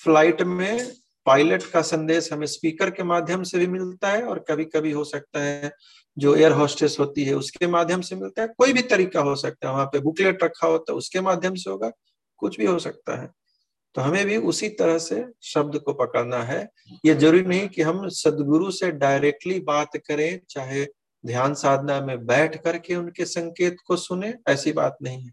फ़्लाइट 0.00 0.42
में 0.42 0.90
पायलट 1.26 1.62
का 1.62 1.82
संदेश 1.82 2.32
हमें 2.32 2.46
स्पीकर 2.46 2.90
के 2.90 3.02
माध्यम 3.02 3.42
से 3.42 3.58
भी 3.58 3.66
मिलता 3.66 4.08
है 4.08 4.22
और 4.22 4.44
कभी 4.48 4.64
कभी 4.64 4.90
हो 4.92 5.04
सकता 5.04 5.40
है 5.40 5.72
जो 6.16 6.34
एयर 6.36 6.52
होस्टेस 6.52 6.96
होती 7.00 7.24
है 7.24 7.34
उसके 7.34 7.66
माध्यम 7.66 8.00
से 8.00 8.16
मिलता 8.16 8.42
है, 8.42 8.48
कोई 8.48 8.72
भी 8.72 8.82
तरीका 8.84 9.20
हो 9.20 9.34
सकता 9.36 9.68
है। 9.68 9.74
वहाँ 9.74 9.86
पे 9.86 9.98
बुकलेट 10.00 10.42
रखा 10.44 10.66
होता 10.66 10.92
है 10.92 10.96
उसके 10.98 11.20
माध्यम 11.20 11.54
से 11.54 11.70
होगा, 11.70 11.90
कुछ 12.38 12.58
भी 12.58 12.66
हो 12.66 12.78
सकता 12.78 13.20
है। 13.22 13.28
तो 13.96 14.00
हमें 14.00 14.24
भी 14.26 14.36
उसी 14.36 14.68
तरह 14.70 14.98
से 14.98 15.24
शब्द 15.42 15.78
को 15.78 15.92
पकड़ना 15.94 16.42
है। 16.42 16.62
ये 17.06 17.14
ज़रूरी 17.14 17.42
नहीं 17.42 17.68
कि 17.68 17.82
हम 17.82 18.08
सदगुरु 18.10 18.70
से 18.70 18.90
डायरेक्टली 18.92 19.58
बात 19.60 19.96
करें, 20.06 20.40
चाहे 20.50 20.84
ध्यान 21.24 21.54
साधना 21.54 22.00
में 22.00 22.26
बैठ 22.26 22.56
करके 22.62 22.94
उनके 22.96 23.24
संकेत 23.26 23.76
को 23.86 23.96
सुने, 23.96 24.34
ऐसी 24.48 24.72
बात 24.72 24.96
नहीं 25.02 25.22
है। 25.22 25.30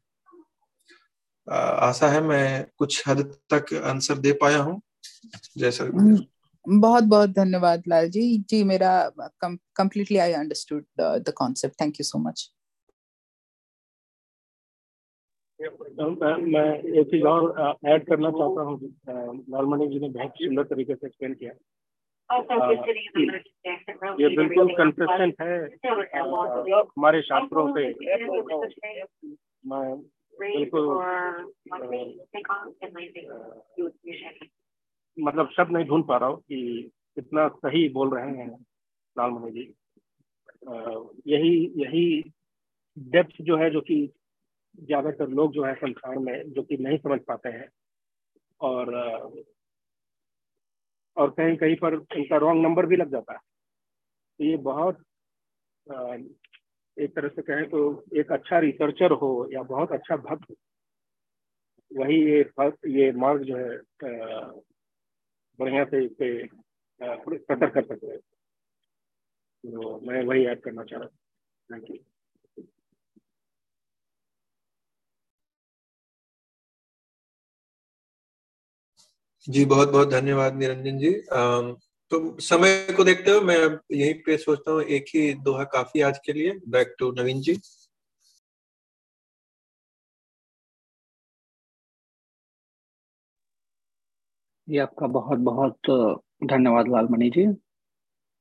आशा 1.47 2.07
है 2.07 2.21
मैं 2.21 2.65
कुछ 2.77 3.07
हद 3.07 3.21
तक 3.53 3.73
आंसर 3.85 4.17
दे 4.17 4.31
पाया 4.41 4.57
हूँ। 4.59 4.81
जैसा 5.57 5.85
बहुत 6.65 7.03
बहुत 7.03 7.29
धन्यवाद 7.29 7.83
लाल 7.87 8.09
जी। 8.09 8.37
जी, 8.49 8.63
मेरा 8.63 8.91
completely 9.41 10.17
I 10.17 10.33
understood 10.33 10.85
the 10.99 11.33
concept 11.37 11.81
thank 11.81 11.99
you 11.99 12.03
so 12.03 12.19
much 12.19 12.49
मैं 15.61 16.99
एक 16.99 17.07
चीज़ 17.07 17.23
और 17.23 17.75
ऐड 17.85 18.05
करना 18.05 18.31
चाहता 18.31 18.61
हूँ। 18.61 18.79
नॉर्मली 19.49 19.87
जी 19.87 19.99
ने 19.99 20.09
बहुत 20.09 20.31
सुंदर 20.31 20.63
तरीके 20.63 20.95
से 20.95 21.07
एक्सप्लेन 21.07 21.33
किया। 21.33 21.51
ये 24.19 24.35
बिल्कुल 24.35 24.73
कंसिस्टेंट 24.73 25.35
है। 25.41 25.65
हमारे 26.79 27.21
शास्त्रों 27.21 27.73
से 27.73 27.87
मैं 29.65 30.01
बिल्कुल 30.39 30.85
मतलब 35.19 35.49
शब्द 35.57 35.71
नहीं 35.71 35.85
ढूंढ 35.85 36.03
पा 36.07 36.17
रहा 36.17 36.29
हूँ 36.29 36.39
कि 36.39 36.91
कितना 37.15 37.47
सही 37.47 37.89
बोल 37.89 38.17
रहे 38.17 38.31
हैं 38.31 38.65
लालमणि 39.17 39.51
जी। 39.51 39.75
यही 41.27 41.71
यही 41.75 42.31
डेप्थ 42.99 43.41
जो 43.41 43.57
है 43.57 43.69
जो 43.69 43.81
कि 43.81 44.13
ज़्यादातर 44.77 45.29
लोग 45.31 45.53
जो 45.53 45.63
है 45.63 45.73
संसार 45.75 46.17
में, 46.19 46.51
जो 46.51 46.63
कि 46.63 46.77
नहीं 46.77 46.97
समझ 46.97 47.19
पाते 47.27 47.49
हैं। 47.49 47.67
और 48.61 48.93
और 51.17 51.29
कहीं 51.29 51.55
कहीं 51.57 51.75
पर 51.75 51.93
इनका 52.15 52.37
रॉन्ग 52.37 52.63
नंबर 52.63 52.85
भी 52.85 52.95
लग 52.95 53.11
जाता 53.11 53.33
है। 53.33 53.39
तो 54.39 54.43
ये 54.45 54.57
बहुत 54.57 55.03
एक 56.97 57.15
तरह 57.15 57.27
से 57.29 57.41
कहें 57.41 57.65
तो 57.69 57.81
एक 58.19 58.31
अच्छा 58.31 58.59
रिसर्चर 58.59 59.11
हो 59.13 59.29
या 59.53 59.61
बहुत 59.65 59.91
अच्छा 59.91 60.15
भक्त, 60.19 60.53
वही 61.91 62.17
ये 62.23 62.39
ये 62.95 63.11
मार्ग 63.13 63.43
जो 63.43 63.57
है 63.57 63.77
बढ़िया 65.59 65.83
से 65.85 66.03
इसे 66.05 66.31
प्रकट 67.01 67.73
कर 67.73 67.83
सकते 67.83 68.07
हैं। 68.07 68.19
तो 69.63 69.99
मैं 70.01 70.23
वही 70.25 70.45
ऐड 70.45 70.61
करना 70.61 70.83
चाह 70.83 70.99
रहा 70.99 71.07
हूँ। 71.07 71.17
थैंक 71.69 71.89
यू 71.91 71.97
जी, 79.47 79.63
बहुत 79.65 79.89
बहुत 79.89 80.09
धन्यवाद 80.09 80.55
निरंजन 80.55 80.97
जी। 80.97 81.11
तो 82.11 82.39
समय 82.41 82.87
को 82.97 83.03
देखते 83.03 83.31
हुए 83.31 83.39
मैं 83.41 83.57
यही 83.97 84.13
पे 84.25 84.37
सोचता 84.37 84.71
हूँ, 84.71 84.81
एक 84.81 85.05
ही 85.15 85.33
दोहा 85.43 85.63
काफ़ी 85.73 86.01
आज 86.01 86.17
के 86.25 86.33
लिए। 86.33 86.59
Back 86.67 86.95
to 86.99 87.11
Naveen 87.13 87.41
ji. 87.41 87.59
ये 94.67 94.79
आपका 94.79 95.07
बहुत 95.07 95.39
बहुत 95.39 95.89
धन्यवाद 96.43 96.87
लालमणि 96.87 97.29
जी। 97.29 97.45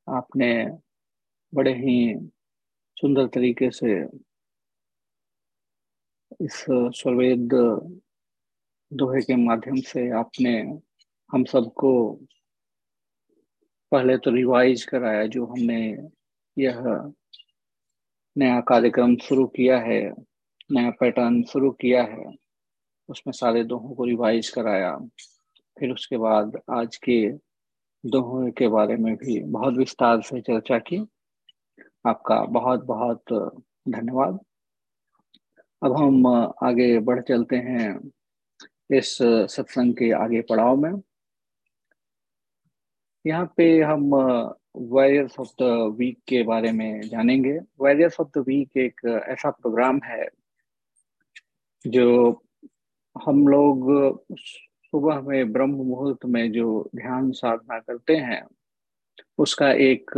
आपने 0.07 0.51
बड़े 1.53 1.73
ही 1.75 1.95
सुंदर 2.97 3.27
तरीके 3.27 3.71
से 3.71 3.95
इस 6.41 6.65
स्वर्वेद 6.99 7.49
दोहे 8.93 9.21
के 9.23 9.37
माध्यम 9.37 9.81
से 9.87 10.09
आपने 10.19 10.53
हम 11.33 11.45
सबको 11.45 11.91
पहले 13.93 14.17
तो 14.19 14.31
रिवाइज 14.31 14.85
कराया 14.85 15.27
जो 15.27 15.45
हमने 15.47 15.81
यह 16.57 16.81
नया 18.37 18.61
कार्यक्रम 18.61 19.17
शुरू 19.17 19.47
किया 19.47 19.79
है, 19.79 20.01
नया 20.73 20.91
पैटर्न 20.91 21.43
शुरू 21.43 21.71
किया 21.71 22.03
है, 22.03 22.25
उसमें 23.09 23.33
सारे 23.33 23.65
दोहों 23.65 23.95
को 23.95 24.05
रिवाइज 24.05 24.49
कराया। 24.49 24.97
फिर 25.77 25.93
उसके 25.93 26.17
बाद 26.17 26.61
आज 26.71 26.97
के 26.97 27.31
दोहों 28.05 28.51
के 28.51 28.69
बारे 28.69 28.97
में 28.97 29.15
भी 29.17 29.41
बहुत 29.41 29.75
विस्तार 29.75 30.23
से 30.23 30.41
चर्चा 30.41 30.79
की। 30.79 31.05
आपका 32.07 32.41
बहुत 32.41 32.85
बहुत 32.85 33.23
धन्यवाद। 33.89 34.39
अब 35.83 35.97
हम 35.97 36.27
आगे 36.63 36.99
बढ़ 36.99 37.23
चलते 37.23 37.57
हैं 37.57 38.11
इस 38.91 39.17
सत्संग 39.23 39.95
के 39.95 40.11
आगे 40.13 40.41
पड़ाव 40.41 40.77
में। 40.77 40.93
यहाँ 43.29 43.53
पे 43.57 43.81
हम 43.83 44.11
वॉरियर्स 44.77 45.39
ऑफ़ 45.41 45.49
द 45.61 45.95
वीक 45.99 46.19
के 46.29 46.43
बारे 46.43 46.73
में 46.73 47.01
जानेंगे। 47.01 47.59
वॉरियर्स 47.81 48.21
ऑफ़ 48.21 48.29
द 48.39 48.45
वीक 48.49 48.77
एक 48.77 49.01
ऐसा 49.29 49.51
प्रोग्राम 49.51 50.01
है 50.05 50.27
जो 51.87 52.07
हम 53.17 53.47
लोग 53.49 54.25
सुबह 54.41 55.21
में, 55.21 55.53
ब्रह्म 55.53 55.71
मुहूर्त 55.71 56.25
में 56.27 56.51
जो 56.53 56.89
ध्यान 56.97 57.31
साधना 57.31 57.79
करते 57.79 58.17
हैं, 58.17 58.43
उसका 59.39 59.71
एक 59.73 60.17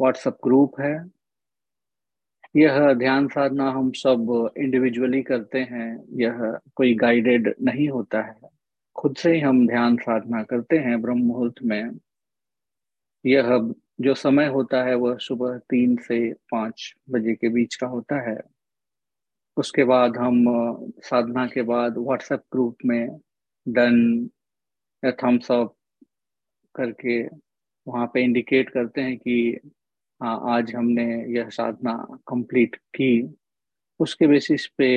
व्हाट्सएप 0.00 0.36
ग्रुप 0.44 0.80
है। 0.80 0.94
यह 2.56 2.92
ध्यान 2.94 3.28
साधना 3.28 3.70
हम 3.70 3.90
सब 3.96 4.50
इंडिविजुअली 4.56 5.22
करते 5.22 5.58
हैं। 5.58 6.04
यह 6.20 6.58
कोई 6.76 6.94
गाइडेड 6.94 7.54
नहीं 7.62 7.88
होता 7.88 8.22
है। 8.22 8.40
खुद 8.96 9.16
से 9.16 9.32
ही 9.34 9.40
हम 9.40 9.66
ध्यान 9.66 9.96
साधना 9.96 10.42
करते 10.42 10.78
हैं 10.78 11.00
ब्रह्म 11.02 11.18
मुहूर्त 11.18 11.62
में। 11.64 11.90
यह 13.24 13.58
जो 14.00 14.14
समय 14.14 14.46
होता 14.46 14.82
है 14.84 14.94
वह 14.94 15.16
सुबह 15.20 15.56
तीन 15.70 15.96
से 15.96 16.18
पाँच 16.50 16.92
बजे 17.10 17.34
के 17.34 17.48
बीच 17.48 17.74
का 17.74 17.86
होता 17.86 18.20
है। 18.30 18.38
उसके 19.56 19.84
बाद 19.84 20.16
हम 20.16 20.44
साधना 21.04 21.46
के 21.46 21.62
बाद 21.62 21.98
व्हाट्सएप 21.98 22.42
ग्रुप 22.52 22.76
में 22.86 23.08
डन 23.66 23.98
या 25.02 25.10
थम्स 25.12 25.50
अप 25.52 25.74
करके 26.74 27.22
वहाँ 27.86 28.06
पे 28.14 28.22
इंडिकेट 28.24 28.70
करते 28.70 29.00
हैं 29.00 29.16
कि 29.18 29.58
हाँ 30.20 30.38
आज 30.50 30.74
हमने 30.74 31.04
यह 31.36 31.48
साधना 31.50 31.94
कंप्लीट 32.28 32.76
की। 32.96 33.12
उसके 34.00 34.26
बेसिस 34.26 34.66
पे 34.78 34.88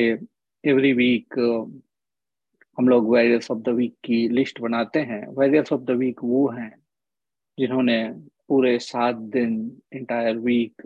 एवरी 0.64 0.94
वीक 0.94 1.36
हम 2.78 2.88
लोग 2.90 3.10
वेरियस 3.16 3.52
ऑफ़ 3.52 3.60
द 3.60 3.70
वीक 3.70 3.96
की 4.06 4.28
लिस्ट 4.30 4.60
बनाते 4.62 5.00
हैं। 5.02 5.26
वेरियस 5.40 5.72
ऑफ़ 5.74 5.82
द 5.82 5.92
वीक 6.00 6.20
वो 6.24 6.48
हैं। 6.52 6.72
जिन्होंने 7.60 7.98
पूरे 8.48 8.78
सात 8.80 9.16
दिन 9.16 9.82
इंटायर 9.94 10.38
वीक 10.38 10.82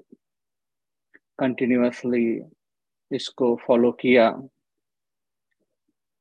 कंटिन्यूसली 1.39 2.25
इसको 3.11 3.55
फॉलो 3.67 3.91
किया। 3.91 4.29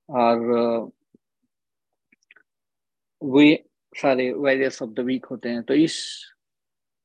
और 0.08 0.38
वे 3.22 3.64
सारे 4.00 4.32
वैरियस 4.32 4.82
ऑफ़ 4.82 4.90
द 4.90 5.00
वीक 5.00 5.24
होते 5.26 5.48
हैं। 5.48 5.62
तो 5.62 5.74
इस 5.74 5.96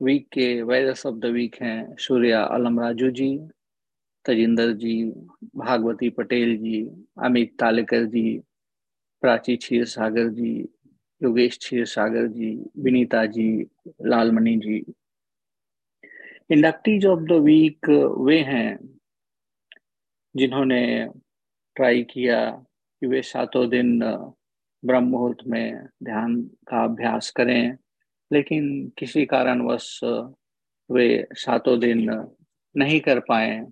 वीक 0.02 0.28
के 0.28 0.61
वैरियस 0.61 1.06
ऑफ़ 1.06 1.15
द 1.15 1.26
वीक 1.26 1.56
हैं 1.61 1.95
Surya 1.95 2.44
Alam 2.44 2.80
Raju 2.80 3.10
ji, 3.11 3.38
Tajinder 4.26 4.74
ji, 4.74 5.03
Bhagwati 5.56 6.10
Patel 6.10 6.57
ji, 6.57 6.82
Amit 7.26 7.56
Talekar 7.60 8.06
ji, 8.06 8.40
Prachi 9.22 9.56
Sagar 9.86 10.30
ji 10.30 10.53
Yogesh 11.24 11.58
Kshir 11.58 11.86
Sagar 11.86 12.28
ji, 12.28 12.66
Vinita 12.78 13.26
ji, 13.26 13.64
Lalmani 14.02 14.58
ji. 14.58 14.94
Inductees 16.50 17.06
of 17.06 17.20
the 17.20 17.32
week 17.32 17.90
वे 18.18 18.40
हैं, 18.40 19.00
जिन्होंने 20.36 21.10
try 21.76 22.04
किया 22.04 22.52
कि 23.00 23.08
वे 23.08 23.22
सातों 23.22 23.70
दिन 23.70 24.00
ब्रह्म 24.86 25.04
मुहूर्त 25.04 25.48
में 25.48 25.88
ध्यान 26.04 26.41
का 26.41 26.84
अभ्यास 26.84 27.32
करें, 27.32 27.78
लेकिन 28.34 28.94
किसी 28.98 29.26
कारणवश 29.26 30.00
वे 30.91 31.28
सातों 31.34 31.80
दिन 31.80 32.28
नहीं 32.78 33.00
कर 33.00 33.20
पाए। 33.20 33.66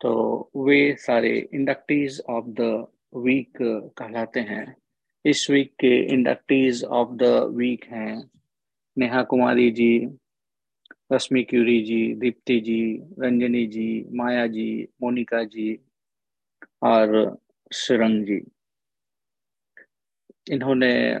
तो 0.00 0.50
वे 0.56 0.96
सारे 0.96 1.48
इंडक्टीज 1.54 2.22
ऑफ़ 2.28 2.44
द 2.48 2.86
वीक 3.16 3.52
कहलाते 3.98 4.40
हैं। 4.40 4.76
इस 5.24 5.50
वीक 5.50 5.72
के 5.72 6.14
इंडक्टीज 6.14 6.84
ऑफ़ 6.84 7.08
द 7.16 7.22
वीक 7.54 7.84
हैं 7.84 8.30
नेहा 8.98 9.22
कुमारी 9.22 9.70
जी, 9.70 10.08
रश्मि 11.12 11.42
क्यूरी 11.42 11.82
जी, 11.82 12.14
दीप्ति 12.14 12.60
जी, 12.60 13.02
रंजनी 13.18 13.66
जी, 13.66 14.06
माया 14.12 14.46
जी, 14.46 14.88
मोनिका 15.02 15.44
जी 15.44 15.78
और 16.82 17.38
सुरंग 17.72 18.24
जी। 18.24 18.40
इन्होंने 20.50 21.20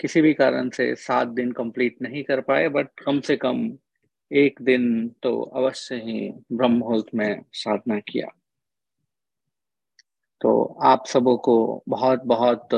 किसी 0.00 0.20
भी 0.20 0.34
कारण 0.34 0.70
से 0.70 0.94
सात 0.94 1.28
दिन 1.28 1.52
कंप्लीट 1.52 2.02
नहीं 2.02 2.22
कर 2.22 2.40
पाए 2.40 2.68
बट 2.68 2.88
कम 3.04 3.20
से 3.20 3.36
कम 3.36 3.78
एक 4.32 4.62
दिन 4.62 5.08
तो 5.22 5.42
अवश्य 5.42 5.94
ही 5.94 6.30
ब्रह्म 6.52 6.72
मुहूर्त 6.72 7.14
में 7.14 7.42
साधना 7.52 7.98
किया। 7.98 8.41
तो 10.42 10.62
आप 10.84 11.06
सबों 11.06 11.36
को 11.38 11.82
बहुत 11.88 12.22
बहुत 12.26 12.68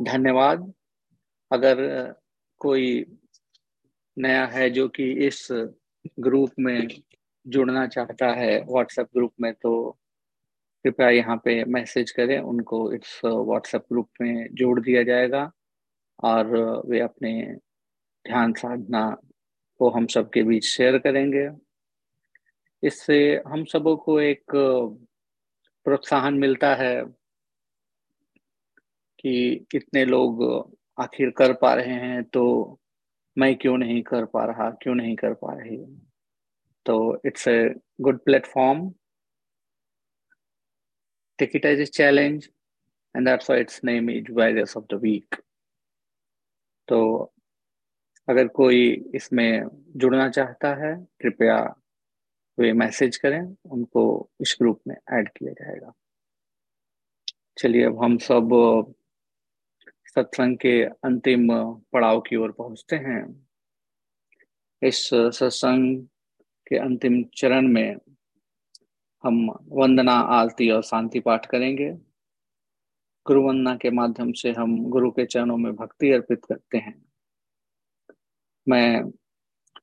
धन्यवाद। 0.00 0.72
अगर 1.50 1.76
कोई 2.60 3.04
नया 4.16 4.44
है 4.46 4.68
जो 4.70 4.88
कि 4.88 5.10
इस 5.26 5.46
ग्रुप 6.20 6.50
में 6.58 6.88
जुड़ना 7.46 7.86
चाहता 7.86 8.30
है 8.32 8.58
व्हाट्सएप 8.64 9.08
ग्रुप 9.16 9.32
में 9.40 9.52
तो 9.54 9.74
कृपया 10.84 11.08
यहाँ 11.10 11.36
पे 11.44 11.64
मैसेज 11.64 12.10
करें, 12.10 12.38
उनको 12.40 12.92
इस 12.92 13.20
व्हाट्सएप 13.24 13.84
ग्रुप 13.92 14.08
में 14.20 14.48
जोड़ 14.54 14.80
दिया 14.80 15.02
जाएगा 15.02 15.50
और 16.24 16.56
वे 16.86 17.00
अपने 17.00 17.32
ध्यान 18.24 18.52
साधना 18.52 19.08
को 19.80 19.90
हम 19.90 20.06
सबके 20.06 20.42
बीच 20.42 20.64
शेयर 20.66 20.98
करेंगे। 20.98 21.48
इससे 22.82 23.18
हम 23.46 23.64
सबों 23.64 23.96
को 23.96 24.20
एक 24.20 24.52
प्रोत्साहन 25.86 26.34
मिलता 26.34 26.74
है 26.74 27.04
कि 29.20 29.66
कितने 29.70 30.04
लोग 30.04 30.42
आखिर 30.98 31.30
कर 31.30 31.52
पा 31.52 31.74
रहे 31.74 31.94
हैं 31.94 32.24
तो 32.24 32.44
मैं 33.38 33.56
क्यों 33.56 33.78
नहीं 33.78 34.02
कर 34.02 34.24
पा 34.24 34.44
रहा, 34.44 34.70
क्यों 34.70 34.94
नहीं 34.94 35.16
कर 35.16 35.34
पा 35.34 35.54
रही 35.54 36.00
तो 36.86 37.20
it's 37.26 37.48
a 37.48 37.74
good 38.00 38.24
platform 38.24 38.94
take 41.42 41.54
it 41.54 41.64
as 41.64 41.80
a 41.80 41.86
challenge 41.86 42.44
and 43.14 43.26
that's 43.26 43.48
why 43.48 43.56
its 43.62 43.82
name 43.84 44.08
is 44.08 44.30
virus 44.30 44.76
of 44.76 44.84
तो 46.88 47.32
अगर 48.28 48.48
कोई 48.48 49.10
इसमें 49.14 49.62
जुड़ना 49.96 50.28
चाहता 50.30 50.74
है, 50.74 51.06
कृपया 51.20 51.58
वे 52.58 52.72
मैसेज 52.72 53.16
करें, 53.16 53.56
उनको 53.70 54.30
इस 54.40 54.56
ग्रुप 54.62 54.80
में 54.88 54.96
ऐड 55.12 55.28
किया 55.28 55.52
जाएगा। 55.52 55.92
चलिए, 57.58 57.84
अब 57.84 58.04
हम 58.04 58.18
सब 58.18 58.48
सत्संग 60.04 60.56
के 60.56 60.84
अंतिम 60.84 61.48
पड़ाव 61.92 62.20
की 62.20 62.36
ओर 62.36 62.52
पहुँचते 62.52 62.96
हैं। 62.96 63.48
इस 64.82 65.10
सत्संग 65.14 66.06
के 66.68 66.76
अंतिम 66.76 67.24
चरण 67.24 67.68
में 67.68 67.96
हम 69.24 69.50
वंदना, 69.68 70.12
आरती 70.12 70.70
और 70.70 70.82
शांति 70.82 71.20
पाठ 71.20 71.46
करेंगे। 71.46 71.92
गुरु 73.26 73.42
वंदना 73.42 73.76
के 73.76 73.90
माध्यम 73.90 74.32
से 74.32 74.52
हम 74.52 74.84
गुरु 74.90 75.10
के 75.10 75.26
चरणों 75.26 75.56
में 75.56 75.76
भक्ति 75.76 76.10
अर्पित 76.10 76.44
करते 76.44 76.78
हैं। 76.78 77.04
मैं 78.68 79.12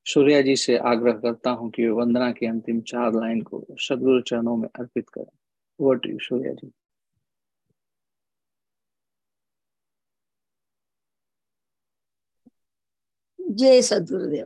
सूर्या 0.06 0.42
जी 0.42 0.56
से 0.56 0.78
आग्रह 0.78 1.14
करता 1.14 1.50
हूँ 1.50 1.70
कि 1.72 1.88
वंदना 1.88 2.32
की 2.32 2.46
अंतिम 2.46 2.82
चार 2.82 3.14
लाइन 3.14 3.42
को 3.42 3.66
सदगुरु 3.80 4.22
चरणों 4.22 4.56
में 4.58 4.70
अर्पित 4.80 5.10
करें। 5.10 5.32
वो 5.80 5.94
टू 5.94 6.18
सूर्या 6.20 6.54
जी। 6.54 6.72
जय 13.40 13.82
सदगुरुदेव। 13.82 14.46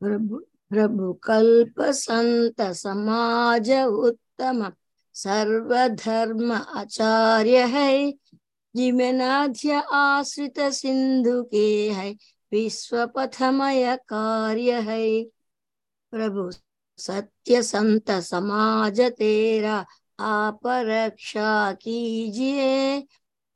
प्रभु 0.00 0.38
प्रभु 0.70 1.12
कल्प 1.22 1.80
संत 1.90 2.60
समाज 2.74 3.70
उत्तम, 3.70 4.72
सर्वधर्म 5.14 6.52
आचार्य 6.52 7.64
है। 7.66 8.12
जीवनाध्य 8.76 9.82
आश्रित 9.92 10.60
सिंधु 10.60 11.42
के 11.44 11.90
है 11.90 12.10
विश्व 12.52 13.06
पथमय 13.06 13.96
कार्य 14.08 14.80
है। 14.80 15.24
प्रभु, 16.10 16.50
सत्य 16.98 17.62
संत, 17.62 18.10
समाज 18.10 19.00
तेरा, 19.00 19.86
आप 20.20 20.60
रक्षा 20.66 21.72
कीजिए। 21.72 23.06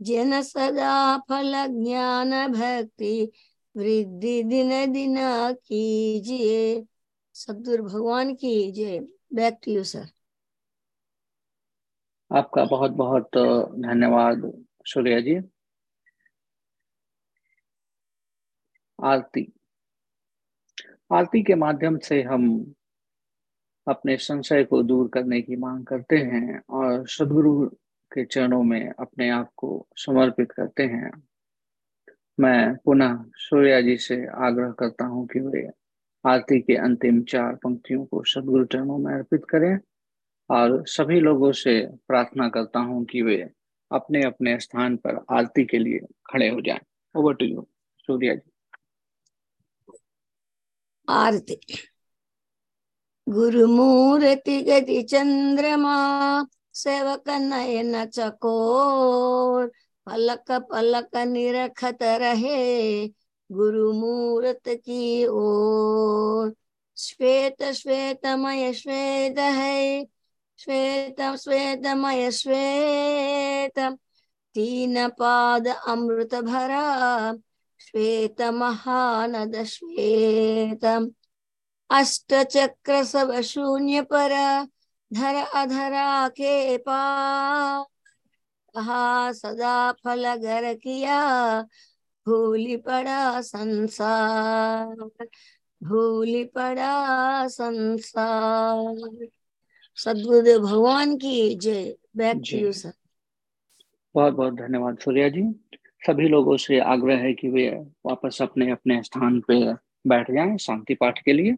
जन 0.03 0.43
सदा 0.43 1.19
फल, 1.19 1.53
ज्ञान 1.67 2.49
भक्ति, 2.53 3.33
वृद्धि 3.77 4.43
दिन 4.43 4.93
दिन 4.93 5.17
कीजिए। 5.53 6.87
सदगुरु 7.35 7.85
भगवान 7.85 8.35
की 8.35 8.73
जय। 8.73 8.99
बैक 9.35 9.59
टू 9.65 9.73
यू 9.73 9.85
सर 9.85 10.07
आपका 12.31 12.65
बहुत 12.65 12.91
बहुत 12.91 13.29
धन्यवाद। 13.79 14.65
सूर्या 14.89 15.21
जी 15.21 15.37
आरती। 18.99 19.53
आरती 21.13 21.43
के 21.43 21.55
माध्यम 21.55 21.99
से 21.99 22.23
हम 22.23 22.75
अपने 23.87 24.17
संशय 24.17 24.65
को 24.65 24.83
दूर 24.83 25.09
करने 25.09 25.41
की 25.43 25.57
मांग 25.57 25.85
करते 25.87 26.17
हैं 26.17 26.61
और 26.71 27.07
सदगुरु 27.09 27.67
के 28.13 28.25
चरणों 28.25 28.63
में 28.63 28.91
अपने 28.91 29.29
आप 29.31 29.51
को 29.57 29.89
समर्पित 29.97 30.53
करते 30.53 30.83
हैं। 30.83 31.11
मैं 32.41 32.77
पुनः 32.77 33.17
सूर्या 33.37 33.81
जी 33.81 33.97
से 33.97 34.17
आग्रह 34.47 34.71
करता 34.71 35.05
हूँ 35.05 35.27
कि 35.27 35.41
वे 35.41 35.69
आरती 36.25 36.61
के 36.61 36.77
अंतिम 36.77 37.23
चार 37.23 37.55
पंक्तियों 37.55 38.05
को 38.07 38.23
सदगुरु 38.25 38.65
चरणों 38.65 38.99
में 38.99 39.13
अर्पित 39.15 39.45
करें 39.51 39.79
और 40.51 40.83
सभी 40.87 41.21
लोगों 41.21 41.53
से 41.53 41.81
प्रार्थना 42.09 42.49
करता 42.49 42.81
हूँ 42.81 43.05
कि 43.05 43.23
वे 43.23 43.39
अपने 43.93 44.23
अपने 44.23 44.59
स्थान 44.61 44.97
पर 44.97 45.25
आरती 45.31 45.65
के 45.65 45.79
लिए 45.79 45.99
खड़े 46.33 46.49
हो 46.49 46.61
जाएँ। 46.61 46.81
Over 47.17 47.35
to 47.35 47.45
you 47.45 47.67
Surya 47.99 48.35
ji 48.35 48.51
आरती। 51.09 51.61
गुरुमूर्ति 53.29 54.63
गति 54.63 55.03
चंद्रमा, 55.03 56.47
सेवक 56.75 57.29
नयन 57.29 58.05
चकोर 58.07 59.67
पलक 60.07 60.51
पलक 60.51 61.17
निरखत 61.17 61.99
रहे 62.03 63.09
गुरु 63.53 63.93
मूर्त 63.93 64.63
की 64.69 65.27
ओर। 65.27 66.55
श्वेत, 66.97 67.63
श्वेतमय, 67.63 68.73
श्वेत 68.73 69.39
है 69.39 70.07
श्वेत 70.59 71.21
श्वेतमय 71.37 72.31
श्वेत 72.31 73.79
तीन 74.55 75.09
पाद 75.09 75.69
अमृत 75.69 76.35
भरा 76.35 77.33
श्वेत 77.81 78.43
महानद 78.43 79.65
श्वेत 79.65 80.85
अष्ट 81.91 82.35
चक्र 82.35 83.05
सब 83.05 83.41
शून्य 83.41 84.03
पर 84.03 84.31
धर 85.13 85.35
अधरा 85.35 86.29
के 86.29 86.79
पार 86.79 87.85
कहा 88.75 89.33
सदा 89.33 89.93
फल 89.93 90.37
घर 90.37 90.75
किया 90.75 91.63
भूल 92.27 92.77
पड़ा 92.77 93.41
संसार, 93.41 94.97
भूल 95.83 96.45
पड़ा 96.55 97.49
संसार। 97.49 99.29
सदगुरुदेव 99.99 100.59
भगवान 100.61 101.17
की 101.17 101.55
जय। 101.55 101.97
बैक 102.17 102.43
टू 102.51 102.59
यू 102.59 102.73
सर 102.73 102.93
बहुत 104.15 104.35
बहुत 104.35 104.55
धन्यवाद 104.55 104.99
सूर्या 104.99 105.29
जी। 105.29 105.43
सभी 106.03 106.29
लोगों 106.29 106.57
से 106.57 106.79
आग्रह 106.81 107.19
है 107.19 107.33
कि 107.35 107.49
वे 107.49 107.69
वापस 108.07 108.39
अपने 108.43 108.71
अपने 108.71 109.03
स्थान 109.03 109.41
पे 109.41 109.55
बैठ 110.07 110.31
जाएँ 110.31 110.57
शांति 110.57 110.95
पाठ 110.95 111.23
के 111.25 111.33
लिए। 111.33 111.57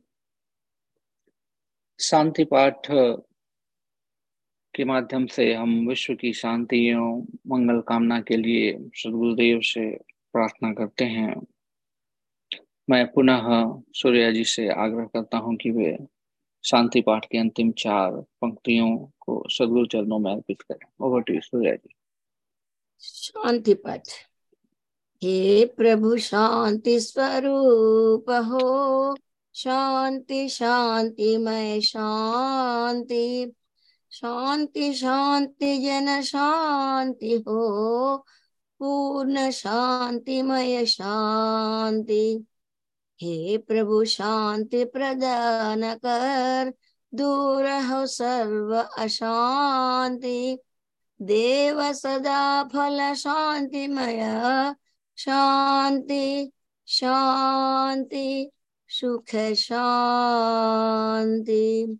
शांति 2.00 2.44
पाठ 2.44 2.86
के 4.74 4.84
माध्यम 4.84 5.26
से 5.26 5.52
हम 5.54 5.88
विश्व 5.88 6.14
की 6.14 6.32
शांति 6.32 6.84
एवं 6.88 7.26
मंगल 7.46 7.80
कामना 7.80 8.20
के 8.20 8.36
लिए 8.36 8.72
सदगुरुदेव 8.94 9.60
से 9.60 9.90
प्रार्थना 10.34 10.72
करते 10.72 11.04
हैं। 11.04 11.34
मैं 12.88 13.06
पुनः 13.12 13.48
सूर्या 13.92 14.30
जी 14.30 14.44
से 14.44 14.68
आग्रह 14.68 15.04
करता 15.04 15.38
हूँ 15.38 15.56
कि 15.56 15.70
वे 15.70 15.96
शांति 16.64 17.00
पाठ 17.00 17.26
के 17.26 17.38
अंतिम 17.38 17.72
चार 17.72 18.12
पंक्तियों 18.12 18.96
को 19.20 19.44
सदगुरु 19.48 19.86
चरणों 19.86 20.18
में 20.18 20.32
अर्पित 20.32 20.62
करें। 20.62 21.06
ओवर 21.06 21.20
टू 21.20 21.34
सूर्या 21.36 21.74
जी 21.74 21.94
शांति 23.00 23.74
पाठ। 23.74 24.08
हे 25.22 25.66
प्रभु, 25.66 26.16
शांति 26.16 27.00
स्वरूप 27.00 28.30
हो। 28.30 29.16
शांति 29.54 30.48
शांति 30.48 31.36
मय 31.36 31.80
शांति। 31.80 33.52
शांति 34.10 34.94
शांति, 34.94 35.78
जन 35.78 36.22
शांति 36.22 37.44
हो। 37.48 38.16
पूर्ण 38.78 39.50
शांतिमय 39.50 40.86
शांति। 40.86 42.46
हे 43.22 43.58
प्रभु, 43.58 44.04
शांति 44.04 44.84
प्रदान 44.84 45.94
कर। 45.94 46.72
दूर 47.14 47.66
हो 47.66 48.06
सर्व 48.06 48.86
अशांति। 48.98 50.58
देव 51.22 51.92
सदा 51.92 52.64
फल 52.64 53.14
शांति 53.14 53.14
शांतिमय। 53.14 54.74
शांति 55.16 56.52
शांति, 56.86 58.50
सुख 58.88 59.54
शांति। 59.54 61.98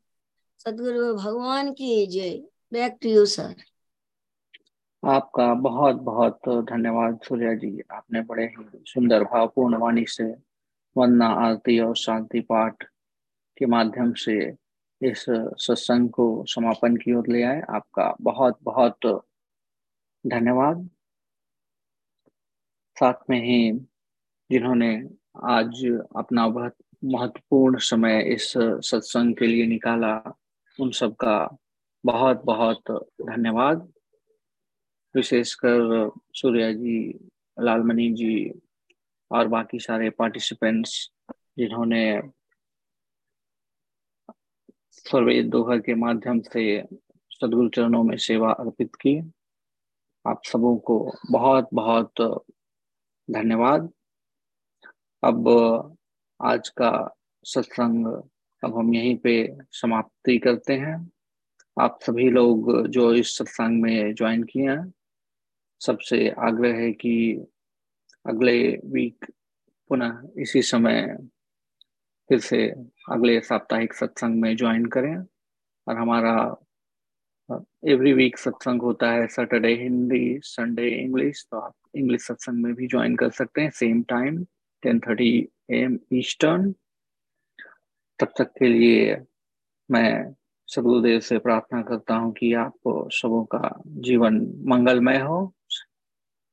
सदगुरु, 0.58 1.14
भगवान 1.14 1.72
की 1.72 2.06
जय। 2.06 2.42
बैक 2.72 2.98
टू 3.02 3.08
यू 3.08 3.26
सर 3.26 3.54
आपका 5.04 5.54
बहुत 5.54 5.96
बहुत 5.96 6.40
धन्यवाद 6.48 7.20
सूर्या 7.24 7.54
जी। 7.54 7.82
आपने 7.92 8.20
बड़े 8.20 8.44
ही 8.44 8.84
सुंदर, 8.86 9.24
भावपूर्ण 9.24 9.76
वाणी 9.76 10.04
से 10.08 10.49
वंदना 10.96 11.26
आरती 11.26 11.78
और 11.80 11.96
शांति 11.96 12.40
पाठ 12.40 12.82
के 13.58 13.66
माध्यम 13.66 14.12
से 14.12 14.54
इस 15.02 15.24
सत्संग 15.30 16.10
को 16.10 16.44
समापन 16.46 16.96
की 16.96 17.14
ओर 17.14 17.28
ले 17.28 17.42
आए। 17.42 17.60
आपका 17.70 18.16
बहुत 18.20 18.58
बहुत 18.62 18.98
धन्यवाद। 20.26 20.88
साथ 23.00 23.30
में 23.30 23.40
ही 23.40 23.72
जिन्होंने 24.50 25.10
आज 25.44 25.84
अपना 26.16 26.48
बहुत 26.48 26.74
महत्वपूर्ण 27.04 27.78
समय 27.78 28.22
इस 28.22 28.52
सत्संग 28.58 29.34
के 29.34 29.46
लिए 29.46 29.66
निकाला, 29.66 30.38
उन 30.80 30.90
सबका 30.90 31.56
बहुत 32.04 32.42
बहुत 32.44 32.82
धन्यवाद। 33.22 33.92
विशेषकर 35.14 36.10
सूर्या 36.34 36.72
जी, 36.72 37.28
लालमणि 37.60 38.10
जी 38.10 38.60
और 39.32 39.48
बाकी 39.48 39.78
सारे 39.78 40.10
पार्टिसिपेंट्स 40.10 41.10
जिन्होंने 41.58 42.22
सर्वेद 44.90 45.46
दोहा 45.46 45.76
के 45.76 45.94
माध्यम 45.94 46.40
से 46.40 46.84
सदगुरु 47.30 47.68
चरणों 47.68 48.02
में 48.02 48.16
सेवा 48.16 48.52
अर्पित 48.52 48.94
की। 48.94 49.32
आप 50.26 50.42
सबों 50.44 50.76
को 50.78 51.12
बहुत 51.30 51.68
बहुत 51.74 52.12
धन्यवाद। 53.30 53.92
अब 55.24 55.48
आज 56.42 56.68
का 56.68 57.16
सत्संग 57.44 58.06
अब 58.64 58.76
हम 58.78 58.94
यहीं 58.94 59.16
पे 59.16 59.56
समाप्ति 59.70 60.38
करते 60.38 60.72
हैं। 60.72 61.10
आप 61.80 61.98
सभी 62.02 62.30
लोग 62.30 62.86
जो 62.86 63.12
इस 63.14 63.36
सत्संग 63.38 63.82
में 63.82 64.14
ज्वाइन 64.14 64.42
किए 64.42 64.68
हैं, 64.70 64.92
सबसे 65.80 66.28
आग्रह 66.30 66.76
है 66.78 66.92
कि 66.92 67.46
अगले 68.24 68.56
वीक 68.92 69.26
पुनः 69.90 70.22
इसी 70.42 70.62
समय 70.62 71.02
फिर 72.30 72.38
से 72.40 72.66
अगले 73.10 73.40
साप्ताहिक 73.40 73.94
सत्संग 73.94 74.40
में 74.40 74.56
ज्वाइन 74.56 74.84
करें। 74.86 75.16
और 75.86 75.96
हमारा 75.96 76.34
एवरी 77.88 78.12
वीक 78.12 78.38
सत्संग 78.38 78.82
होता 78.82 79.10
है 79.12 79.26
सैटरडे 79.28 79.72
हिंदी 79.76 80.38
संडे 80.44 80.88
इंग्लिश 80.90 81.46
तो 81.50 81.58
आप 81.58 81.74
इंग्लिश 81.96 82.22
सत्संग 82.22 82.62
में 82.64 82.74
भी 82.74 82.86
ज्वाइन 82.86 83.16
कर 83.16 83.30
सकते 83.30 83.60
हैं। 83.60 83.70
Same 83.70 84.02
time 84.08 84.42
ten 84.82 85.00
thirty 85.00 85.32
AM 85.70 85.98
eastern 86.12 86.72
तब 88.18 88.32
तक 88.38 88.52
के 88.58 88.68
लिए 88.68 89.16
मैं 89.88 90.34
सदगुरुदेव 90.68 91.20
से 91.20 91.38
प्रार्थना 91.38 91.82
करता 91.82 92.14
हूँ 92.14 92.32
कि 92.32 92.52
आप 92.54 93.08
सबों 93.12 93.44
का 93.54 93.70
जीवन 93.86 94.36
मंगलमय 94.68 95.18
हो। 95.18 95.40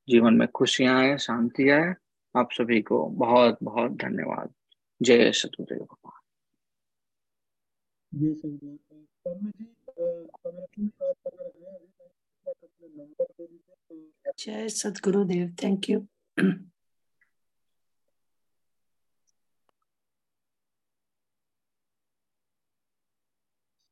जीवन 0.08 0.34
में 0.34 0.48
खुशियाँ 0.48 1.00
आए 1.00 1.16
शांति 1.18 1.68
आए। 1.70 1.94
आप 2.34 2.48
सभी 2.52 2.82
को 2.82 3.06
बहुत 3.06 3.58
बहुत 3.62 3.92
धन्यवाद। 3.92 4.54
जय 5.02 5.32
सदगुरुदेव 5.32 5.84
भगवान। 5.84 6.20
जी 8.12 8.34
जय 14.38 14.68
सदगुरुदेव 14.68 15.56
थैंक 15.62 15.90
यू 15.90 16.00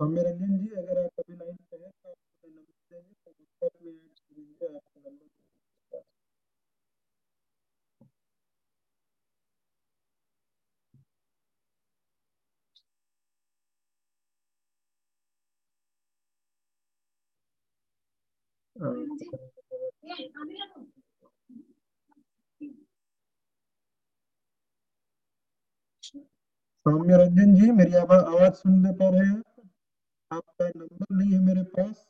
सौम्य 0.00 0.22
रंजन 0.22 0.58
जी 0.58 0.68
अगर 0.68 0.98
आप 1.04 1.10
अभी 1.18 1.34
लाइन 1.34 1.56
पे 1.70 1.76
हैं 1.76 1.90
तो 1.90 2.08
आप 2.08 2.16
अपना 2.16 2.50
नंबर 2.50 2.92
देंगे 2.92 3.12
तो 3.12 3.30
व्हाट्सएप 3.30 3.72
में 3.82 3.92
ऐड 3.92 4.10
कर 4.20 4.34
देंगे 4.34 4.95
सौम्य 18.76 19.16
रंजन 27.16 27.54
जी, 27.54 27.70
मेरी 27.70 27.94
आवा- 27.94 28.24
आवाज़ 28.24 28.52
सुन 28.52 28.92
पा 28.92 29.08
रहे 29.08 29.20
हैं। 29.20 29.70
आपका 30.32 30.68
नंबर 30.68 31.06
नहीं 31.12 31.32
है 31.32 31.40
मेरे 31.40 31.62
पास। 31.62 32.08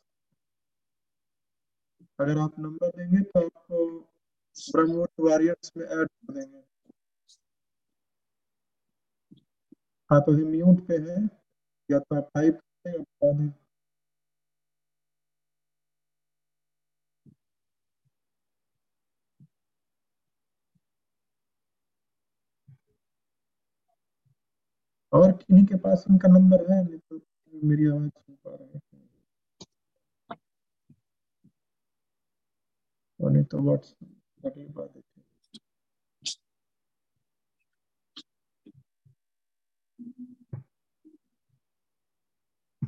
अगर 2.21 2.39
आप 2.39 2.59
नंबर 2.59 2.89
देंगे 2.89 3.23
तो 3.23 3.47
आपको 3.47 4.01
ब्रह्मोट 4.73 5.11
वॉरियर्स 5.21 5.73
में 5.77 5.85
ऐड 5.87 6.09
कर 6.09 6.35
देंगे। 6.35 6.59
आप 10.13 10.25
अभी 10.29 10.45
म्यूट 10.45 10.89
पे 10.89 10.95
हैं। 10.95 11.31
या 11.91 11.99
तो 11.99 12.17
आप 12.17 12.31
टाइप 12.35 12.61
करें 12.61 12.95
या 12.95 13.01
बता 13.01 13.66
और 25.17 25.33
किन्हीं 25.33 25.65
के 25.67 25.77
पास 25.79 26.05
इनका 26.11 26.29
नंबर 26.29 26.73
है? 26.73 26.83
नहीं 26.85 26.99
तो 27.11 27.21
मेरी 27.55 27.87
आवाज़ 27.87 28.11
सुन 28.11 28.37
पा 28.45 28.55
रहे 28.55 28.69
हैं। 28.69 28.81
नहीं 33.21 33.45
तो 33.45 33.59
व्हाट्सएप 33.59 34.47
अगली 34.47 34.67
बात 34.69 34.97
है 34.97 35.03